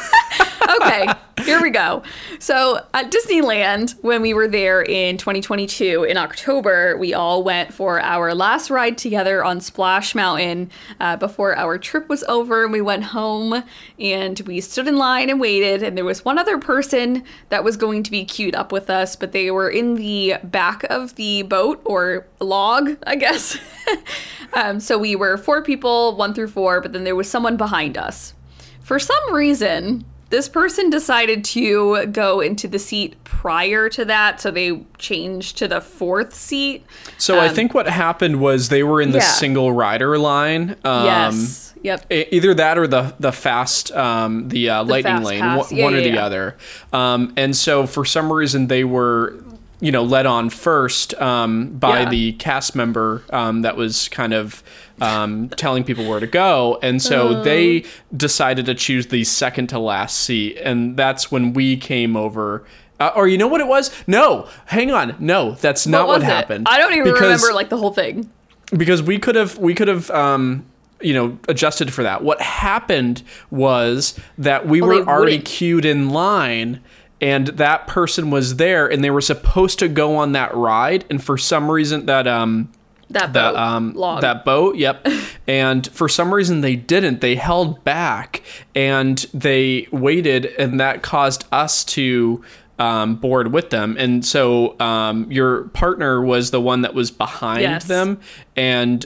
Okay, 0.82 1.06
here 1.44 1.60
we 1.60 1.70
go. 1.70 2.02
So 2.38 2.84
at 2.94 3.10
Disneyland, 3.10 3.92
when 4.02 4.22
we 4.22 4.34
were 4.34 4.48
there 4.48 4.82
in 4.82 5.16
2022 5.16 6.04
in 6.04 6.16
October, 6.16 6.96
we 6.96 7.14
all 7.14 7.42
went 7.42 7.72
for 7.72 8.00
our 8.00 8.34
last 8.34 8.70
ride 8.70 8.98
together 8.98 9.44
on 9.44 9.60
Splash 9.60 10.14
Mountain 10.14 10.70
uh, 10.98 11.16
before 11.16 11.56
our 11.56 11.78
trip 11.78 12.08
was 12.08 12.22
over. 12.24 12.64
And 12.64 12.72
we 12.72 12.80
went 12.80 13.04
home 13.04 13.62
and 13.98 14.40
we 14.40 14.60
stood 14.60 14.88
in 14.88 14.96
line 14.96 15.30
and 15.30 15.40
waited. 15.40 15.82
And 15.82 15.96
there 15.96 16.04
was 16.04 16.24
one 16.24 16.38
other 16.38 16.58
person 16.58 17.24
that 17.48 17.64
was 17.64 17.76
going 17.76 18.02
to 18.04 18.10
be 18.10 18.24
queued 18.24 18.54
up 18.54 18.72
with 18.72 18.90
us, 18.90 19.16
but 19.16 19.32
they 19.32 19.50
were 19.50 19.68
in 19.68 19.94
the 19.94 20.36
back 20.44 20.84
of 20.84 21.14
the 21.16 21.42
boat 21.42 21.80
or 21.84 22.26
log, 22.40 22.96
I 23.06 23.16
guess. 23.16 23.58
um, 24.54 24.80
so 24.80 24.98
we 24.98 25.16
were 25.16 25.36
four 25.36 25.62
people, 25.62 26.16
one 26.16 26.34
through 26.34 26.48
four, 26.48 26.80
but 26.80 26.92
then 26.92 27.04
there 27.04 27.16
was 27.16 27.30
someone 27.30 27.56
behind 27.56 27.96
us. 27.96 28.34
For 28.82 28.98
some 28.98 29.32
reason, 29.32 30.04
this 30.30 30.48
person 30.48 30.90
decided 30.90 31.44
to 31.44 32.06
go 32.06 32.40
into 32.40 32.66
the 32.68 32.78
seat 32.78 33.22
prior 33.24 33.88
to 33.90 34.04
that, 34.04 34.40
so 34.40 34.50
they 34.50 34.82
changed 34.98 35.58
to 35.58 35.68
the 35.68 35.80
fourth 35.80 36.34
seat. 36.34 36.84
So 37.18 37.40
I 37.40 37.48
think 37.48 37.74
what 37.74 37.88
happened 37.88 38.40
was 38.40 38.68
they 38.68 38.82
were 38.82 39.00
in 39.02 39.10
the 39.10 39.18
yeah. 39.18 39.24
single 39.24 39.72
rider 39.72 40.18
line. 40.18 40.76
Um, 40.84 41.04
yes. 41.04 41.74
Yep. 41.82 42.06
Either 42.10 42.54
that 42.54 42.78
or 42.78 42.86
the 42.86 43.14
the 43.18 43.32
fast, 43.32 43.90
um, 43.92 44.48
the, 44.48 44.68
uh, 44.68 44.84
lightning 44.84 45.14
fast 45.14 45.24
lane, 45.26 45.40
pass. 45.40 45.70
one, 45.70 45.78
Yeah, 45.78 45.86
or 45.86 45.92
the 45.92 46.08
yeah. 46.10 46.24
other. 46.26 46.56
Um, 46.92 47.32
and 47.36 47.56
so 47.56 47.86
for 47.86 48.04
some 48.04 48.30
reason 48.30 48.66
they 48.66 48.84
were, 48.84 49.42
you 49.80 49.90
know, 49.90 50.02
led 50.02 50.26
on 50.26 50.50
first 50.50 51.14
um, 51.14 51.70
by 51.78 52.00
Yeah. 52.00 52.10
the 52.10 52.32
cast 52.34 52.76
member 52.76 53.24
um, 53.30 53.62
that 53.62 53.76
was 53.76 54.08
kind 54.10 54.34
of 54.34 54.62
um, 55.00 55.48
telling 55.50 55.84
people 55.84 56.06
where 56.08 56.20
to 56.20 56.26
go, 56.26 56.78
and 56.82 57.00
so 57.02 57.28
Oh. 57.28 57.42
they 57.42 57.84
decided 58.16 58.66
to 58.66 58.74
choose 58.74 59.06
the 59.08 59.24
second 59.24 59.68
to 59.68 59.78
last 59.78 60.18
seat, 60.18 60.58
and 60.62 60.96
that's 60.96 61.30
when 61.30 61.52
we 61.52 61.76
came 61.76 62.16
over. 62.16 62.64
Uh, 62.98 63.10
or 63.16 63.26
you 63.26 63.38
know 63.38 63.46
what 63.48 63.60
it 63.62 63.66
was? 63.66 63.90
No, 64.06 64.46
hang 64.66 64.90
on. 64.90 65.16
No, 65.18 65.52
that's 65.52 65.86
not 65.86 66.06
what, 66.06 66.20
it? 66.20 66.24
happened. 66.24 66.66
I 66.68 66.78
don't 66.78 66.92
even 66.92 67.04
Because- 67.04 67.22
remember 67.42 67.54
like 67.54 67.70
the 67.70 67.78
whole 67.78 67.92
thing. 67.92 68.28
because 68.76 69.02
we 69.02 69.18
could 69.18 69.34
have 69.36 69.58
we 69.58 69.74
could 69.74 69.88
have 69.88 70.10
um 70.10 70.64
you 71.00 71.12
know 71.14 71.36
adjusted 71.48 71.92
for 71.92 72.02
that 72.04 72.22
what 72.22 72.40
happened 72.40 73.20
was 73.50 74.14
that 74.38 74.66
we 74.68 74.80
Oh, 74.82 74.86
were 74.86 74.94
already 75.08 75.32
wouldn't. 75.38 75.44
queued 75.46 75.84
in 75.84 76.10
line 76.10 76.78
and 77.20 77.48
that 77.48 77.86
person 77.88 78.30
was 78.30 78.56
there 78.56 78.86
and 78.86 79.02
they 79.02 79.10
were 79.10 79.20
supposed 79.22 79.78
to 79.80 79.88
go 79.88 80.14
on 80.14 80.32
that 80.32 80.54
ride 80.54 81.04
and 81.10 81.20
for 81.24 81.36
some 81.36 81.68
reason 81.70 82.06
that 82.06 82.28
um 82.28 82.68
That 83.10 83.32
boat 83.32 83.54
that 83.54 83.56
um 83.56 83.92
log. 83.94 84.20
that 84.22 84.44
boat 84.44 84.76
yep 84.76 85.04
and 85.48 85.86
for 85.88 86.08
some 86.08 86.32
reason 86.32 86.60
they 86.60 86.76
didn't 86.76 87.20
they 87.20 87.34
held 87.34 87.82
back 87.84 88.42
and 88.74 89.18
they 89.34 89.88
waited 89.90 90.46
and 90.46 90.78
that 90.80 91.02
caused 91.02 91.44
us 91.50 91.84
to 91.86 92.42
um, 92.78 93.16
board 93.16 93.52
with 93.52 93.70
them 93.70 93.96
and 93.98 94.24
so 94.24 94.78
um, 94.80 95.30
your 95.30 95.64
partner 95.70 96.22
was 96.22 96.50
the 96.50 96.60
one 96.60 96.82
that 96.82 96.94
was 96.94 97.10
behind 97.10 97.62
Yes. 97.62 97.84
them 97.84 98.20
and 98.56 99.04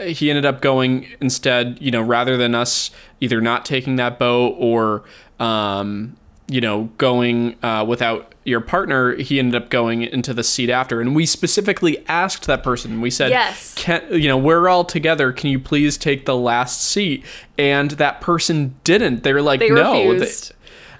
he 0.00 0.28
ended 0.30 0.44
up 0.44 0.60
going 0.60 1.06
instead 1.20 1.78
you 1.80 1.90
know 1.90 2.02
rather 2.02 2.36
than 2.36 2.54
us 2.54 2.90
either 3.20 3.40
not 3.40 3.64
taking 3.64 3.96
that 3.96 4.18
boat 4.18 4.54
or 4.58 5.02
um, 5.40 6.16
you 6.48 6.60
know, 6.60 6.84
going 6.98 7.56
uh, 7.62 7.84
without 7.86 8.34
your 8.44 8.60
partner, 8.60 9.16
he 9.16 9.38
ended 9.40 9.60
up 9.60 9.68
going 9.70 10.02
into 10.02 10.32
the 10.32 10.44
seat 10.44 10.70
after. 10.70 11.00
And 11.00 11.14
we 11.16 11.26
specifically 11.26 12.04
asked 12.06 12.46
that 12.46 12.62
person. 12.62 13.00
We 13.00 13.10
said, 13.10 13.30
Yes. 13.30 13.74
can, 13.76 14.02
you 14.12 14.28
know, 14.28 14.38
we're 14.38 14.68
all 14.68 14.84
together. 14.84 15.32
Can 15.32 15.50
you 15.50 15.58
please 15.58 15.96
take 15.98 16.24
the 16.24 16.36
last 16.36 16.80
seat? 16.82 17.24
And 17.58 17.92
that 17.92 18.20
person 18.20 18.76
didn't. 18.84 19.24
They 19.24 19.32
were 19.32 19.42
like, 19.42 19.58
They 19.60 19.70
no. 19.70 20.16
They- 20.18 20.30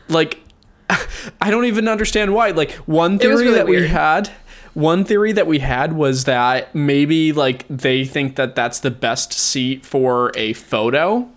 like, 0.09 0.41
I 1.41 1.51
don't 1.51 1.65
even 1.67 1.89
understand 1.89 2.35
why. 2.35 2.51
Like, 2.51 2.73
one 2.73 3.19
theory 3.19 3.45
really 3.45 3.55
that 3.55 3.67
we 3.67 3.87
had. 3.89 4.31
One 4.75 5.05
theory 5.05 5.33
that 5.33 5.47
we 5.47 5.61
had 5.61 5.95
was 5.95 6.25
that 6.25 6.75
maybe 6.75 7.33
like 7.33 7.65
they 7.69 8.05
think 8.05 8.37
that 8.37 8.55
that's 8.55 8.81
the 8.81 8.91
best 8.91 9.33
seat 9.33 9.87
for 9.87 10.33
a 10.37 10.53
photo. 10.53 11.31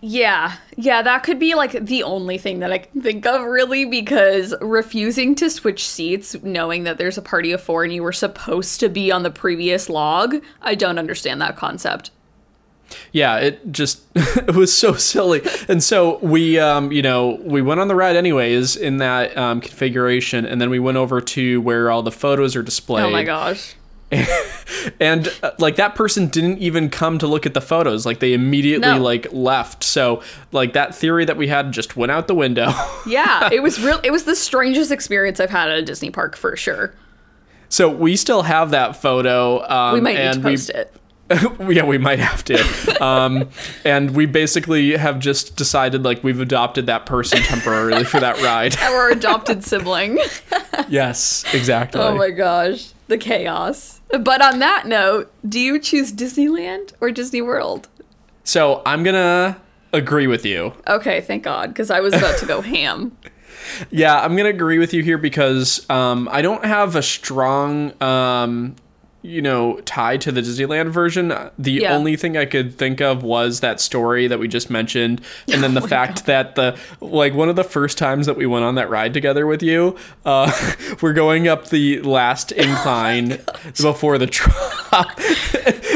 Yeah, 0.00 0.56
yeah, 0.76 1.02
that 1.02 1.22
could 1.24 1.38
be 1.38 1.54
like 1.54 1.72
the 1.72 2.02
only 2.02 2.38
thing 2.38 2.60
that 2.60 2.72
I 2.72 2.78
can 2.78 3.02
think 3.02 3.26
of 3.26 3.42
really 3.42 3.84
because 3.84 4.54
refusing 4.60 5.34
to 5.36 5.50
switch 5.50 5.84
seats, 5.86 6.36
knowing 6.42 6.84
that 6.84 6.98
there's 6.98 7.18
a 7.18 7.22
party 7.22 7.52
of 7.52 7.60
four 7.62 7.84
and 7.84 7.92
you 7.92 8.02
were 8.02 8.12
supposed 8.12 8.80
to 8.80 8.88
be 8.88 9.10
on 9.10 9.22
the 9.24 9.30
previous 9.30 9.88
log, 9.88 10.36
I 10.62 10.74
don't 10.74 10.98
understand 10.98 11.40
that 11.42 11.56
concept. 11.56 12.10
yeah 13.12 13.36
it 13.36 13.70
just 13.70 14.02
it 14.14 14.54
was 14.54 14.72
so 14.72 14.94
silly 14.94 15.42
and 15.68 15.82
so 15.82 16.18
we 16.20 16.58
um 16.58 16.90
you 16.90 17.02
know 17.02 17.38
we 17.44 17.60
went 17.60 17.78
on 17.80 17.88
the 17.88 17.94
ride 17.94 18.16
anyways 18.16 18.76
in 18.76 18.96
that 18.96 19.36
um, 19.36 19.60
configuration 19.60 20.46
and 20.46 20.58
then 20.58 20.70
we 20.70 20.78
went 20.78 20.96
over 20.96 21.20
to 21.20 21.60
where 21.60 21.90
all 21.90 22.02
the 22.02 22.10
photos 22.10 22.56
are 22.56 22.62
displayed 22.62 23.04
Oh 23.04 23.10
my 23.10 23.24
gosh. 23.24 23.74
and 25.00 25.32
uh, 25.42 25.50
like 25.58 25.76
that 25.76 25.94
person 25.94 26.28
didn't 26.28 26.58
even 26.58 26.88
come 26.88 27.18
to 27.18 27.26
look 27.26 27.44
at 27.46 27.54
the 27.54 27.60
photos 27.60 28.06
like 28.06 28.20
they 28.20 28.32
immediately 28.32 28.88
No. 28.88 28.98
like 29.02 29.26
left 29.32 29.84
so 29.84 30.22
like 30.52 30.72
that 30.72 30.94
theory 30.94 31.24
that 31.26 31.36
we 31.36 31.48
had 31.48 31.72
just 31.72 31.96
went 31.96 32.10
out 32.12 32.26
the 32.26 32.34
window 32.34 32.72
Yeah, 33.06 33.48
it 33.52 33.62
was 33.62 33.80
real. 33.80 34.00
It 34.04 34.10
was 34.10 34.24
the 34.24 34.34
strangest 34.36 34.90
experience 34.90 35.40
I've 35.40 35.50
had 35.50 35.70
at 35.70 35.78
a 35.78 35.82
Disney 35.82 36.10
park 36.10 36.36
for 36.36 36.56
sure. 36.56 36.94
so 37.68 37.88
we 37.88 38.16
still 38.16 38.42
have 38.42 38.70
that 38.70 38.96
photo 38.96 39.66
um, 39.68 39.94
We 39.94 40.00
might 40.00 40.16
and 40.16 40.42
to 40.42 40.48
we 40.48 40.54
it. 40.54 40.94
yeah, 41.76 41.84
we 41.84 41.98
might 41.98 42.18
have 42.20 42.42
to. 42.44 43.04
Um, 43.04 43.50
and 43.84 44.16
we 44.16 44.24
basically 44.24 44.96
have 44.96 45.18
just 45.18 45.56
decided 45.56 46.02
like 46.02 46.24
we've 46.24 46.40
adopted 46.40 46.86
that 46.86 47.04
person 47.04 47.40
temporarily 47.42 48.04
for 48.04 48.18
that 48.20 48.40
ride. 48.42 48.74
Our 48.78 49.10
adopted 49.10 49.62
sibling. 49.62 50.18
yes, 50.88 51.44
exactly. 51.52 52.00
Oh 52.00 52.14
my 52.16 52.30
gosh, 52.30 52.92
the 53.08 53.18
chaos. 53.18 54.00
But 54.10 54.40
on 54.40 54.58
that 54.60 54.86
note, 54.86 55.32
do 55.46 55.58
you 55.58 55.78
choose 55.78 56.12
Disneyland 56.12 56.92
or 57.00 57.10
Disney 57.10 57.42
World? 57.42 57.88
so 58.44 58.80
I'm 58.86 59.02
gonna 59.02 59.60
agree 59.92 60.26
with 60.26 60.46
you. 60.46 60.72
Okay, 60.86 61.20
thank 61.20 61.42
God, 61.42 61.68
because 61.68 61.90
I 61.90 62.00
was 62.00 62.14
about 62.14 62.38
to 62.38 62.46
go 62.46 62.60
ham. 62.74 63.16
Yeah, 63.90 64.18
I'm 64.18 64.36
gonna 64.36 64.48
agree 64.48 64.78
with 64.78 64.94
you 64.94 65.02
here 65.02 65.18
because 65.18 65.88
um, 65.90 66.28
I 66.32 66.40
don't 66.40 66.64
have 66.64 66.96
a 66.96 67.02
strong, 67.02 67.92
um, 68.02 68.74
you 69.22 69.42
know, 69.42 69.80
tie 69.84 70.16
to 70.16 70.30
the 70.30 70.40
Disneyland 70.40 70.90
version. 70.90 71.34
The 71.58 71.72
Yeah. 71.72 71.94
only 71.96 72.14
thing 72.16 72.36
I 72.36 72.44
could 72.44 72.76
think 72.78 73.00
of 73.00 73.22
was 73.24 73.60
that 73.60 73.80
story 73.80 74.28
that 74.28 74.38
we 74.38 74.46
just 74.46 74.70
mentioned, 74.70 75.20
and 75.52 75.62
then 75.62 75.74
the 75.74 75.80
fact 75.88 76.26
that 76.26 76.54
the 76.54 76.76
like 77.00 77.34
one 77.34 77.48
of 77.48 77.56
the 77.56 77.64
first 77.64 77.98
times 77.98 78.26
that 78.26 78.36
we 78.36 78.46
went 78.46 78.64
on 78.64 78.76
that 78.76 78.88
ride 78.88 79.12
together 79.12 79.46
with 79.46 79.62
you, 79.62 79.96
uh, 80.24 80.50
we're 81.02 81.12
going 81.12 81.48
up 81.48 81.68
the 81.68 82.00
last 82.02 82.52
incline 82.66 83.38
before 83.82 84.18
the 84.18 84.26
drop, 84.26 85.18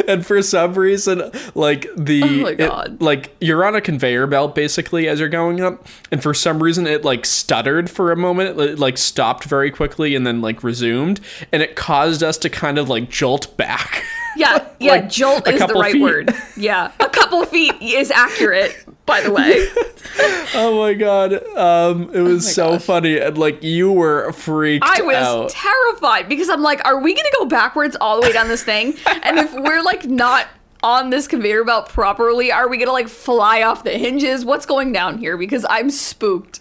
and 0.09 0.25
for 0.27 0.41
some 0.43 0.75
reason, 0.75 1.31
like 1.55 1.87
the 1.97 2.23
Oh 2.23 2.27
my 2.43 2.51
it- 2.51 3.01
like 3.03 3.35
you're 3.41 3.65
on 3.65 3.75
a 3.75 3.81
conveyor 3.81 4.27
belt 4.27 4.55
basically 4.55 5.09
as 5.09 5.21
you're 5.21 5.29
going 5.29 5.61
up. 5.61 5.87
And 6.11 6.23
for 6.23 6.35
some 6.35 6.63
reason 6.63 6.87
it 6.87 7.05
like 7.05 7.25
stuttered 7.27 7.91
for 7.91 8.13
a 8.13 8.17
moment. 8.17 8.59
It 8.61 8.79
like 8.79 8.99
stopped 8.99 9.45
very 9.45 9.71
quickly 9.71 10.15
and 10.15 10.27
then 10.27 10.41
like 10.41 10.63
resumed. 10.63 11.21
And 11.53 11.63
it 11.63 11.77
caused 11.77 12.23
us 12.23 12.39
to 12.39 12.51
kind 12.51 12.79
of 12.79 12.89
like 12.89 13.09
jolt 13.11 13.57
back 13.57 14.05
Yeah, 14.37 14.67
yeah, 14.81 14.93
Like, 14.93 15.09
jolt 15.11 15.47
is 15.49 15.61
the 15.61 15.75
right 15.75 15.93
feet. 15.93 16.03
word. 16.03 16.35
Yeah, 16.57 16.93
a 17.01 17.09
couple 17.09 17.45
feet 17.47 17.75
is 17.81 18.11
accurate, 18.11 18.85
by 19.07 19.21
the 19.21 19.31
way. 19.33 19.67
oh 20.55 20.79
my 20.79 20.93
god 20.93 21.33
um 21.57 22.11
it 22.13 22.21
was 22.21 22.55
so 22.55 22.73
gosh. 22.73 22.83
funny 22.83 23.19
and 23.19 23.39
like 23.39 23.63
you 23.63 23.91
were 23.91 24.31
freaked 24.33 24.85
I 24.87 25.01
was 25.01 25.17
out 25.17 25.49
terrified 25.49 26.29
because 26.29 26.51
I'm 26.51 26.61
like, 26.63 26.85
are 26.85 27.01
we 27.01 27.15
gonna 27.15 27.29
go 27.39 27.47
backwards 27.47 27.97
all 28.01 28.21
the 28.21 28.27
way 28.27 28.33
down 28.33 28.49
this 28.49 28.63
thing? 28.63 28.95
And 29.23 29.39
if 29.39 29.53
we're 29.55 29.83
like 29.83 30.05
not 30.05 30.49
on 30.83 31.09
this 31.11 31.27
conveyor 31.29 31.65
belt 31.65 31.89
properly, 31.89 32.53
are 32.53 32.69
we 32.69 32.77
gonna 32.77 32.93
like 32.93 33.09
fly 33.09 33.63
off 33.63 33.85
the 33.85 33.93
hinges? 33.93 34.45
What's 34.45 34.67
going 34.67 34.93
down 34.93 35.17
here? 35.19 35.37
Because 35.39 35.65
I'm 35.71 35.89
spooked. 35.91 36.61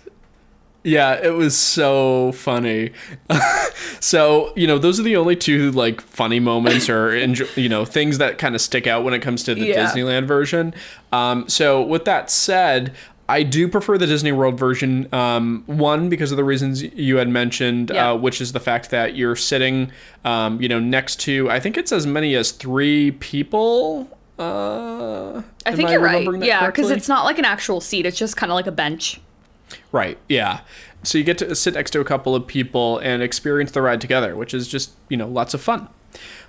Yeah, 0.83 1.13
it 1.21 1.33
was 1.35 1.55
so 1.57 2.31
funny. 2.31 2.91
so, 3.99 4.51
you 4.55 4.65
know, 4.67 4.77
those 4.79 4.99
are 4.99 5.03
the 5.03 5.15
only 5.15 5.35
two 5.35 5.71
like 5.71 6.01
funny 6.01 6.39
moments 6.39 6.89
or 6.89 7.09
enjo- 7.11 7.55
you 7.55 7.69
know, 7.69 7.85
things 7.85 8.17
that 8.17 8.37
kind 8.37 8.55
of 8.55 8.61
stick 8.61 8.87
out 8.87 9.03
when 9.03 9.13
it 9.13 9.19
comes 9.21 9.43
to 9.43 9.53
the 9.55 9.67
Yeah. 9.67 9.85
Disneyland 9.85 10.25
version. 10.27 10.73
Um, 11.11 11.47
so 11.47 11.81
with 11.81 12.05
that 12.05 12.29
said, 12.31 12.93
I 13.29 13.43
do 13.43 13.67
prefer 13.67 13.97
the 13.97 14.07
Disney 14.07 14.31
World 14.31 14.57
version. 14.59 15.07
Um, 15.13 15.63
one 15.67 16.09
because 16.09 16.31
of 16.31 16.37
the 16.37 16.43
reasons 16.43 16.81
you 16.83 17.17
had 17.17 17.29
mentioned, 17.29 17.91
Yeah. 17.93 18.11
uh, 18.11 18.15
which 18.15 18.41
is 18.41 18.51
the 18.51 18.59
fact 18.59 18.89
that 18.89 19.15
you're 19.15 19.35
sitting, 19.35 19.91
um, 20.25 20.61
you 20.61 20.67
know, 20.67 20.79
next 20.79 21.19
to 21.21 21.49
I 21.49 21.59
think 21.59 21.77
it's 21.77 21.91
as 21.91 22.05
many 22.07 22.35
as 22.35 22.51
three 22.51 23.11
people. 23.11 24.09
Uh, 24.39 25.43
I 25.65 25.75
think 25.75 25.91
you're 25.91 26.01
right. 26.01 26.27
Yeah, 26.43 26.65
because 26.65 26.89
it's 26.89 27.07
not 27.07 27.23
like 27.25 27.37
an 27.37 27.45
actual 27.45 27.79
seat; 27.79 28.07
it's 28.07 28.17
just 28.17 28.35
kind 28.35 28.51
of 28.51 28.55
like 28.55 28.65
a 28.65 28.71
bench. 28.71 29.21
Right. 29.91 30.17
Yeah. 30.27 30.61
So 31.03 31.17
you 31.17 31.23
get 31.23 31.37
to 31.39 31.55
sit 31.55 31.73
next 31.73 31.91
to 31.91 31.99
a 31.99 32.05
couple 32.05 32.35
of 32.35 32.45
people 32.45 32.99
and 32.99 33.23
experience 33.23 33.71
the 33.71 33.81
ride 33.81 34.01
together, 34.01 34.35
which 34.35 34.53
is 34.53 34.67
just 34.67 34.91
you 35.09 35.17
know 35.17 35.27
lots 35.27 35.53
of 35.53 35.61
fun. 35.61 35.87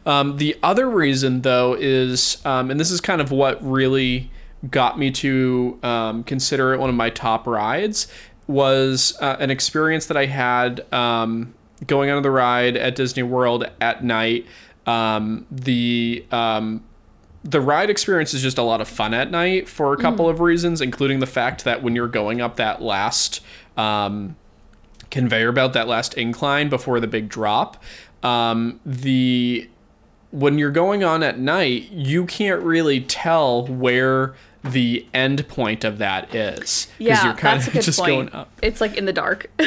Um, 0.04 0.36
the 0.36 0.56
other 0.62 0.90
reason 0.90 1.42
though 1.42 1.74
is, 1.78 2.44
um, 2.44 2.70
and 2.70 2.78
this 2.78 2.90
is 2.90 3.00
kind 3.00 3.20
of 3.20 3.30
what 3.30 3.62
really 3.64 4.30
got 4.70 4.98
me 4.98 5.10
to 5.10 5.78
um, 5.82 6.24
consider 6.24 6.72
it 6.74 6.80
one 6.80 6.90
of 6.90 6.96
my 6.96 7.10
top 7.10 7.46
rides, 7.46 8.08
was 8.46 9.16
uh, 9.20 9.36
an 9.38 9.50
experience 9.50 10.06
that 10.06 10.16
I 10.16 10.26
had 10.26 10.84
um, 10.92 11.54
going 11.86 12.10
on 12.10 12.22
the 12.22 12.30
ride 12.30 12.76
at 12.76 12.94
Disney 12.94 13.22
World 13.22 13.64
at 13.80 14.04
night. 14.04 14.46
Um, 14.86 15.46
the 15.50 16.24
um, 16.32 16.82
the 17.44 17.60
ride 17.60 17.90
experience 17.90 18.34
is 18.34 18.42
just 18.42 18.58
a 18.58 18.62
lot 18.62 18.80
of 18.80 18.88
fun 18.88 19.14
at 19.14 19.30
night 19.30 19.68
for 19.68 19.92
a 19.92 19.96
couple 19.96 20.28
of 20.28 20.40
reasons, 20.40 20.80
including 20.80 21.18
the 21.18 21.26
fact 21.26 21.64
that 21.64 21.82
when 21.82 21.96
you're 21.96 22.06
going 22.08 22.40
up 22.40 22.56
that 22.56 22.80
last 22.80 23.40
um, 23.76 24.36
conveyor 25.10 25.52
belt, 25.52 25.72
that 25.72 25.88
last 25.88 26.14
incline 26.14 26.68
before 26.68 27.00
the 27.00 27.06
big 27.08 27.28
drop, 27.28 27.82
um, 28.22 28.80
the 28.86 29.68
when 30.30 30.56
you're 30.58 30.70
going 30.70 31.04
on 31.04 31.22
at 31.22 31.38
night, 31.38 31.90
you 31.90 32.24
can't 32.24 32.62
really 32.62 33.00
tell 33.00 33.66
where 33.66 34.34
the 34.64 35.04
end 35.12 35.46
point 35.48 35.82
of 35.84 35.98
that 35.98 36.32
is 36.34 36.86
Yeah, 36.98 37.24
you're 37.24 37.34
kind 37.34 37.66
of 37.66 37.72
just 37.82 37.98
point. 37.98 38.08
going 38.10 38.32
up 38.32 38.48
It's 38.62 38.80
like 38.80 38.96
in 38.96 39.04
the 39.06 39.12
dark. 39.12 39.50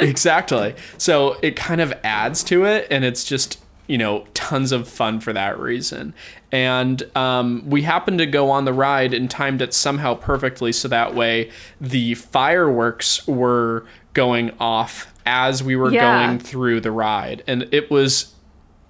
exactly. 0.00 0.74
So 0.98 1.36
it 1.42 1.54
kind 1.54 1.80
of 1.80 1.92
adds 2.02 2.42
to 2.44 2.64
it, 2.64 2.86
and 2.90 3.04
it's 3.04 3.24
just 3.24 3.61
you 3.86 3.98
know 3.98 4.26
tons 4.34 4.72
of 4.72 4.88
fun 4.88 5.20
for 5.20 5.32
that 5.32 5.58
reason. 5.58 6.14
And 6.50 7.02
um, 7.16 7.62
we 7.66 7.82
happened 7.82 8.18
to 8.18 8.26
go 8.26 8.50
on 8.50 8.64
the 8.66 8.72
ride 8.72 9.14
and 9.14 9.30
timed 9.30 9.62
it 9.62 9.72
somehow 9.74 10.14
perfectly, 10.14 10.72
so 10.72 10.88
that 10.88 11.14
way 11.14 11.50
the 11.80 12.14
fireworks 12.14 13.26
were 13.26 13.86
going 14.14 14.50
off 14.60 15.12
as 15.24 15.62
we 15.62 15.76
were 15.76 15.90
Yeah. 15.92 16.26
going 16.26 16.38
through 16.38 16.80
the 16.80 16.90
ride, 16.90 17.42
and 17.46 17.68
it 17.72 17.90
was 17.90 18.34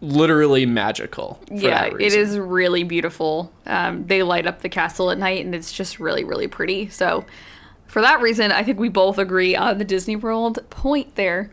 literally 0.00 0.66
magical. 0.66 1.40
For 1.46 1.54
yeah, 1.54 1.84
it 1.84 2.38
really 2.38 2.82
beautiful. 2.82 3.52
Um, 3.66 4.04
they 4.06 4.24
light 4.24 4.46
up 4.46 4.60
the 4.62 4.68
castle 4.68 5.10
at 5.12 5.18
night, 5.18 5.44
and 5.44 5.54
it's 5.54 5.72
just 5.72 6.00
really, 6.00 6.24
really 6.24 6.48
pretty. 6.48 6.88
So, 6.88 7.24
for 7.86 8.02
that 8.02 8.20
reason, 8.20 8.50
I 8.50 8.64
think 8.64 8.80
we 8.80 8.88
both 8.88 9.18
agree 9.18 9.54
on 9.54 9.78
the 9.78 9.84
Disney 9.84 10.16
World 10.16 10.58
point 10.70 11.14
there. 11.14 11.50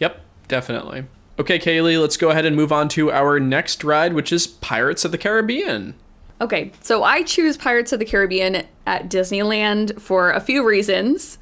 Yep, 0.00 0.20
definitely. 0.48 1.04
Okay, 1.38 1.58
Kayli, 1.58 2.00
let's 2.00 2.16
go 2.16 2.30
ahead 2.30 2.44
and 2.44 2.54
move 2.54 2.72
on 2.72 2.88
to 2.90 3.10
our 3.10 3.40
next 3.40 3.82
ride, 3.84 4.12
which 4.12 4.32
is 4.32 4.46
Pirates 4.46 5.04
of 5.04 5.12
the 5.12 5.18
Caribbean. 5.18 5.94
Okay, 6.40 6.72
so 6.82 7.04
I 7.04 7.22
choose 7.22 7.56
Pirates 7.56 7.92
of 7.92 7.98
the 8.00 8.04
Caribbean 8.04 8.64
at 8.86 9.08
Disneyland 9.08 10.00
for 10.00 10.30
a 10.30 10.40
few 10.40 10.66
reasons. 10.66 11.38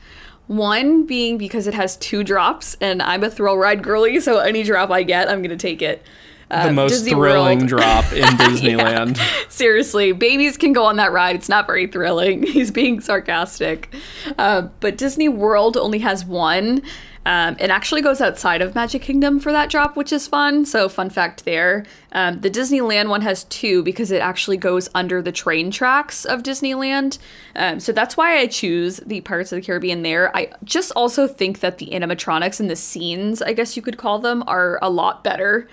One 0.47 1.07
being 1.07 1.39
because 1.39 1.67
it 1.67 1.75
has 1.75 1.97
two 1.97 2.23
drops, 2.23 2.77
and 2.81 3.01
I'm 3.03 3.25
a 3.25 3.31
thrill 3.31 3.57
ride 3.57 3.83
girly, 3.83 4.21
so 4.21 4.39
any 4.39 4.63
drop 4.63 4.91
I 4.91 5.03
get, 5.03 5.29
I'm 5.29 5.43
gonna 5.43 5.57
take 5.57 5.81
it. 5.83 6.03
Uh, 6.51 6.67
the 6.67 6.73
most 6.73 6.91
Disney 6.91 7.13
thrilling 7.13 7.61
World- 7.61 7.69
drop 7.69 8.13
in 8.13 8.25
Disneyland. 8.37 9.19
Seriously, 9.51 10.11
babies 10.13 10.57
can 10.57 10.73
go 10.73 10.85
on 10.85 10.97
that 10.97 11.13
ride. 11.13 11.37
It's 11.37 11.49
not 11.49 11.67
very 11.67 11.87
thrilling. 11.87 12.43
He's 12.47 12.71
being 12.73 13.01
sarcastic. 13.01 13.95
Uh, 14.37 14.63
but 14.81 14.99
Disney 14.99 15.29
World 15.29 15.77
only 15.77 16.01
has 16.01 16.25
one. 16.25 16.83
Um, 17.27 17.57
it 17.61 17.69
actually 17.69 18.01
goes 18.01 18.21
outside 18.21 18.63
of 18.63 18.75
Magic 18.75 19.03
Kingdom 19.03 19.41
for 19.41 19.53
that 19.53 19.69
drop, 19.69 19.95
which 19.95 20.13
is 20.13 20.27
fun. 20.27 20.65
So, 20.65 20.89
fun 20.89 21.11
fact 21.11 21.45
there. 21.45 21.85
Um, 22.13 22.41
the 22.41 22.51
Disneyland 22.51 23.09
one 23.09 23.21
has 23.21 23.45
two 23.45 23.83
because 23.83 24.11
it 24.11 24.23
actually 24.23 24.57
goes 24.57 24.89
under 24.95 25.21
the 25.21 25.33
train 25.33 25.71
tracks 25.71 26.25
of 26.25 26.43
Disneyland. 26.43 27.19
Um, 27.55 27.79
so, 27.79 27.93
that's 27.93 28.17
why 28.17 28.39
I 28.39 28.47
choose 28.47 28.99
the 29.05 29.21
Pirates 29.21 29.53
of 29.53 29.57
the 29.57 29.67
Caribbean 29.67 30.03
there. 30.03 30.35
I 30.35 30.49
just 30.65 30.93
also 30.93 31.29
think 31.29 31.61
that 31.61 31.79
the 31.79 31.89
animatronics 31.89 32.59
and 32.59 32.71
the 32.71 32.77
scenes, 32.77 33.43
I 33.43 33.53
guess 33.53 33.77
you 33.77 33.83
could 33.83 33.99
call 33.99 34.19
them, 34.19 34.43
are 34.47 34.79
a 34.81 34.89
lot 34.89 35.23
better. 35.23 35.69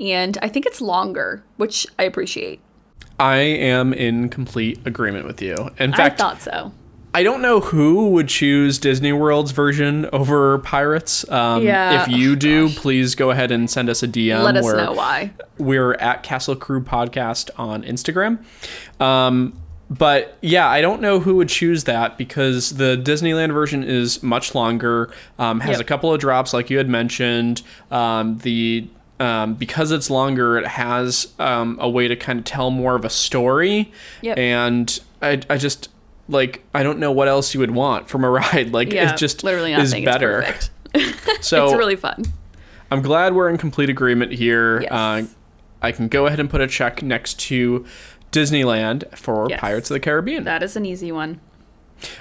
And 0.00 0.36
I 0.42 0.48
think 0.48 0.66
it's 0.66 0.80
longer, 0.80 1.44
which 1.56 1.86
I 1.98 2.04
appreciate. 2.04 2.60
I 3.20 3.36
am 3.36 3.92
in 3.92 4.28
complete 4.28 4.78
agreement 4.84 5.26
with 5.26 5.42
you. 5.42 5.70
In 5.78 5.92
fact, 5.92 6.20
I 6.20 6.24
thought 6.24 6.42
so. 6.42 6.72
I 7.14 7.22
don't 7.22 7.40
know 7.42 7.60
who 7.60 8.10
would 8.10 8.28
choose 8.28 8.78
Disney 8.78 9.12
World's 9.12 9.50
version 9.52 10.08
over 10.12 10.58
Pirates. 10.58 11.28
Um, 11.30 11.62
Yeah. 11.62 12.02
If 12.02 12.08
you 12.08 12.36
do, 12.36 12.68
please 12.70 13.14
go 13.14 13.30
ahead 13.30 13.50
and 13.50 13.68
send 13.70 13.88
us 13.88 14.02
a 14.02 14.08
DM. 14.08 14.42
Let 14.44 14.56
us 14.56 14.64
where 14.64 14.76
know 14.76 14.92
why. 14.92 15.32
We're 15.56 15.94
at 15.94 16.22
Castle 16.22 16.54
Crew 16.54 16.82
Podcast 16.82 17.50
on 17.56 17.82
Instagram. 17.82 18.38
Um, 19.00 19.54
but 19.90 20.36
yeah, 20.42 20.68
I 20.68 20.82
don't 20.82 21.00
know 21.00 21.18
who 21.18 21.36
would 21.36 21.48
choose 21.48 21.84
that 21.84 22.18
because 22.18 22.76
the 22.76 23.00
Disneyland 23.02 23.52
version 23.54 23.82
is 23.82 24.22
much 24.22 24.54
longer, 24.54 25.10
um, 25.38 25.60
has 25.60 25.72
Yep. 25.76 25.80
a 25.80 25.84
couple 25.84 26.12
of 26.12 26.20
drops, 26.20 26.52
like 26.52 26.68
you 26.68 26.76
had 26.76 26.90
mentioned. 26.90 27.62
Um, 27.90 28.38
the 28.38 28.86
um, 29.18 29.54
because 29.54 29.90
it's 29.90 30.10
longer, 30.10 30.58
it 30.58 30.66
has 30.66 31.32
um, 31.40 31.76
a 31.80 31.88
way 31.88 32.06
to 32.06 32.14
kind 32.14 32.38
of 32.38 32.44
tell 32.44 32.70
more 32.70 32.94
of 32.94 33.04
a 33.04 33.10
story. 33.10 33.90
Yep. 34.20 34.38
And 34.38 35.00
I, 35.22 35.40
I 35.50 35.56
just 35.56 35.88
like 36.28 36.64
I 36.74 36.82
don't 36.82 36.98
know 36.98 37.12
what 37.12 37.28
else 37.28 37.54
you 37.54 37.60
would 37.60 37.70
want 37.70 38.08
from 38.08 38.24
a 38.24 38.30
ride. 38.40 38.72
Like 38.72 38.92
Yeah, 38.92 39.12
it 39.12 39.16
just 39.16 39.42
literally 39.44 39.72
is 39.72 39.92
better. 39.94 40.42
It's. 40.42 40.70
So 41.40 41.66
it's 41.66 41.76
really 41.76 41.96
fun. 41.96 42.24
I'm 42.90 43.02
glad 43.02 43.34
we're 43.34 43.48
in 43.50 43.58
complete 43.58 43.90
agreement 43.90 44.32
here. 44.32 44.80
Yes. 44.80 44.90
Uh, 44.90 45.22
I 45.82 45.92
can 45.92 46.08
go 46.08 46.26
ahead 46.26 46.40
and 46.40 46.48
put 46.50 46.60
a 46.60 46.66
check 46.66 47.02
next 47.02 47.38
to 47.40 47.84
Disneyland 48.32 49.16
for 49.16 49.46
Yes. 49.48 49.60
Pirates 49.60 49.90
of 49.90 49.94
the 49.94 50.00
Caribbean. 50.00 50.44
That 50.44 50.62
is 50.62 50.74
an 50.76 50.84
easy 50.86 51.12
one. 51.12 51.40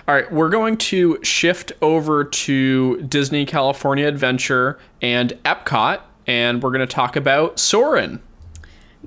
All 0.08 0.13
right, 0.15 0.32
we're 0.32 0.50
going 0.50 0.78
to 0.78 1.20
shift 1.24 1.72
over 1.82 2.24
to 2.24 3.02
Disney 3.04 3.46
California 3.46 4.08
Adventure 4.08 4.80
and 5.02 5.32
Epcot, 5.46 6.02
and 6.26 6.62
we're 6.63 6.72
going 6.72 6.86
to 6.88 6.93
talk 6.93 7.15
about 7.15 7.60
Soarin'. 7.60 8.20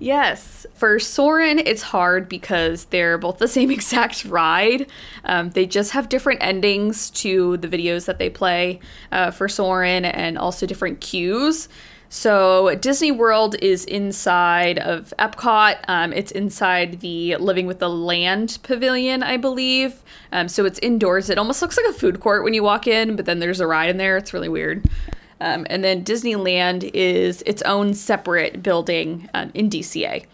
Yes. 0.01 0.67
For 0.73 0.99
Soarin', 0.99 1.59
it's 1.59 1.83
hard 1.83 2.27
because 2.27 2.87
they're 2.87 3.19
both 3.19 3.37
the 3.37 3.47
same 3.57 3.71
exact 3.71 4.25
ride. 4.25 4.91
Um, 5.25 5.51
they 5.51 5.67
just 5.67 5.93
have 5.93 6.09
different 6.09 6.43
endings 6.43 7.11
to 7.11 7.59
the 7.59 7.69
videos 7.69 8.07
that 8.07 8.19
they 8.19 8.31
play 8.31 8.81
uh, 9.13 9.31
for 9.31 9.47
Soarin' 9.47 10.07
and 10.07 10.39
also 10.39 10.67
different 10.67 11.01
cues. 11.01 11.69
So 12.09 12.75
Disney 12.77 13.13
World 13.13 13.55
is 13.63 13.85
inside 13.85 14.79
of 14.79 15.13
Epcot. 15.19 15.85
Um, 15.87 16.13
it's 16.13 16.33
inside 16.33 17.01
the 17.01 17.37
Living 17.37 17.67
with 17.67 17.79
the 17.79 17.91
Land 17.91 18.59
pavilion, 18.65 19.23
I 19.23 19.37
believe. 19.37 20.03
Um, 20.33 20.49
so 20.49 20.65
it's 20.65 20.81
indoors. 20.81 21.31
It 21.31 21.39
almost 21.39 21.63
looks 21.63 21.77
like 21.77 21.87
a 21.87 21.93
food 21.93 22.19
court 22.19 22.43
when 22.43 22.55
you 22.55 22.65
walk 22.65 22.89
in, 22.89 23.15
but 23.15 23.27
then 23.27 23.39
there's 23.39 23.61
a 23.61 23.67
ride 23.67 23.91
in 23.91 23.99
there. 23.99 24.17
It's 24.17 24.33
really 24.33 24.49
weird. 24.49 24.83
Um, 25.40 25.66
and 25.70 25.83
then 25.83 26.05
Disneyland 26.05 26.90
is 26.92 27.42
its 27.46 27.62
own 27.62 27.94
separate 27.94 28.62
building 28.62 29.29
um, 29.35 29.50
in 29.55 29.70
DCA. 29.70 30.26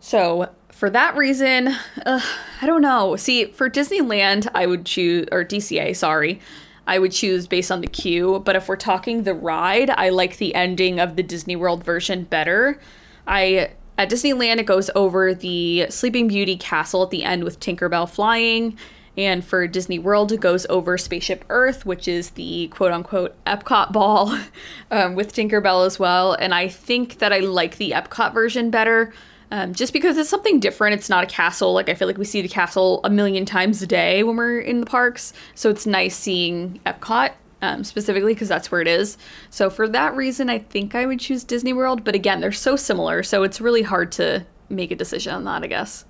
So 0.00 0.50
for 0.70 0.90
that 0.90 1.16
reason, 1.16 1.68
uh, 2.04 2.20
I 2.60 2.66
don't 2.66 2.82
know. 2.82 3.16
See, 3.16 3.46
for 3.46 3.70
Disneyland, 3.70 4.48
I 4.54 4.66
would 4.66 4.84
choose, 4.84 5.28
or 5.30 5.44
DCA, 5.44 5.94
sorry, 5.96 6.40
I 6.86 6.98
would 6.98 7.12
choose 7.12 7.46
based 7.46 7.70
on 7.70 7.80
the 7.80 7.86
queue. 7.86 8.42
But 8.44 8.56
if 8.56 8.68
we're 8.68 8.76
talking 8.76 9.22
the 9.22 9.34
ride, 9.34 9.90
I 9.90 10.08
like 10.08 10.38
the 10.38 10.54
ending 10.54 10.98
of 10.98 11.16
the 11.16 11.22
Disney 11.22 11.56
World 11.56 11.84
version 11.84 12.24
better. 12.24 12.80
I 13.26 13.70
at 13.98 14.10
Disneyland, 14.10 14.58
it 14.58 14.66
goes 14.66 14.90
over 14.94 15.34
the 15.34 15.86
Sleeping 15.90 16.26
Beauty 16.26 16.56
castle 16.56 17.02
at 17.02 17.10
the 17.10 17.22
end 17.22 17.44
with 17.44 17.60
Tinkerbell 17.60 18.10
flying. 18.10 18.76
And 19.16 19.44
for 19.44 19.66
Disney 19.66 19.98
World, 19.98 20.40
goes 20.40 20.64
over 20.70 20.96
Spaceship 20.96 21.44
Earth, 21.50 21.84
which 21.84 22.08
is 22.08 22.30
the 22.30 22.68
quote 22.68 22.92
unquote 22.92 23.42
Epcot 23.44 23.92
ball 23.92 24.38
um, 24.90 25.14
with 25.14 25.34
Tinkerbell 25.34 25.86
as 25.86 25.98
well. 25.98 26.32
And 26.34 26.54
I 26.54 26.68
think 26.68 27.18
that 27.18 27.32
I 27.32 27.40
like 27.40 27.76
the 27.76 27.90
Epcot 27.90 28.32
version 28.32 28.70
better 28.70 29.12
um, 29.52 29.74
just 29.74 29.92
because 29.92 30.16
it's 30.16 30.30
something 30.30 30.60
different. 30.60 30.94
It's 30.94 31.10
not 31.10 31.24
a 31.24 31.26
castle. 31.26 31.74
Like, 31.74 31.90
I 31.90 31.94
feel 31.94 32.08
like 32.08 32.16
we 32.16 32.24
see 32.24 32.40
the 32.40 32.48
castle 32.48 33.00
a 33.04 33.10
million 33.10 33.44
times 33.44 33.82
a 33.82 33.86
day 33.86 34.22
when 34.22 34.36
we're 34.36 34.60
in 34.60 34.80
the 34.80 34.86
parks. 34.86 35.34
So 35.54 35.68
it's 35.68 35.84
nice 35.84 36.16
seeing 36.16 36.80
Epcot 36.86 37.32
um, 37.60 37.84
specifically 37.84 38.32
because 38.32 38.48
that's 38.48 38.72
where 38.72 38.80
it 38.80 38.88
is. 38.88 39.18
So 39.50 39.68
for 39.68 39.86
that 39.88 40.16
reason, 40.16 40.48
I 40.48 40.58
think 40.58 40.94
I 40.94 41.04
would 41.04 41.20
choose 41.20 41.44
Disney 41.44 41.74
World. 41.74 42.02
But 42.02 42.14
again, 42.14 42.40
they're 42.40 42.50
so 42.50 42.76
similar. 42.76 43.22
So 43.22 43.42
it's 43.42 43.60
really 43.60 43.82
hard 43.82 44.10
to 44.12 44.46
make 44.70 44.90
a 44.90 44.96
decision 44.96 45.34
on 45.34 45.44
that, 45.44 45.62
I 45.62 45.66
guess. 45.66 46.06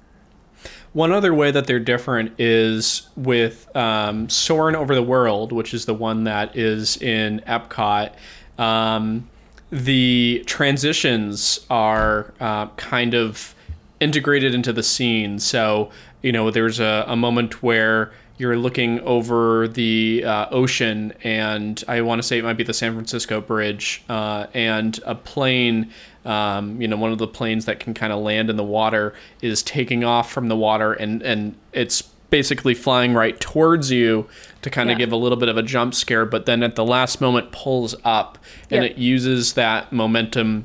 One 0.92 1.10
other 1.10 1.32
way 1.32 1.50
that 1.50 1.66
they're 1.66 1.80
different 1.80 2.38
is 2.38 3.08
with 3.16 3.74
um, 3.74 4.28
Over 4.28 4.94
the 4.94 5.02
World, 5.02 5.50
which 5.52 5.72
is 5.72 5.86
the 5.86 5.94
one 5.94 6.24
that 6.24 6.54
is 6.56 7.00
in 7.00 7.40
Epcot. 7.46 8.12
Um, 8.58 9.28
the 9.70 10.44
transitions 10.46 11.64
are 11.70 12.34
uh, 12.40 12.66
kind 12.76 13.14
of 13.14 13.54
integrated 14.00 14.54
into 14.54 14.70
the 14.72 14.82
scene. 14.82 15.38
So, 15.38 15.90
you 16.20 16.30
know, 16.30 16.50
there's 16.50 16.78
a, 16.78 17.04
a 17.06 17.16
moment 17.16 17.62
where 17.62 18.12
you're 18.42 18.56
looking 18.58 18.98
over 19.02 19.68
the 19.68 20.24
uh, 20.24 20.46
ocean, 20.50 21.12
and 21.22 21.82
I 21.86 22.00
want 22.00 22.18
to 22.20 22.26
say 22.26 22.38
it 22.38 22.42
might 22.44 22.56
be 22.56 22.64
the 22.64 22.74
San 22.74 22.92
Francisco 22.94 23.40
Bridge, 23.40 24.02
uh, 24.08 24.46
and 24.52 24.98
a 25.06 25.14
plane, 25.14 25.90
um, 26.24 26.80
you 26.82 26.88
know, 26.88 26.96
one 26.96 27.12
of 27.12 27.18
the 27.18 27.28
planes 27.28 27.66
that 27.66 27.78
can 27.78 27.94
kind 27.94 28.12
of 28.12 28.18
land 28.18 28.50
in 28.50 28.56
the 28.56 28.64
water 28.64 29.14
is 29.40 29.62
taking 29.62 30.02
off 30.02 30.32
from 30.32 30.48
the 30.48 30.56
water, 30.56 30.92
and 30.92 31.22
and 31.22 31.54
it's 31.72 32.02
basically 32.30 32.74
flying 32.74 33.14
right 33.14 33.38
towards 33.38 33.92
you 33.92 34.26
to 34.62 34.70
kind 34.70 34.90
of 34.90 34.98
Yeah. 34.98 35.04
give 35.04 35.12
a 35.12 35.16
little 35.16 35.38
bit 35.38 35.48
of 35.48 35.56
a 35.56 35.62
jump 35.62 35.94
scare, 35.94 36.24
but 36.24 36.44
then 36.46 36.62
at 36.64 36.74
the 36.74 36.84
last 36.84 37.20
moment 37.20 37.52
pulls 37.52 37.94
up, 38.04 38.38
and 38.70 38.82
Yep. 38.82 38.90
it 38.92 38.98
uses 38.98 39.52
that 39.52 39.92
momentum 39.92 40.64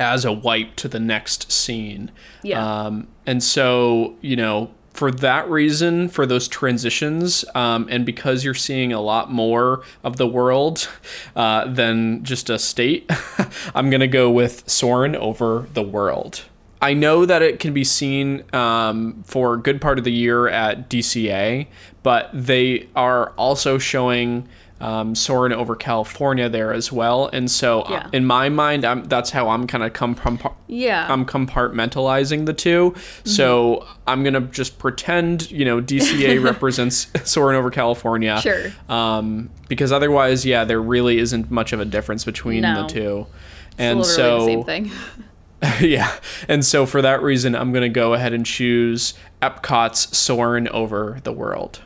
as 0.00 0.24
a 0.24 0.32
wipe 0.32 0.74
to 0.76 0.88
the 0.88 0.98
next 0.98 1.52
scene. 1.52 2.10
Yeah. 2.42 2.58
Um, 2.86 3.06
and 3.24 3.40
so, 3.42 4.14
you 4.20 4.34
know, 4.34 4.70
for 4.94 5.10
that 5.10 5.50
reason, 5.50 6.08
for 6.08 6.24
those 6.24 6.46
transitions, 6.46 7.44
um, 7.54 7.86
and 7.90 8.06
because 8.06 8.44
you're 8.44 8.54
seeing 8.54 8.92
a 8.92 9.00
lot 9.00 9.30
more 9.30 9.82
of 10.04 10.16
the 10.16 10.26
world 10.26 10.88
uh, 11.36 11.66
than 11.66 12.22
just 12.24 12.48
a 12.48 12.58
state, 12.58 13.10
I'm 13.74 13.90
going 13.90 14.00
to 14.00 14.08
go 14.08 14.30
with 14.30 14.68
Soarin' 14.70 15.16
over 15.16 15.66
the 15.74 15.82
world. 15.82 16.44
I 16.80 16.94
know 16.94 17.26
that 17.26 17.42
it 17.42 17.60
can 17.60 17.72
be 17.72 17.82
seen 17.82 18.44
um, 18.52 19.24
for 19.26 19.54
a 19.54 19.58
good 19.58 19.80
part 19.80 19.98
of 19.98 20.04
the 20.04 20.12
year 20.12 20.48
at 20.48 20.88
DCA, 20.88 21.66
but 22.02 22.30
they 22.32 22.88
are 22.94 23.30
also 23.30 23.78
showing 23.78 24.46
um, 24.80 25.14
Soarin' 25.14 25.52
over 25.52 25.76
California 25.76 26.48
there 26.48 26.72
as 26.72 26.90
well. 26.92 27.28
And 27.32 27.50
so, 27.50 27.82
uh, 27.82 28.08
in 28.12 28.24
my 28.26 28.48
mind, 28.48 28.84
I'm, 28.84 29.04
that's 29.04 29.30
how 29.30 29.48
I'm 29.48 29.66
kind 29.66 29.82
of 29.84 29.92
come 29.92 30.14
from. 30.14 30.38
Yeah. 30.66 31.06
I'm 31.10 31.24
compartmentalizing 31.24 32.46
the 32.46 32.52
two. 32.52 32.94
So 33.24 33.86
I'm 34.06 34.24
gonna 34.24 34.40
just 34.42 34.78
pretend, 34.78 35.50
you 35.50 35.64
know, 35.64 35.80
DCA 35.80 36.42
represents 36.44 37.06
Soarin' 37.24 37.56
over 37.56 37.70
California. 37.70 38.40
Sure. 38.40 38.72
Um, 38.88 39.50
because 39.68 39.92
otherwise, 39.92 40.44
yeah, 40.44 40.64
there 40.64 40.82
really 40.82 41.18
isn't 41.18 41.50
much 41.50 41.72
of 41.72 41.80
a 41.80 41.84
difference 41.84 42.24
between 42.24 42.62
No. 42.62 42.82
the 42.82 42.88
two. 42.88 43.26
It's 43.70 43.76
And 43.78 44.04
so, 44.06 44.40
the 44.40 44.44
same 44.46 44.64
thing. 44.64 44.90
yeah, 45.80 46.18
and 46.48 46.64
so 46.64 46.84
for 46.84 47.00
that 47.00 47.22
reason, 47.22 47.54
I'm 47.54 47.72
gonna 47.72 47.88
go 47.88 48.12
ahead 48.14 48.32
and 48.34 48.44
choose 48.44 49.14
Epcot's 49.40 50.14
Soarin' 50.16 50.68
over 50.68 51.20
the 51.22 51.32
world. 51.32 51.80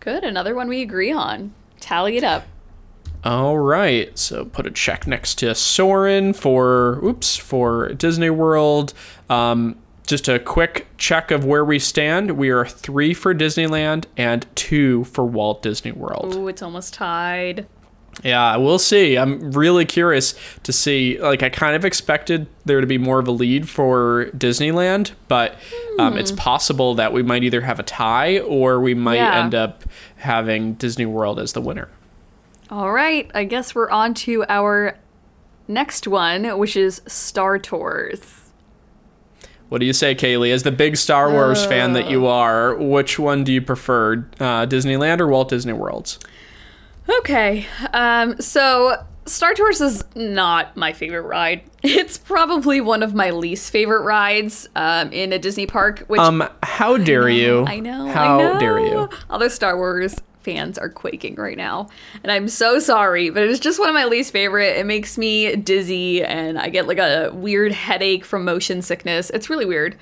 Good. 0.00 0.22
Another 0.22 0.54
one 0.54 0.68
we 0.68 0.82
agree 0.82 1.10
on. 1.10 1.52
Tally 1.84 2.16
it 2.16 2.24
up. 2.24 2.46
All 3.24 3.58
right, 3.58 4.18
so 4.18 4.46
put 4.46 4.66
a 4.66 4.70
check 4.70 5.06
next 5.06 5.34
to 5.40 5.54
Soarin' 5.54 6.32
for 6.32 6.98
oops 7.04 7.36
for 7.36 7.90
Disney 7.90 8.30
World. 8.30 8.94
Um, 9.28 9.76
just 10.06 10.26
a 10.26 10.38
quick 10.38 10.86
check 10.96 11.30
of 11.30 11.44
where 11.44 11.62
we 11.62 11.78
stand. 11.78 12.38
We 12.38 12.48
are 12.48 12.64
three 12.64 13.12
for 13.12 13.34
Disneyland 13.34 14.06
and 14.16 14.46
two 14.54 15.04
for 15.04 15.26
Walt 15.26 15.62
Disney 15.62 15.92
World. 15.92 16.34
Ooh, 16.34 16.48
it's 16.48 16.62
almost 16.62 16.94
tied. 16.94 17.66
Yeah, 18.22 18.56
we'll 18.56 18.78
see. 18.78 19.16
I'm 19.18 19.50
really 19.52 19.84
curious 19.84 20.34
to 20.62 20.72
see. 20.72 21.18
Like, 21.20 21.42
I 21.42 21.48
kind 21.50 21.74
of 21.76 21.84
expected 21.84 22.46
there 22.64 22.80
to 22.80 22.86
be 22.86 22.96
more 22.98 23.18
of 23.18 23.26
a 23.26 23.32
lead 23.32 23.68
for 23.68 24.26
Disneyland, 24.36 25.12
but 25.28 25.56
um, 25.98 26.16
it's 26.16 26.30
possible 26.32 26.94
that 26.94 27.12
we 27.12 27.22
might 27.22 27.42
either 27.44 27.62
have 27.62 27.78
a 27.78 27.82
tie 27.82 28.38
or 28.38 28.80
we 28.80 28.94
might 28.94 29.16
Yeah. 29.16 29.42
end 29.42 29.54
up 29.54 29.84
having 30.16 30.74
Disney 30.74 31.06
World 31.06 31.38
as 31.38 31.52
the 31.52 31.60
winner. 31.60 31.88
All 32.70 32.92
right. 32.92 33.30
I 33.34 33.44
guess 33.44 33.74
we're 33.74 33.90
on 33.90 34.14
to 34.14 34.44
our 34.48 34.96
next 35.68 36.06
one, 36.06 36.44
which 36.58 36.76
is 36.76 37.02
Star 37.06 37.58
Tours. 37.58 38.40
What 39.70 39.80
do 39.80 39.86
you 39.86 39.92
say, 39.92 40.14
Kayli? 40.14 40.52
As 40.52 40.62
the 40.62 40.70
big 40.72 40.96
Star 40.96 41.30
Wars 41.32 41.64
fan 41.66 41.94
that 41.94 42.08
you 42.08 42.26
are, 42.26 42.74
which 42.76 43.18
one 43.18 43.44
do 43.44 43.52
you 43.52 43.60
prefer, 43.62 44.26
uh, 44.38 44.66
Disneyland 44.66 45.20
or 45.20 45.26
Walt 45.26 45.48
Disney 45.48 45.72
World? 45.72 46.18
Okay, 47.08 47.66
um, 47.92 48.40
so 48.40 49.04
Star 49.26 49.54
Tours 49.54 49.80
is 49.80 50.04
not 50.14 50.76
my 50.76 50.92
favorite 50.92 51.22
ride. 51.22 51.62
It's 51.86 52.16
probably 52.16 52.80
one 52.80 53.02
of 53.02 53.12
my 53.14 53.28
least 53.30 53.70
favorite 53.70 54.04
rides 54.04 54.66
um, 54.74 55.12
in 55.12 55.34
a 55.34 55.38
Disney 55.38 55.66
park. 55.66 55.98
Which 56.06 56.18
Um, 56.18 56.42
how 56.62 56.96
dare 56.96 57.28
you? 57.28 57.66
I 57.66 57.78
know. 57.78 58.06
How 58.06 58.38
I 58.40 58.42
know. 58.54 58.58
dare 58.58 58.80
you? 58.80 59.10
Other 59.28 59.50
Star 59.50 59.76
Wars 59.76 60.16
fans 60.42 60.78
are 60.78 60.88
quaking 60.88 61.34
right 61.34 61.58
now. 61.58 61.88
And 62.22 62.32
I'm 62.32 62.48
so 62.48 62.78
sorry, 62.78 63.28
but 63.28 63.42
it's 63.42 63.60
just 63.60 63.78
one 63.78 63.90
of 63.90 63.94
my 63.94 64.06
least 64.06 64.32
favorite. 64.32 64.78
It 64.78 64.86
makes 64.86 65.18
me 65.18 65.56
dizzy 65.56 66.24
and 66.24 66.58
I 66.58 66.70
get 66.70 66.86
like 66.88 66.96
a 66.98 67.30
weird 67.34 67.72
headache 67.72 68.24
from 68.24 68.46
motion 68.46 68.80
sickness. 68.80 69.28
It's 69.28 69.50
really 69.50 69.66
weird. 69.66 69.96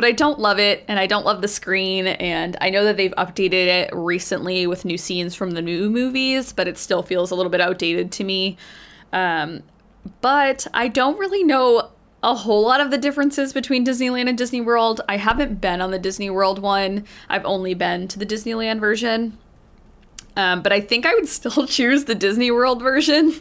But 0.00 0.06
I 0.06 0.12
don't 0.12 0.38
love 0.38 0.58
it 0.58 0.82
and 0.88 0.98
I 0.98 1.06
don't 1.06 1.26
love 1.26 1.42
the 1.42 1.46
screen. 1.46 2.06
And 2.06 2.56
I 2.62 2.70
know 2.70 2.86
that 2.86 2.96
they've 2.96 3.12
updated 3.18 3.66
it 3.66 3.90
recently 3.92 4.66
with 4.66 4.86
new 4.86 4.96
scenes 4.96 5.34
from 5.34 5.50
the 5.50 5.60
new 5.60 5.90
movies, 5.90 6.54
but 6.54 6.66
it 6.66 6.78
still 6.78 7.02
feels 7.02 7.30
a 7.30 7.34
little 7.34 7.50
bit 7.50 7.60
outdated 7.60 8.10
to 8.12 8.24
me. 8.24 8.56
Um, 9.12 9.62
but 10.22 10.66
I 10.72 10.88
don't 10.88 11.18
really 11.18 11.44
know 11.44 11.90
a 12.22 12.34
whole 12.34 12.62
lot 12.62 12.80
of 12.80 12.90
the 12.90 12.96
differences 12.96 13.52
between 13.52 13.84
Disneyland 13.84 14.26
and 14.26 14.38
Disney 14.38 14.62
World. 14.62 15.02
I 15.06 15.18
haven't 15.18 15.60
been 15.60 15.82
on 15.82 15.90
the 15.90 15.98
Disney 15.98 16.30
World 16.30 16.60
one, 16.60 17.04
I've 17.28 17.44
only 17.44 17.74
been 17.74 18.08
to 18.08 18.18
the 18.18 18.24
Disneyland 18.24 18.80
version. 18.80 19.36
Um, 20.34 20.62
but 20.62 20.72
I 20.72 20.80
think 20.80 21.04
I 21.04 21.12
would 21.12 21.28
still 21.28 21.66
choose 21.66 22.06
the 22.06 22.14
Disney 22.14 22.50
World 22.50 22.80
version. 22.80 23.34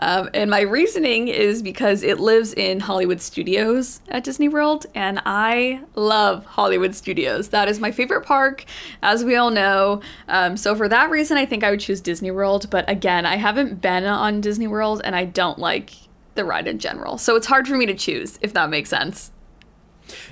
Um, 0.00 0.30
and 0.32 0.48
my 0.50 0.60
reasoning 0.60 1.26
is 1.28 1.62
because 1.62 2.02
it 2.02 2.20
lives 2.20 2.52
in 2.54 2.80
Hollywood 2.80 3.20
Studios 3.20 4.00
at 4.08 4.22
Disney 4.22 4.48
World, 4.48 4.86
and 4.94 5.20
I 5.26 5.80
love 5.96 6.44
Hollywood 6.46 6.94
Studios. 6.94 7.48
That 7.48 7.68
is 7.68 7.80
my 7.80 7.90
favorite 7.90 8.24
park, 8.24 8.64
as 9.02 9.24
we 9.24 9.34
all 9.34 9.50
know. 9.50 10.00
Um, 10.28 10.56
so, 10.56 10.76
for 10.76 10.88
that 10.88 11.10
reason, 11.10 11.36
I 11.36 11.46
think 11.46 11.64
I 11.64 11.70
would 11.70 11.80
choose 11.80 12.00
Disney 12.00 12.30
World. 12.30 12.70
But 12.70 12.88
again, 12.88 13.26
I 13.26 13.36
haven't 13.36 13.80
been 13.80 14.04
on 14.04 14.40
Disney 14.40 14.68
World, 14.68 15.00
and 15.04 15.16
I 15.16 15.24
don't 15.24 15.58
like 15.58 15.92
the 16.36 16.44
ride 16.44 16.68
in 16.68 16.78
general. 16.78 17.18
So, 17.18 17.34
it's 17.34 17.46
hard 17.48 17.66
for 17.66 17.74
me 17.76 17.84
to 17.86 17.94
choose, 17.94 18.38
if 18.40 18.52
that 18.52 18.70
makes 18.70 18.90
sense. 18.90 19.32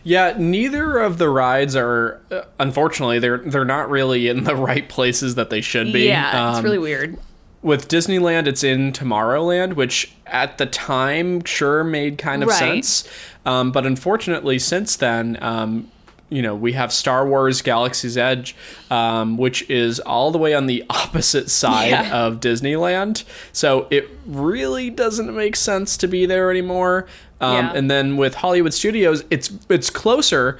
Yeah, 0.04 0.34
neither 0.38 0.98
of 0.98 1.18
the 1.18 1.28
rides 1.28 1.74
are. 1.76 2.20
Uh, 2.30 2.42
unfortunately, 2.60 3.18
they're 3.18 3.38
they're 3.38 3.64
not 3.64 3.90
really 3.90 4.28
in 4.28 4.44
the 4.44 4.54
right 4.70 4.88
places 4.88 5.34
that 5.34 5.50
they 5.50 5.60
should 5.60 5.92
be. 5.92 6.06
Yeah, 6.06 6.50
it's 6.50 6.58
Um, 6.58 6.64
really 6.64 6.78
weird. 6.78 7.18
With 7.66 7.88
Disneyland, 7.88 8.46
it's 8.46 8.62
in 8.62 8.92
Tomorrowland, 8.92 9.74
which 9.74 10.12
at 10.26 10.56
the 10.58 10.66
time 10.66 11.42
sure 11.44 11.82
made 11.82 12.16
kind 12.16 12.42
of 12.44 12.48
Right. 12.48 12.58
sense. 12.84 13.04
Um, 13.44 13.72
but 13.72 13.84
unfortunately, 13.84 14.58
since 14.60 14.94
then, 14.94 15.36
um, 15.40 15.88
you 16.28 16.42
know, 16.42 16.54
we 16.54 16.72
have 16.72 16.92
Star 16.92 17.26
Wars 17.26 17.62
Galaxy's 17.62 18.16
Edge, 18.16 18.54
um, 18.90 19.36
which 19.36 19.68
is 19.68 19.98
all 20.00 20.30
the 20.30 20.38
way 20.38 20.54
on 20.54 20.66
the 20.66 20.84
opposite 20.90 21.50
side 21.50 21.90
Yeah. 21.90 22.16
of 22.26 22.38
Disneyland. 22.40 23.24
So 23.52 23.86
it 23.90 24.08
really 24.26 24.88
doesn't 24.90 25.34
make 25.34 25.56
sense 25.56 25.96
to 25.98 26.06
be 26.08 26.24
there 26.26 26.50
anymore. 26.50 27.06
Um, 27.40 27.52
Yeah. 27.66 27.72
And 27.74 27.90
then 27.90 28.16
with 28.16 28.36
Hollywood 28.36 28.74
Studios, 28.74 29.24
it's 29.30 29.50
it's 29.68 29.90
closer. 29.90 30.56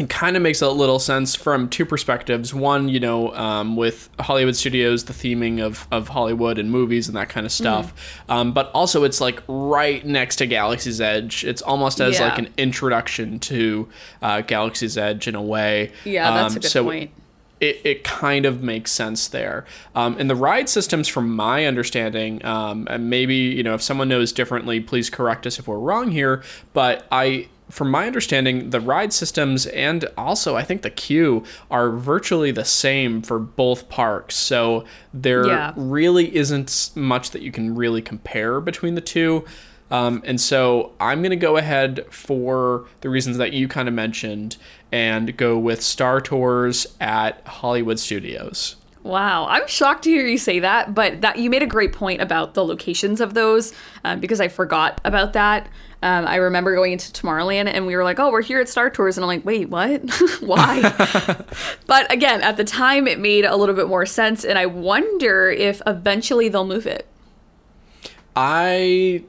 It 0.00 0.10
kind 0.10 0.36
of 0.36 0.42
makes 0.42 0.60
a 0.60 0.68
little 0.70 0.98
sense 0.98 1.36
from 1.36 1.68
two 1.68 1.86
perspectives. 1.86 2.52
One, 2.52 2.88
you 2.88 2.98
know, 2.98 3.32
um, 3.34 3.76
with 3.76 4.10
Hollywood 4.18 4.56
Studios, 4.56 5.04
the 5.04 5.12
theming 5.12 5.60
of, 5.62 5.86
of 5.92 6.08
Hollywood 6.08 6.58
and 6.58 6.68
movies 6.68 7.06
and 7.06 7.16
that 7.16 7.28
kind 7.28 7.46
of 7.46 7.52
stuff. 7.52 8.20
Um, 8.28 8.52
but 8.52 8.72
also, 8.74 9.04
it's 9.04 9.20
like 9.20 9.40
right 9.46 10.04
next 10.04 10.36
to 10.36 10.46
Galaxy's 10.46 11.00
Edge. 11.00 11.44
It's 11.44 11.62
almost 11.62 12.00
as 12.00 12.18
Yeah. 12.18 12.28
like 12.30 12.38
an 12.38 12.48
introduction 12.56 13.38
to 13.40 13.88
uh, 14.20 14.40
Galaxy's 14.40 14.98
Edge 14.98 15.28
in 15.28 15.36
a 15.36 15.42
way. 15.42 15.92
Yeah, 16.04 16.28
that's 16.32 16.54
Um, 16.54 16.56
a 16.56 16.60
good 16.60 16.70
so 16.70 16.84
point. 16.84 17.10
It, 17.60 17.80
it 17.84 18.04
kind 18.04 18.46
of 18.46 18.64
makes 18.64 18.90
sense 18.90 19.28
there. 19.28 19.64
Um, 19.94 20.16
and 20.18 20.28
the 20.28 20.34
ride 20.34 20.68
systems, 20.68 21.06
from 21.06 21.30
my 21.34 21.66
understanding, 21.66 22.44
um, 22.44 22.88
and 22.90 23.08
maybe, 23.08 23.36
you 23.36 23.62
know, 23.62 23.74
if 23.74 23.80
someone 23.80 24.08
knows 24.08 24.32
differently, 24.32 24.80
please 24.80 25.08
correct 25.08 25.46
us 25.46 25.60
if 25.60 25.68
we're 25.68 25.78
wrong 25.78 26.10
here. 26.10 26.42
But 26.72 27.06
I, 27.12 27.46
from 27.74 27.90
my 27.90 28.06
understanding, 28.06 28.70
the 28.70 28.78
ride 28.78 29.12
systems 29.12 29.66
and 29.66 30.04
also 30.16 30.54
I 30.54 30.62
think 30.62 30.82
the 30.82 30.90
queue 30.90 31.42
are 31.72 31.90
virtually 31.90 32.52
the 32.52 32.64
same 32.64 33.20
for 33.20 33.40
both 33.40 33.88
parks. 33.88 34.36
So 34.36 34.84
there 35.12 35.46
Yeah. 35.48 35.72
really 35.74 36.34
isn't 36.36 36.90
much 36.94 37.32
that 37.32 37.42
you 37.42 37.50
can 37.50 37.74
really 37.74 38.00
compare 38.00 38.60
between 38.60 38.94
the 38.94 39.00
two. 39.00 39.44
Um, 39.90 40.22
and 40.24 40.40
so 40.40 40.92
I'm 41.00 41.20
going 41.20 41.30
to 41.30 41.36
go 41.36 41.56
ahead 41.56 42.06
for 42.10 42.86
the 43.00 43.08
reasons 43.10 43.38
that 43.38 43.52
you 43.52 43.66
kind 43.66 43.88
of 43.88 43.94
mentioned 43.94 44.56
and 44.92 45.36
go 45.36 45.58
with 45.58 45.82
Star 45.82 46.20
Tours 46.20 46.86
at 47.00 47.44
Hollywood 47.44 47.98
Studios. 47.98 48.76
Wow, 49.02 49.46
I'm 49.50 49.66
shocked 49.66 50.04
to 50.04 50.10
hear 50.10 50.26
you 50.26 50.38
say 50.38 50.60
that, 50.60 50.94
but 50.94 51.20
that 51.20 51.38
you 51.38 51.50
made 51.50 51.62
a 51.62 51.66
great 51.66 51.92
point 51.92 52.22
about 52.22 52.54
the 52.54 52.64
locations 52.64 53.20
of 53.20 53.34
those 53.34 53.74
um, 54.04 54.18
because 54.20 54.40
I 54.40 54.48
forgot 54.48 54.98
about 55.04 55.34
that. 55.34 55.68
Um, 56.04 56.26
I 56.26 56.36
remember 56.36 56.74
going 56.74 56.92
into 56.92 57.10
Tomorrowland 57.12 57.66
and 57.72 57.86
we 57.86 57.96
were 57.96 58.04
like, 58.04 58.20
"Oh, 58.20 58.30
we're 58.30 58.42
here 58.42 58.60
at 58.60 58.68
Star 58.68 58.90
Tours," 58.90 59.16
and 59.16 59.24
I'm 59.24 59.28
like, 59.28 59.44
"Wait, 59.44 59.70
what? 59.70 60.02
Why?" 60.40 60.82
but 61.86 62.12
again, 62.12 62.42
at 62.42 62.58
the 62.58 62.64
time, 62.64 63.08
it 63.08 63.18
made 63.18 63.46
a 63.46 63.56
little 63.56 63.74
bit 63.74 63.88
more 63.88 64.04
sense, 64.04 64.44
and 64.44 64.58
I 64.58 64.66
wonder 64.66 65.50
if 65.50 65.80
eventually 65.86 66.50
they'll 66.50 66.66
move 66.66 66.86
it. 66.86 67.06
I 68.36 69.24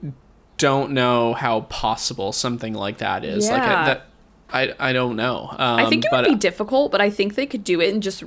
don't 0.58 0.92
know 0.92 1.34
how 1.34 1.62
possible 1.62 2.34
something 2.34 2.74
like 2.74 2.98
that 2.98 3.24
is. 3.24 3.50
Like 3.50 3.64
I, 3.64 3.66
Yeah. 3.66 3.86
that, 3.86 4.06
I 4.52 4.90
I 4.90 4.92
don't 4.94 5.16
know. 5.16 5.48
Um, 5.52 5.80
I 5.80 5.86
think 5.90 6.04
it 6.04 6.12
would 6.12 6.26
be 6.26 6.36
difficult, 6.36 6.92
but 6.92 7.00
I 7.00 7.10
think 7.10 7.36
they 7.36 7.46
could 7.46 7.64
do 7.64 7.80
it 7.80 7.94
and 7.94 8.04
just 8.04 8.22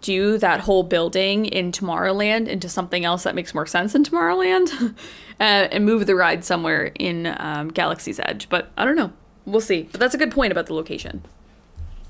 redo 0.00 0.38
that 0.40 0.60
whole 0.60 0.82
building 0.82 1.46
in 1.46 1.72
Tomorrowland 1.72 2.48
into 2.48 2.68
something 2.68 3.04
else 3.04 3.22
that 3.24 3.34
makes 3.34 3.54
more 3.54 3.66
sense 3.66 3.94
in 3.94 4.04
Tomorrowland, 4.04 4.94
uh, 5.40 5.42
and 5.42 5.84
move 5.84 6.06
the 6.06 6.14
ride 6.14 6.44
somewhere 6.44 6.92
in 6.98 7.34
um, 7.38 7.68
Galaxy's 7.68 8.20
Edge. 8.20 8.48
But 8.48 8.70
I 8.76 8.84
don't 8.84 8.96
know. 8.96 9.12
We'll 9.46 9.60
see. 9.60 9.82
But 9.90 10.00
that's 10.00 10.14
a 10.14 10.18
good 10.18 10.30
point 10.30 10.52
about 10.52 10.66
the 10.66 10.74
location. 10.74 11.22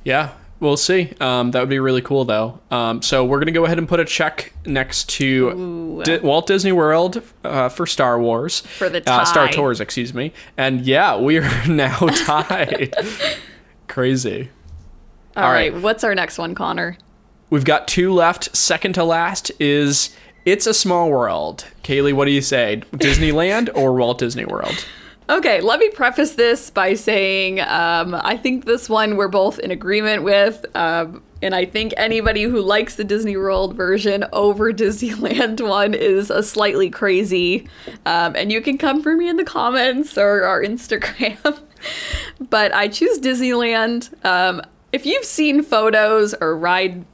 Yeah, 0.04 0.33
we'll 0.59 0.76
see. 0.76 1.12
Um, 1.20 1.50
that 1.52 1.61
would 1.61 1.68
be 1.68 1.78
really 1.78 2.02
cool, 2.02 2.24
though. 2.24 2.61
Um, 2.70 3.02
so 3.02 3.24
we're 3.24 3.38
gonna 3.38 3.52
go 3.52 3.64
ahead 3.64 3.78
and 3.78 3.88
put 3.88 4.00
a 4.00 4.04
check 4.04 4.52
next 4.66 5.09
to 5.11 6.02
Di- 6.04 6.18
Walt 6.18 6.46
Disney 6.46 6.72
World 6.72 7.22
uh, 7.44 7.68
for 7.68 7.87
Star 7.87 8.20
Wars 8.20 8.61
For 8.61 8.88
the 8.88 8.98
uh, 9.11 9.24
Star. 9.24 9.48
Tours, 9.48 9.80
excuse 9.80 10.12
me. 10.14 10.33
And 10.56 10.83
yeah, 10.83 11.16
we 11.18 11.38
are 11.38 11.66
now 11.68 11.98
tied. 12.24 12.94
Crazy. 13.88 14.50
All 15.37 15.44
All 15.44 15.50
right. 15.50 15.72
right. 15.72 15.83
What's 15.83 16.02
our 16.04 16.14
next 16.14 16.38
one, 16.38 16.54
Connor? 16.54 16.96
We've 17.50 17.64
got 17.64 17.88
two 17.88 18.12
left. 18.12 18.54
Second 18.56 18.94
to 18.94 19.02
last 19.02 19.50
is 19.58 20.16
It's 20.44 20.68
a 20.68 20.74
Small 20.74 21.10
World. 21.10 21.66
Kayli, 21.82 22.12
what 22.12 22.26
do 22.26 22.30
you 22.30 22.42
say? 22.42 22.82
Disneyland 22.92 23.68
or 23.74 23.92
Walt 23.94 24.18
Disney 24.18 24.44
World? 24.44 24.86
Okay, 25.28 25.60
let 25.60 25.80
me 25.80 25.90
preface 25.90 26.34
this 26.34 26.70
by 26.70 26.94
saying 26.94 27.60
um, 27.60 28.14
I 28.14 28.36
think 28.36 28.64
this 28.66 28.88
one 28.88 29.16
we're 29.16 29.28
both 29.28 29.58
in 29.58 29.72
agreement 29.72 30.22
with. 30.22 30.64
Um, 30.76 31.24
and 31.42 31.54
I 31.54 31.64
think 31.64 31.92
anybody 31.96 32.44
who 32.44 32.60
likes 32.60 32.94
the 32.94 33.04
Disney 33.04 33.36
World 33.36 33.74
version 33.74 34.24
over 34.32 34.72
Disneyland 34.72 35.60
one 35.66 35.92
is 35.92 36.30
a 36.30 36.44
slightly 36.44 36.88
crazy. 36.88 37.68
Um, 38.06 38.36
and 38.36 38.52
you 38.52 38.60
can 38.60 38.78
come 38.78 39.02
for 39.02 39.16
me 39.16 39.28
in 39.28 39.36
the 39.36 39.44
comments 39.44 40.16
or 40.16 40.44
our 40.44 40.62
Instagram. 40.64 41.60
but 42.48 42.72
I 42.72 42.86
choose 42.86 43.18
Disneyland. 43.18 44.24
Um, 44.24 44.62
if 44.92 45.04
you've 45.04 45.24
seen 45.24 45.62
photos 45.62 46.34
or 46.40 46.56
ride 46.56 47.04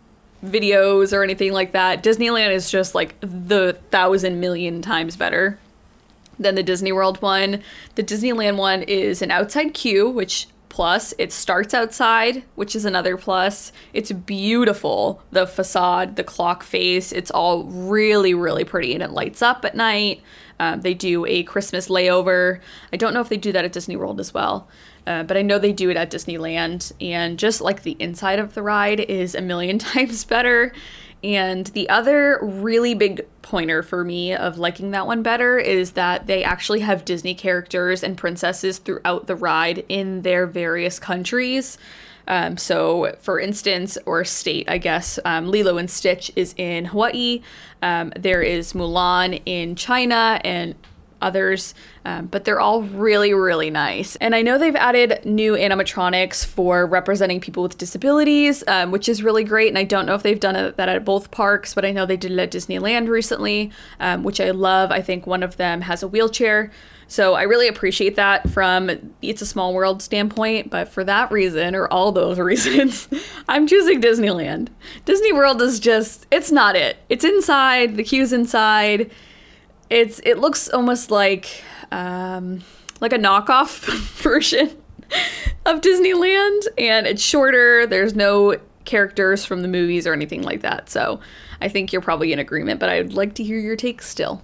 videos 0.44 1.12
or 1.12 1.22
anything 1.22 1.52
like 1.52 1.72
that, 1.72 2.02
Disneyland 2.02 2.50
is 2.50 2.70
just 2.70 2.94
like 2.94 3.14
the 3.20 3.78
thousand 3.90 4.40
million 4.40 4.82
times 4.82 5.16
better 5.16 5.58
than 6.38 6.54
the 6.54 6.62
Disney 6.62 6.92
World 6.92 7.20
one. 7.22 7.62
The 7.94 8.02
Disneyland 8.02 8.56
one 8.56 8.82
is 8.82 9.22
an 9.22 9.30
outside 9.30 9.74
queue, 9.74 10.08
which 10.08 10.48
plus 10.68 11.14
it 11.16 11.32
starts 11.32 11.72
outside, 11.72 12.44
which 12.54 12.76
is 12.76 12.84
another 12.84 13.16
plus. 13.16 13.72
It's 13.94 14.12
beautiful. 14.12 15.22
The 15.30 15.46
facade, 15.46 16.16
the 16.16 16.24
clock 16.24 16.62
face, 16.62 17.12
it's 17.12 17.30
all 17.30 17.64
really, 17.64 18.34
really 18.34 18.64
pretty 18.64 18.92
and 18.92 19.02
it 19.02 19.10
lights 19.10 19.40
up 19.40 19.64
at 19.64 19.74
night. 19.74 20.22
Um, 20.60 20.82
they 20.82 20.92
do 20.92 21.24
a 21.26 21.44
Christmas 21.44 21.88
layover. 21.88 22.60
I 22.92 22.96
don't 22.96 23.14
know 23.14 23.20
if 23.20 23.28
they 23.30 23.38
do 23.38 23.52
that 23.52 23.64
at 23.64 23.72
Disney 23.72 23.96
World 23.96 24.20
as 24.20 24.34
well. 24.34 24.68
Uh, 25.06 25.22
but 25.22 25.36
I 25.36 25.42
know 25.42 25.58
they 25.58 25.72
do 25.72 25.90
it 25.90 25.96
at 25.96 26.10
Disneyland, 26.10 26.92
and 27.00 27.38
just 27.38 27.60
like 27.60 27.82
the 27.82 27.96
inside 27.98 28.38
of 28.38 28.54
the 28.54 28.62
ride 28.62 29.00
is 29.00 29.34
a 29.34 29.40
million 29.40 29.78
times 29.80 30.24
better. 30.24 30.72
And 31.24 31.66
the 31.68 31.88
other 31.88 32.38
really 32.42 32.94
big 32.94 33.26
pointer 33.42 33.82
for 33.82 34.04
me 34.04 34.34
of 34.34 34.58
liking 34.58 34.90
that 34.90 35.06
one 35.06 35.22
better 35.22 35.58
is 35.58 35.92
that 35.92 36.26
they 36.26 36.44
actually 36.44 36.80
have 36.80 37.04
Disney 37.04 37.34
characters 37.34 38.04
and 38.04 38.16
princesses 38.16 38.78
throughout 38.78 39.26
the 39.26 39.34
ride 39.34 39.84
in 39.88 40.22
their 40.22 40.46
various 40.46 40.98
countries. 40.98 41.78
Um, 42.28 42.56
so, 42.56 43.14
for 43.20 43.38
instance, 43.38 43.96
or 44.04 44.24
state, 44.24 44.68
I 44.68 44.78
guess, 44.78 45.18
um, 45.24 45.48
Lilo 45.48 45.78
and 45.78 45.90
Stitch 45.90 46.30
is 46.36 46.54
in 46.56 46.86
Hawaii. 46.86 47.42
Um, 47.82 48.12
there 48.16 48.42
is 48.42 48.72
Mulan 48.72 49.40
in 49.46 49.76
China, 49.76 50.40
and 50.44 50.74
others, 51.26 51.74
um, 52.04 52.26
but 52.26 52.44
they're 52.44 52.60
all 52.60 52.82
really, 52.82 53.34
really 53.34 53.70
nice. 53.70 54.16
And 54.16 54.34
I 54.34 54.42
know 54.42 54.58
they've 54.58 54.76
added 54.76 55.24
new 55.24 55.54
animatronics 55.54 56.44
for 56.44 56.86
representing 56.86 57.40
people 57.40 57.62
with 57.64 57.76
disabilities, 57.76 58.62
um, 58.68 58.92
which 58.92 59.08
is 59.08 59.22
really 59.22 59.44
great. 59.44 59.68
And 59.68 59.78
I 59.78 59.84
don't 59.84 60.06
know 60.06 60.14
if 60.14 60.22
they've 60.22 60.38
done 60.38 60.72
that 60.76 60.88
at 60.88 61.04
both 61.04 61.30
parks, 61.30 61.74
but 61.74 61.84
I 61.84 61.90
know 61.90 62.06
they 62.06 62.16
did 62.16 62.32
it 62.32 62.38
at 62.38 62.50
Disneyland 62.52 63.08
recently, 63.08 63.72
um, 63.98 64.22
which 64.22 64.40
I 64.40 64.50
love. 64.50 64.90
I 64.90 65.02
think 65.02 65.26
one 65.26 65.42
of 65.42 65.56
them 65.56 65.80
has 65.82 66.02
a 66.02 66.08
wheelchair. 66.08 66.70
So 67.08 67.34
I 67.34 67.42
really 67.42 67.68
appreciate 67.68 68.16
that 68.16 68.48
from 68.50 68.90
It's 69.22 69.42
a 69.42 69.46
Small 69.46 69.74
World 69.74 70.02
standpoint, 70.02 70.70
but 70.70 70.88
for 70.88 71.04
that 71.04 71.30
reason 71.30 71.74
or 71.74 71.86
all 71.88 72.10
those 72.12 72.38
reasons, 72.50 73.08
I'm 73.48 73.66
choosing 73.66 74.00
Disneyland. 74.00 74.68
Disney 75.04 75.32
World 75.32 75.62
is 75.62 75.78
just 75.78 76.26
it's 76.30 76.50
not 76.50 76.76
it. 76.76 76.96
It's 77.08 77.24
inside, 77.24 77.96
the 77.96 78.04
queue's 78.04 78.32
inside. 78.32 79.10
It's 79.90 80.20
it 80.20 80.38
looks 80.38 80.68
almost 80.68 81.10
like 81.10 81.62
um 81.92 82.62
like 83.00 83.12
a 83.12 83.18
knockoff 83.18 83.84
version 84.22 84.76
of 85.64 85.80
Disneyland 85.80 86.62
and 86.78 87.06
it's 87.06 87.22
shorter. 87.22 87.86
There's 87.86 88.14
no 88.14 88.56
characters 88.84 89.44
from 89.44 89.62
the 89.62 89.68
movies 89.68 90.06
or 90.06 90.12
anything 90.12 90.42
like 90.42 90.62
that. 90.62 90.88
So 90.88 91.20
I 91.60 91.68
think 91.68 91.92
you're 91.92 92.02
probably 92.02 92.32
in 92.32 92.38
agreement, 92.38 92.80
but 92.80 92.88
I'd 92.88 93.12
like 93.12 93.34
to 93.34 93.44
hear 93.44 93.58
your 93.58 93.76
take 93.76 94.00
still. 94.00 94.42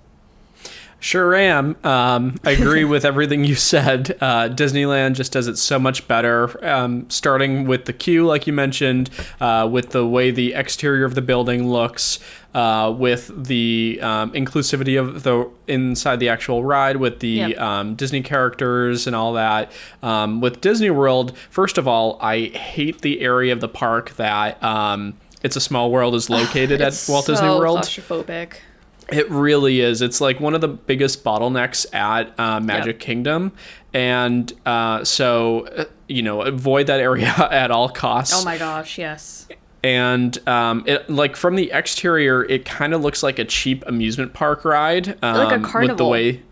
Sure 1.02 1.34
am. 1.34 1.74
Um, 1.82 2.36
I 2.44 2.52
agree 2.52 2.84
with 2.84 3.04
everything 3.12 3.42
you 3.42 3.56
said. 3.56 4.16
Uh, 4.20 4.48
Disneyland 4.48 5.14
just 5.14 5.32
does 5.32 5.48
it 5.48 5.58
so 5.58 5.80
much 5.80 6.06
better. 6.06 6.64
Um, 6.64 7.10
starting 7.10 7.66
with 7.66 7.86
the 7.86 7.92
queue, 7.92 8.24
like 8.24 8.46
you 8.46 8.52
mentioned, 8.52 9.10
uh, 9.40 9.68
with 9.70 9.90
the 9.90 10.06
way 10.06 10.30
the 10.30 10.54
exterior 10.54 11.04
of 11.04 11.16
the 11.16 11.20
building 11.20 11.68
looks, 11.68 12.20
uh, 12.54 12.94
with 12.96 13.32
the 13.46 13.98
um, 14.00 14.30
inclusivity 14.30 14.98
of 14.98 15.24
the 15.24 15.50
inside 15.66 16.20
the 16.20 16.28
actual 16.28 16.62
ride, 16.62 16.98
with 16.98 17.18
the 17.18 17.28
Yep. 17.32 17.58
um, 17.60 17.94
Disney 17.96 18.22
characters 18.22 19.08
and 19.08 19.16
all 19.16 19.32
that. 19.32 19.72
Um, 20.04 20.40
with 20.40 20.60
Disney 20.60 20.90
World, 20.90 21.36
first 21.50 21.78
of 21.78 21.88
all, 21.88 22.16
I 22.20 22.42
hate 22.46 23.00
the 23.00 23.22
area 23.22 23.52
of 23.52 23.60
the 23.60 23.68
park 23.68 24.10
that 24.18 24.62
um, 24.62 25.14
It's 25.42 25.56
a 25.56 25.60
Small 25.60 25.90
World 25.90 26.14
is 26.14 26.30
located 26.30 26.80
at 26.80 27.04
Walt 27.08 27.26
Disney 27.26 27.48
so 27.48 27.58
World. 27.58 27.80
Claustrophobic. 27.80 28.52
It 29.10 29.28
really 29.30 29.80
is. 29.80 30.00
It's 30.02 30.20
like 30.20 30.38
one 30.40 30.54
of 30.54 30.60
the 30.60 30.68
biggest 30.68 31.24
bottlenecks 31.24 31.92
at 31.94 32.38
uh, 32.38 32.60
Magic 32.60 32.94
Yep. 32.96 33.00
Kingdom, 33.00 33.52
and 33.92 34.52
uh, 34.64 35.04
so 35.04 35.66
uh, 35.66 35.84
you 36.08 36.22
know 36.22 36.42
avoid 36.42 36.86
that 36.86 37.00
area 37.00 37.28
at 37.50 37.70
all 37.70 37.88
costs. 37.88 38.34
Oh 38.40 38.44
my 38.44 38.56
gosh, 38.58 38.98
yes. 38.98 39.48
And 39.84 40.38
um, 40.48 40.84
it 40.86 41.10
like 41.10 41.34
from 41.34 41.56
the 41.56 41.72
exterior, 41.72 42.44
it 42.44 42.64
kind 42.64 42.94
of 42.94 43.02
looks 43.02 43.22
like 43.24 43.40
a 43.40 43.44
cheap 43.44 43.82
amusement 43.88 44.32
park 44.32 44.64
ride, 44.64 45.18
um, 45.24 45.36
Like 45.36 45.48
a 45.48 45.54
With 45.54 45.62
the 45.62 45.68
carnival. 45.68 46.10
way, 46.10 46.42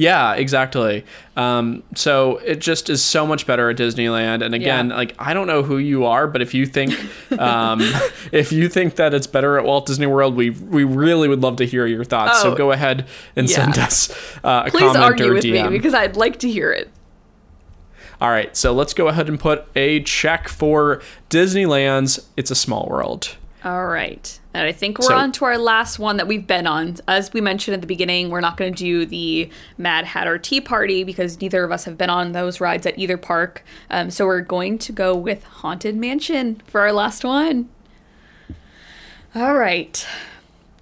yeah, 0.00 0.32
exactly. 0.34 1.04
Um, 1.36 1.82
so 1.94 2.38
it 2.38 2.58
just 2.58 2.88
is 2.88 3.02
so 3.04 3.26
much 3.26 3.46
better 3.46 3.68
at 3.68 3.76
Disneyland. 3.76 4.42
And 4.42 4.54
again, 4.54 4.88
Yeah. 4.88 4.96
like 4.96 5.14
I 5.18 5.34
don't 5.34 5.46
know 5.46 5.62
who 5.62 5.76
you 5.76 6.06
are, 6.06 6.26
but 6.26 6.40
if 6.40 6.54
you 6.54 6.64
think 6.64 6.94
um, 7.38 7.80
if 8.32 8.50
you 8.50 8.68
think 8.70 8.96
that 8.96 9.12
it's 9.12 9.26
better 9.26 9.58
at 9.58 9.64
Walt 9.64 9.84
Disney 9.86 10.06
World, 10.06 10.34
we 10.36 10.50
we 10.50 10.84
really 10.84 11.28
would 11.28 11.42
love 11.42 11.56
to 11.56 11.66
hear 11.66 11.86
your 11.86 12.04
thoughts. 12.04 12.40
so 12.40 12.52
Oh, 12.52 12.56
go 12.56 12.72
ahead 12.72 13.06
and 13.36 13.48
yeah. 13.48 13.56
send 13.56 13.78
us 13.78 14.10
uh, 14.42 14.64
a 14.66 14.70
Please 14.70 14.80
comment 14.80 15.04
argue 15.04 15.30
or 15.30 15.34
with 15.34 15.44
DM. 15.44 15.70
me 15.70 15.76
because 15.76 15.92
I'd 15.94 16.16
like 16.16 16.38
to 16.40 16.50
hear 16.50 16.72
it. 16.72 16.88
All 18.22 18.30
right, 18.30 18.54
so 18.56 18.72
let's 18.72 18.92
go 18.94 19.08
ahead 19.08 19.28
and 19.28 19.38
put 19.38 19.66
a 19.76 20.02
check 20.02 20.48
for 20.48 21.00
Disneyland's 21.30 22.26
It's 22.38 22.50
a 22.50 22.54
Small 22.54 22.86
World. 22.90 23.36
All 23.64 23.86
right. 23.86 24.39
And 24.52 24.66
I 24.66 24.72
think 24.72 24.98
we're 24.98 25.06
So- 25.06 25.16
on 25.16 25.30
to 25.32 25.44
our 25.44 25.58
last 25.58 25.98
one 25.98 26.16
that 26.16 26.26
we've 26.26 26.46
been 26.46 26.66
on. 26.66 26.96
As 27.06 27.32
we 27.32 27.40
mentioned 27.40 27.74
at 27.74 27.80
the 27.80 27.86
beginning, 27.86 28.30
we're 28.30 28.40
not 28.40 28.56
going 28.56 28.74
to 28.74 28.78
do 28.78 29.06
the 29.06 29.48
Mad 29.78 30.06
Hatter 30.06 30.38
Tea 30.38 30.60
Party 30.60 31.04
because 31.04 31.40
neither 31.40 31.62
of 31.62 31.70
us 31.70 31.84
have 31.84 31.96
been 31.96 32.10
on 32.10 32.32
those 32.32 32.60
rides 32.60 32.84
at 32.84 32.98
either 32.98 33.16
park. 33.16 33.64
Um, 33.90 34.10
so 34.10 34.26
we're 34.26 34.40
going 34.40 34.78
to 34.78 34.92
go 34.92 35.14
with 35.14 35.44
Haunted 35.44 35.94
Mansion 35.96 36.60
for 36.66 36.80
our 36.80 36.92
last 36.92 37.24
one. 37.24 37.68
All 39.34 39.54
right. 39.54 40.04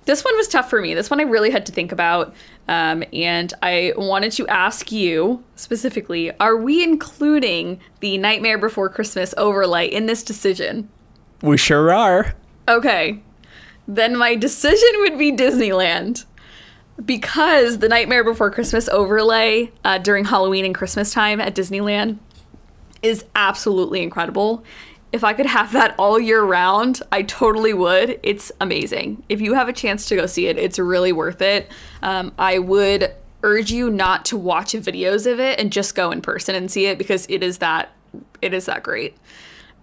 This 0.07 0.25
one 0.25 0.35
was 0.39 0.49
tough 0.49 0.71
for 0.71 0.81
me. 0.81 0.95
This 0.95 1.11
one 1.11 1.21
I 1.21 1.25
really 1.25 1.51
had 1.51 1.67
to 1.67 1.73
think 1.73 1.93
about. 1.93 2.35
Um, 2.67 3.05
and 3.13 3.53
I 3.63 3.93
wanted 3.97 4.33
to 4.33 4.49
ask 4.49 4.91
you 4.91 5.45
specifically 5.57 6.33
are 6.39 6.57
we 6.57 6.83
including 6.83 7.81
the 8.01 8.17
Nightmare 8.17 8.57
Before 8.57 8.89
Christmas 8.89 9.35
overlay 9.37 9.87
in 9.87 10.07
this 10.07 10.23
decision? 10.23 10.89
We 11.43 11.59
sure 11.59 11.93
are. 11.93 12.35
Okay. 12.67 13.21
Then 13.89 14.17
my 14.17 14.37
decision 14.37 14.89
would 14.99 15.19
be 15.19 15.33
Disneyland. 15.33 16.27
Because 17.05 17.79
the 17.79 17.89
Nightmare 17.89 18.25
Before 18.25 18.51
Christmas 18.51 18.89
overlay 18.89 19.71
uh, 19.85 19.99
during 19.99 20.25
Halloween 20.25 20.65
and 20.65 20.75
Christmas 20.75 21.13
time 21.13 21.41
at 21.41 21.55
Disneyland 21.55 22.19
is 23.03 23.25
absolutely 23.37 24.03
incredible. 24.03 24.65
If 25.13 25.23
I 25.23 25.33
could 25.33 25.47
have 25.47 25.73
that 25.73 25.95
all 25.97 26.19
year 26.19 26.43
round, 26.43 27.01
I 27.13 27.23
totally 27.23 27.73
would. 27.73 28.19
It's 28.25 28.51
amazing. 28.61 29.23
If 29.29 29.41
you 29.41 29.55
have 29.55 29.69
a 29.69 29.73
chance 29.73 30.07
to 30.07 30.17
go 30.17 30.27
see 30.27 30.49
it, 30.49 30.59
it's 30.59 30.79
really 30.79 31.13
worth 31.13 31.41
it. 31.41 31.71
Um, 32.03 32.33
I 32.37 32.59
would 32.59 33.13
urge 33.45 33.71
you 33.71 33.91
not 33.91 34.25
to 34.27 34.37
watch 34.37 34.73
videos 34.73 35.31
of 35.31 35.39
it 35.39 35.61
and 35.61 35.73
just 35.73 35.95
go 35.95 36.11
in 36.11 36.21
person 36.21 36.57
and 36.57 36.71
see 36.71 36.87
it 36.87 36.99
because 36.99 37.27
it 37.31 37.43
is 37.43 37.59
that 37.59 37.91
it 38.43 38.53
is 38.53 38.67
that 38.67 38.83
great. 38.83 39.17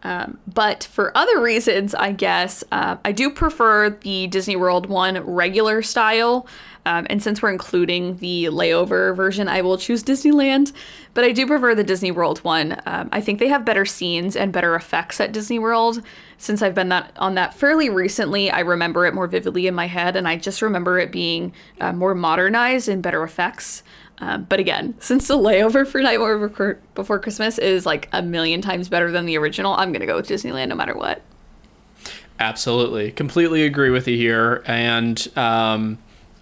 Um, 0.05 0.37
but 0.45 0.83
for 0.83 1.11
other 1.17 1.41
reasons, 1.41 1.95
I 1.95 2.11
guess 2.11 2.63
uh, 2.71 2.97
I 3.03 3.11
do 3.11 3.31
prefer 3.31 3.89
the 3.89 4.27
Disney 4.27 4.55
World 4.55 4.85
one 4.85 5.19
regular 5.21 5.81
style. 5.81 6.45
Um, 6.85 7.07
and 7.09 7.23
since 7.23 7.41
we're 7.41 7.49
including 7.49 8.17
the 8.17 8.45
layover 8.45 9.15
version, 9.15 9.47
I 9.47 9.63
will 9.63 9.79
choose 9.79 10.03
Disneyland. 10.03 10.73
But 11.15 11.23
I 11.23 11.31
do 11.31 11.47
prefer 11.47 11.73
the 11.73 11.83
Disney 11.83 12.11
World 12.11 12.37
one. 12.43 12.79
Um, 12.85 13.09
I 13.11 13.19
think 13.19 13.39
they 13.39 13.47
have 13.47 13.65
better 13.65 13.83
scenes 13.83 14.35
and 14.35 14.53
better 14.53 14.75
effects 14.75 15.19
at 15.19 15.31
Disney 15.31 15.57
World. 15.57 16.03
Since 16.37 16.61
I've 16.61 16.75
been 16.75 16.89
that 16.89 17.11
on 17.17 17.33
that 17.35 17.55
fairly 17.55 17.89
recently, 17.89 18.51
I 18.51 18.59
remember 18.59 19.07
it 19.07 19.15
more 19.15 19.25
vividly 19.25 19.65
in 19.65 19.73
my 19.73 19.87
head, 19.87 20.15
and 20.15 20.27
I 20.27 20.35
just 20.35 20.61
remember 20.61 20.99
it 20.99 21.11
being 21.11 21.51
uh, 21.81 21.93
more 21.93 22.13
modernized 22.13 22.87
and 22.87 23.01
better 23.01 23.23
effects. 23.23 23.81
Um, 24.19 24.43
but 24.43 24.59
again, 24.59 24.95
since 24.99 25.27
the 25.27 25.37
layover 25.37 25.85
for 25.85 26.01
Nightmare 26.01 26.77
Before- 26.93 27.19
Christmas 27.19 27.57
is 27.57 27.85
like 27.85 28.07
a 28.13 28.21
million 28.21 28.61
times 28.61 28.87
better 28.87 29.11
than 29.11 29.25
the 29.25 29.37
original, 29.37 29.73
I'm 29.73 29.91
gonna 29.91 30.05
go 30.05 30.15
with 30.15 30.27
Disneyland 30.27 30.69
no 30.69 30.75
matter 30.75 30.95
what. 30.95 31.21
Absolutely, 32.39 33.11
completely 33.11 33.63
agree 33.63 33.89
with 33.89 34.07
you 34.07 34.17
here. 34.17 34.63
And 34.65 35.27
um, 35.37 35.97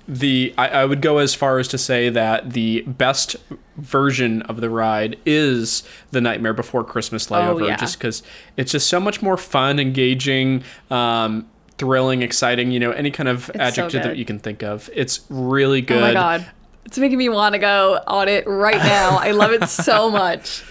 the 0.08 0.54
I, 0.58 0.68
I 0.70 0.86
would 0.86 1.02
go 1.02 1.20
as 1.20 1.34
far 1.34 1.60
as 1.60 1.68
to 1.70 1.78
say 1.78 2.10
that 2.10 2.52
the 2.52 2.82
best 2.82 3.36
version 3.78 4.42
of 4.44 4.60
the 4.62 4.70
ride 4.70 5.18
is 5.26 5.84
the 6.12 6.22
Nightmare 6.22 6.54
Before 6.54 6.84
Christmas 6.84 7.28
layover, 7.28 7.68
yeah. 7.68 7.78
just 7.78 7.98
because 7.98 8.24
it's 8.58 8.72
just 8.72 8.88
so 8.88 9.00
much 9.00 9.22
more 9.22 9.38
fun, 9.38 9.80
engaging. 9.80 10.64
Um, 10.90 11.48
thrilling 11.80 12.22
exciting 12.22 12.70
you 12.70 12.80
know 12.80 12.92
any 12.92 13.10
kind 13.10 13.28
of 13.28 13.46
so 13.46 13.54
adjective 13.56 14.04
that 14.04 14.16
you 14.16 14.24
can 14.24 14.38
think 14.38 14.62
of 14.62 14.92
it's 14.94 15.22
really 15.28 15.82
good 15.82 15.98
Oh 15.98 16.02
my 16.02 16.14
god, 16.14 16.46
it's 16.86 16.98
making 16.98 17.18
me 17.18 17.30
want 17.30 17.54
to 17.54 17.60
go 17.60 18.00
on 18.08 18.28
it 18.28 18.46
right 18.48 18.78
now. 18.78 19.18
I 19.18 19.32
love 19.32 19.52
it 19.52 19.68
so 19.70 20.10
much. 20.10 20.64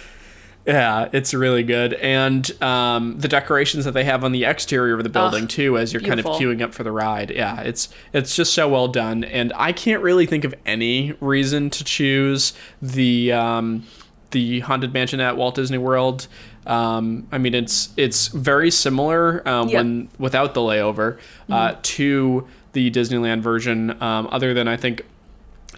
Yeah, 0.65 1.09
it's 1.13 1.35
really 1.35 1.65
good, 1.65 1.93
and 1.95 2.49
um, 2.63 3.19
the 3.19 3.27
decorations 3.27 3.85
that 3.85 3.93
they 3.95 4.05
have 4.05 4.23
on 4.23 4.31
the 4.31 4.45
exterior 4.45 4.95
of 4.97 5.03
the 5.03 5.09
building 5.09 5.49
too, 5.49 5.77
as 5.77 5.93
you're 5.93 6.01
kind 6.03 6.21
of 6.21 6.27
queuing 6.27 6.63
up 6.63 6.73
for 6.73 6.85
the 6.85 6.93
ride. 6.93 7.33
Yeah, 7.33 7.63
it's 7.63 7.89
it's 8.13 8.37
just 8.37 8.55
so 8.55 8.69
well 8.69 8.87
done, 8.87 9.25
and 9.25 9.53
I 9.57 9.73
can't 9.73 10.05
really 10.05 10.25
think 10.25 10.45
of 10.45 10.55
any 10.65 11.15
reason 11.21 11.69
to 11.71 11.83
choose 11.83 12.53
the 12.81 13.33
um, 13.33 13.85
the 14.31 14.61
haunted 14.61 14.95
mansion 14.95 15.19
at 15.19 15.37
Walt 15.37 15.57
Disney 15.57 15.79
World. 15.79 16.29
Um, 16.65 17.27
I 17.33 17.39
mean, 17.39 17.57
it's 17.57 17.89
it's 17.97 18.29
very 18.29 18.71
similar 18.71 19.43
um, 19.49 19.69
Yep. 19.69 19.77
when 19.77 20.09
without 20.21 20.55
the 20.55 20.61
layover 20.61 21.19
uh, 21.51 21.75
to 21.83 22.47
the 22.73 22.89
Disneyland 22.93 23.41
version. 23.41 24.01
Um, 24.01 24.29
other 24.31 24.55
than 24.55 24.69
I 24.69 24.77
think 24.77 25.03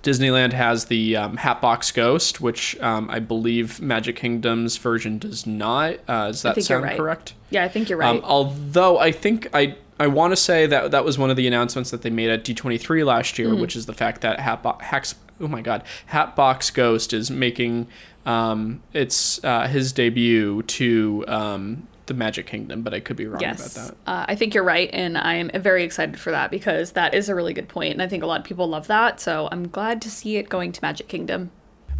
Disneyland 0.04 0.52
has 0.52 0.84
the 0.84 1.16
um, 1.16 1.38
Hatbox 1.38 1.90
Ghost, 1.90 2.40
which 2.40 2.78
um, 2.80 3.08
I 3.10 3.18
believe 3.18 3.80
Magic 3.80 4.16
Kingdom's 4.16 4.76
version 4.76 5.18
does 5.18 5.46
not. 5.46 5.96
Uh, 6.06 6.26
does 6.28 6.42
that 6.42 6.62
sound 6.62 6.84
right. 6.84 6.96
correct? 6.96 7.34
Yeah, 7.50 7.64
I 7.64 7.68
think 7.68 7.88
you're 7.88 7.98
right. 7.98 8.14
Um, 8.14 8.20
although 8.22 8.98
I 8.98 9.10
think 9.10 9.48
I 9.54 9.76
I 9.98 10.08
want 10.08 10.32
to 10.32 10.36
say 10.36 10.66
that 10.66 10.90
that 10.90 11.04
was 11.04 11.18
one 11.18 11.30
of 11.30 11.36
the 11.36 11.46
announcements 11.46 11.90
that 11.90 12.02
they 12.02 12.10
made 12.10 12.28
at 12.28 12.44
D23 12.44 13.04
last 13.04 13.38
year, 13.38 13.54
which 13.54 13.74
is 13.74 13.86
the 13.86 13.94
fact 13.94 14.20
that 14.20 14.40
Hatbox 14.40 14.84
Hacks, 14.84 15.14
oh 15.40 15.48
my 15.48 15.62
god, 15.62 15.82
Hatbox 16.06 16.70
Ghost 16.70 17.12
is 17.12 17.30
making 17.30 17.86
um, 18.26 18.82
its 18.92 19.42
uh, 19.42 19.66
his 19.68 19.92
debut 19.92 20.62
to 20.62 21.24
um, 21.28 21.88
the 22.06 22.14
Magic 22.14 22.46
Kingdom, 22.46 22.82
but 22.82 22.94
I 22.94 23.00
could 23.00 23.16
be 23.16 23.26
wrong 23.26 23.40
yes, 23.40 23.76
about 23.76 23.88
that. 23.88 24.10
uh, 24.10 24.24
I 24.28 24.34
think 24.34 24.54
you're 24.54 24.64
right, 24.64 24.90
and 24.92 25.16
I 25.16 25.34
am 25.34 25.50
very 25.54 25.84
excited 25.84 26.18
for 26.18 26.30
that 26.30 26.50
because 26.50 26.92
that 26.92 27.14
is 27.14 27.28
a 27.28 27.34
really 27.34 27.52
good 27.52 27.68
point, 27.68 27.92
and 27.92 28.02
I 28.02 28.08
think 28.08 28.22
a 28.22 28.26
lot 28.26 28.40
of 28.40 28.46
people 28.46 28.68
love 28.68 28.86
that. 28.88 29.20
So 29.20 29.48
I'm 29.50 29.68
glad 29.68 30.02
to 30.02 30.10
see 30.10 30.36
it 30.36 30.48
going 30.48 30.72
to 30.72 30.80
Magic 30.82 31.08
Kingdom. 31.08 31.50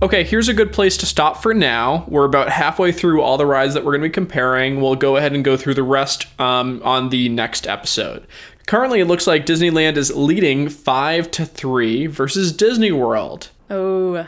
Okay, 0.03 0.25
here's 0.25 0.49
a 0.49 0.55
good 0.55 0.73
place 0.73 0.97
to 0.99 1.07
stop 1.07 1.41
for 1.41 1.55
now. 1.55 2.05
We're 2.09 2.25
about 2.25 2.51
halfway 2.51 2.93
through 2.93 3.23
all 3.23 3.39
the 3.39 3.47
rides 3.47 3.75
that 3.75 3.85
we're 3.85 3.93
going 3.93 4.03
to 4.03 4.09
be 4.09 4.13
comparing. 4.13 4.81
We'll 4.81 4.97
go 4.97 5.17
ahead 5.17 5.33
and 5.33 5.45
go 5.45 5.57
through 5.57 5.75
the 5.75 5.83
rest 5.83 6.27
um, 6.39 6.83
on 6.85 7.09
the 7.09 7.29
next 7.29 7.67
episode. 7.67 8.27
Currently, 8.67 9.01
it 9.01 9.07
looks 9.07 9.27
like 9.27 9.47
Disneyland 9.47 9.97
is 9.97 10.15
leading 10.15 10.69
five 10.69 11.31
to 11.33 11.47
three 11.47 12.07
versus 12.07 12.53
Disney 12.53 12.93
World. 12.93 13.51
Oh, 13.71 14.27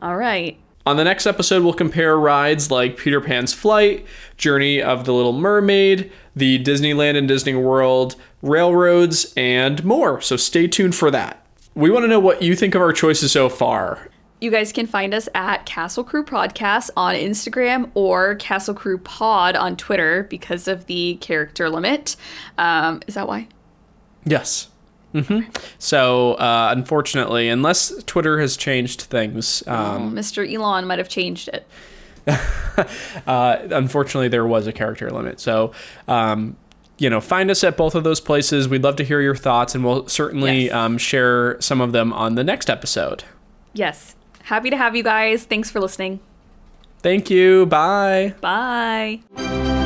all 0.00 0.16
right. 0.16 0.58
On 0.86 0.96
the 0.96 1.02
next 1.02 1.26
episode, 1.26 1.64
we'll 1.64 1.72
compare 1.72 2.16
rides 2.16 2.70
like 2.70 2.96
Peter 2.96 3.20
Pan's 3.20 3.52
Flight, 3.52 4.06
Journey 4.36 4.80
of 4.80 5.04
the 5.04 5.12
Little 5.12 5.32
Mermaid, 5.32 6.12
the 6.36 6.62
Disneyland 6.62 7.16
and 7.16 7.26
Disney 7.26 7.56
World, 7.56 8.14
railroads, 8.40 9.34
and 9.36 9.84
more. 9.84 10.20
So 10.20 10.36
stay 10.36 10.68
tuned 10.68 10.94
for 10.94 11.10
that. 11.10 11.44
We 11.74 11.90
want 11.90 12.04
to 12.04 12.08
know 12.08 12.20
what 12.20 12.40
you 12.40 12.54
think 12.54 12.76
of 12.76 12.82
our 12.82 12.92
choices 12.92 13.32
so 13.32 13.48
far. 13.48 14.08
You 14.40 14.52
guys 14.52 14.70
can 14.70 14.86
find 14.86 15.12
us 15.12 15.28
at 15.34 15.66
Castle 15.66 16.04
Crew 16.04 16.24
Podcast 16.24 16.90
on 16.96 17.16
Instagram 17.16 17.90
or 17.94 18.36
Castle 18.36 18.74
Crew 18.74 18.98
Pod 18.98 19.56
on 19.56 19.76
Twitter 19.76 20.22
because 20.22 20.68
of 20.68 20.86
the 20.86 21.16
character 21.16 21.68
limit. 21.68 22.14
Um, 22.58 23.02
is 23.08 23.14
that 23.14 23.26
why? 23.26 23.48
Yes. 24.24 24.68
Hmm 25.22 25.40
So, 25.78 26.34
uh, 26.34 26.68
unfortunately, 26.76 27.48
unless 27.48 27.92
Twitter 28.04 28.38
has 28.40 28.56
changed 28.56 29.02
things, 29.02 29.66
um, 29.66 30.14
Mr. 30.14 30.50
Elon 30.50 30.86
might 30.86 30.98
have 30.98 31.08
changed 31.08 31.48
it. 31.48 31.66
uh, 33.26 33.58
unfortunately, 33.70 34.28
there 34.28 34.46
was 34.46 34.66
a 34.66 34.72
character 34.72 35.10
limit. 35.10 35.40
So, 35.40 35.72
um, 36.08 36.56
you 36.98 37.08
know, 37.10 37.20
find 37.20 37.50
us 37.50 37.62
at 37.62 37.76
both 37.76 37.94
of 37.94 38.04
those 38.04 38.20
places. 38.20 38.68
We'd 38.68 38.82
love 38.82 38.96
to 38.96 39.04
hear 39.04 39.20
your 39.20 39.36
thoughts, 39.36 39.74
and 39.74 39.84
we'll 39.84 40.08
certainly 40.08 40.64
Yes. 40.66 40.74
um, 40.74 40.98
share 40.98 41.60
some 41.60 41.80
of 41.80 41.92
them 41.92 42.12
on 42.12 42.34
the 42.34 42.44
next 42.44 42.68
episode. 42.70 43.24
Yes. 43.74 44.14
Happy 44.44 44.70
to 44.70 44.76
have 44.76 44.96
you 44.96 45.02
guys. 45.02 45.44
Thanks 45.44 45.70
for 45.70 45.80
listening. 45.80 46.20
Thank 47.02 47.30
you. 47.30 47.66
Bye. 47.66 48.34
Bye. 48.40 49.85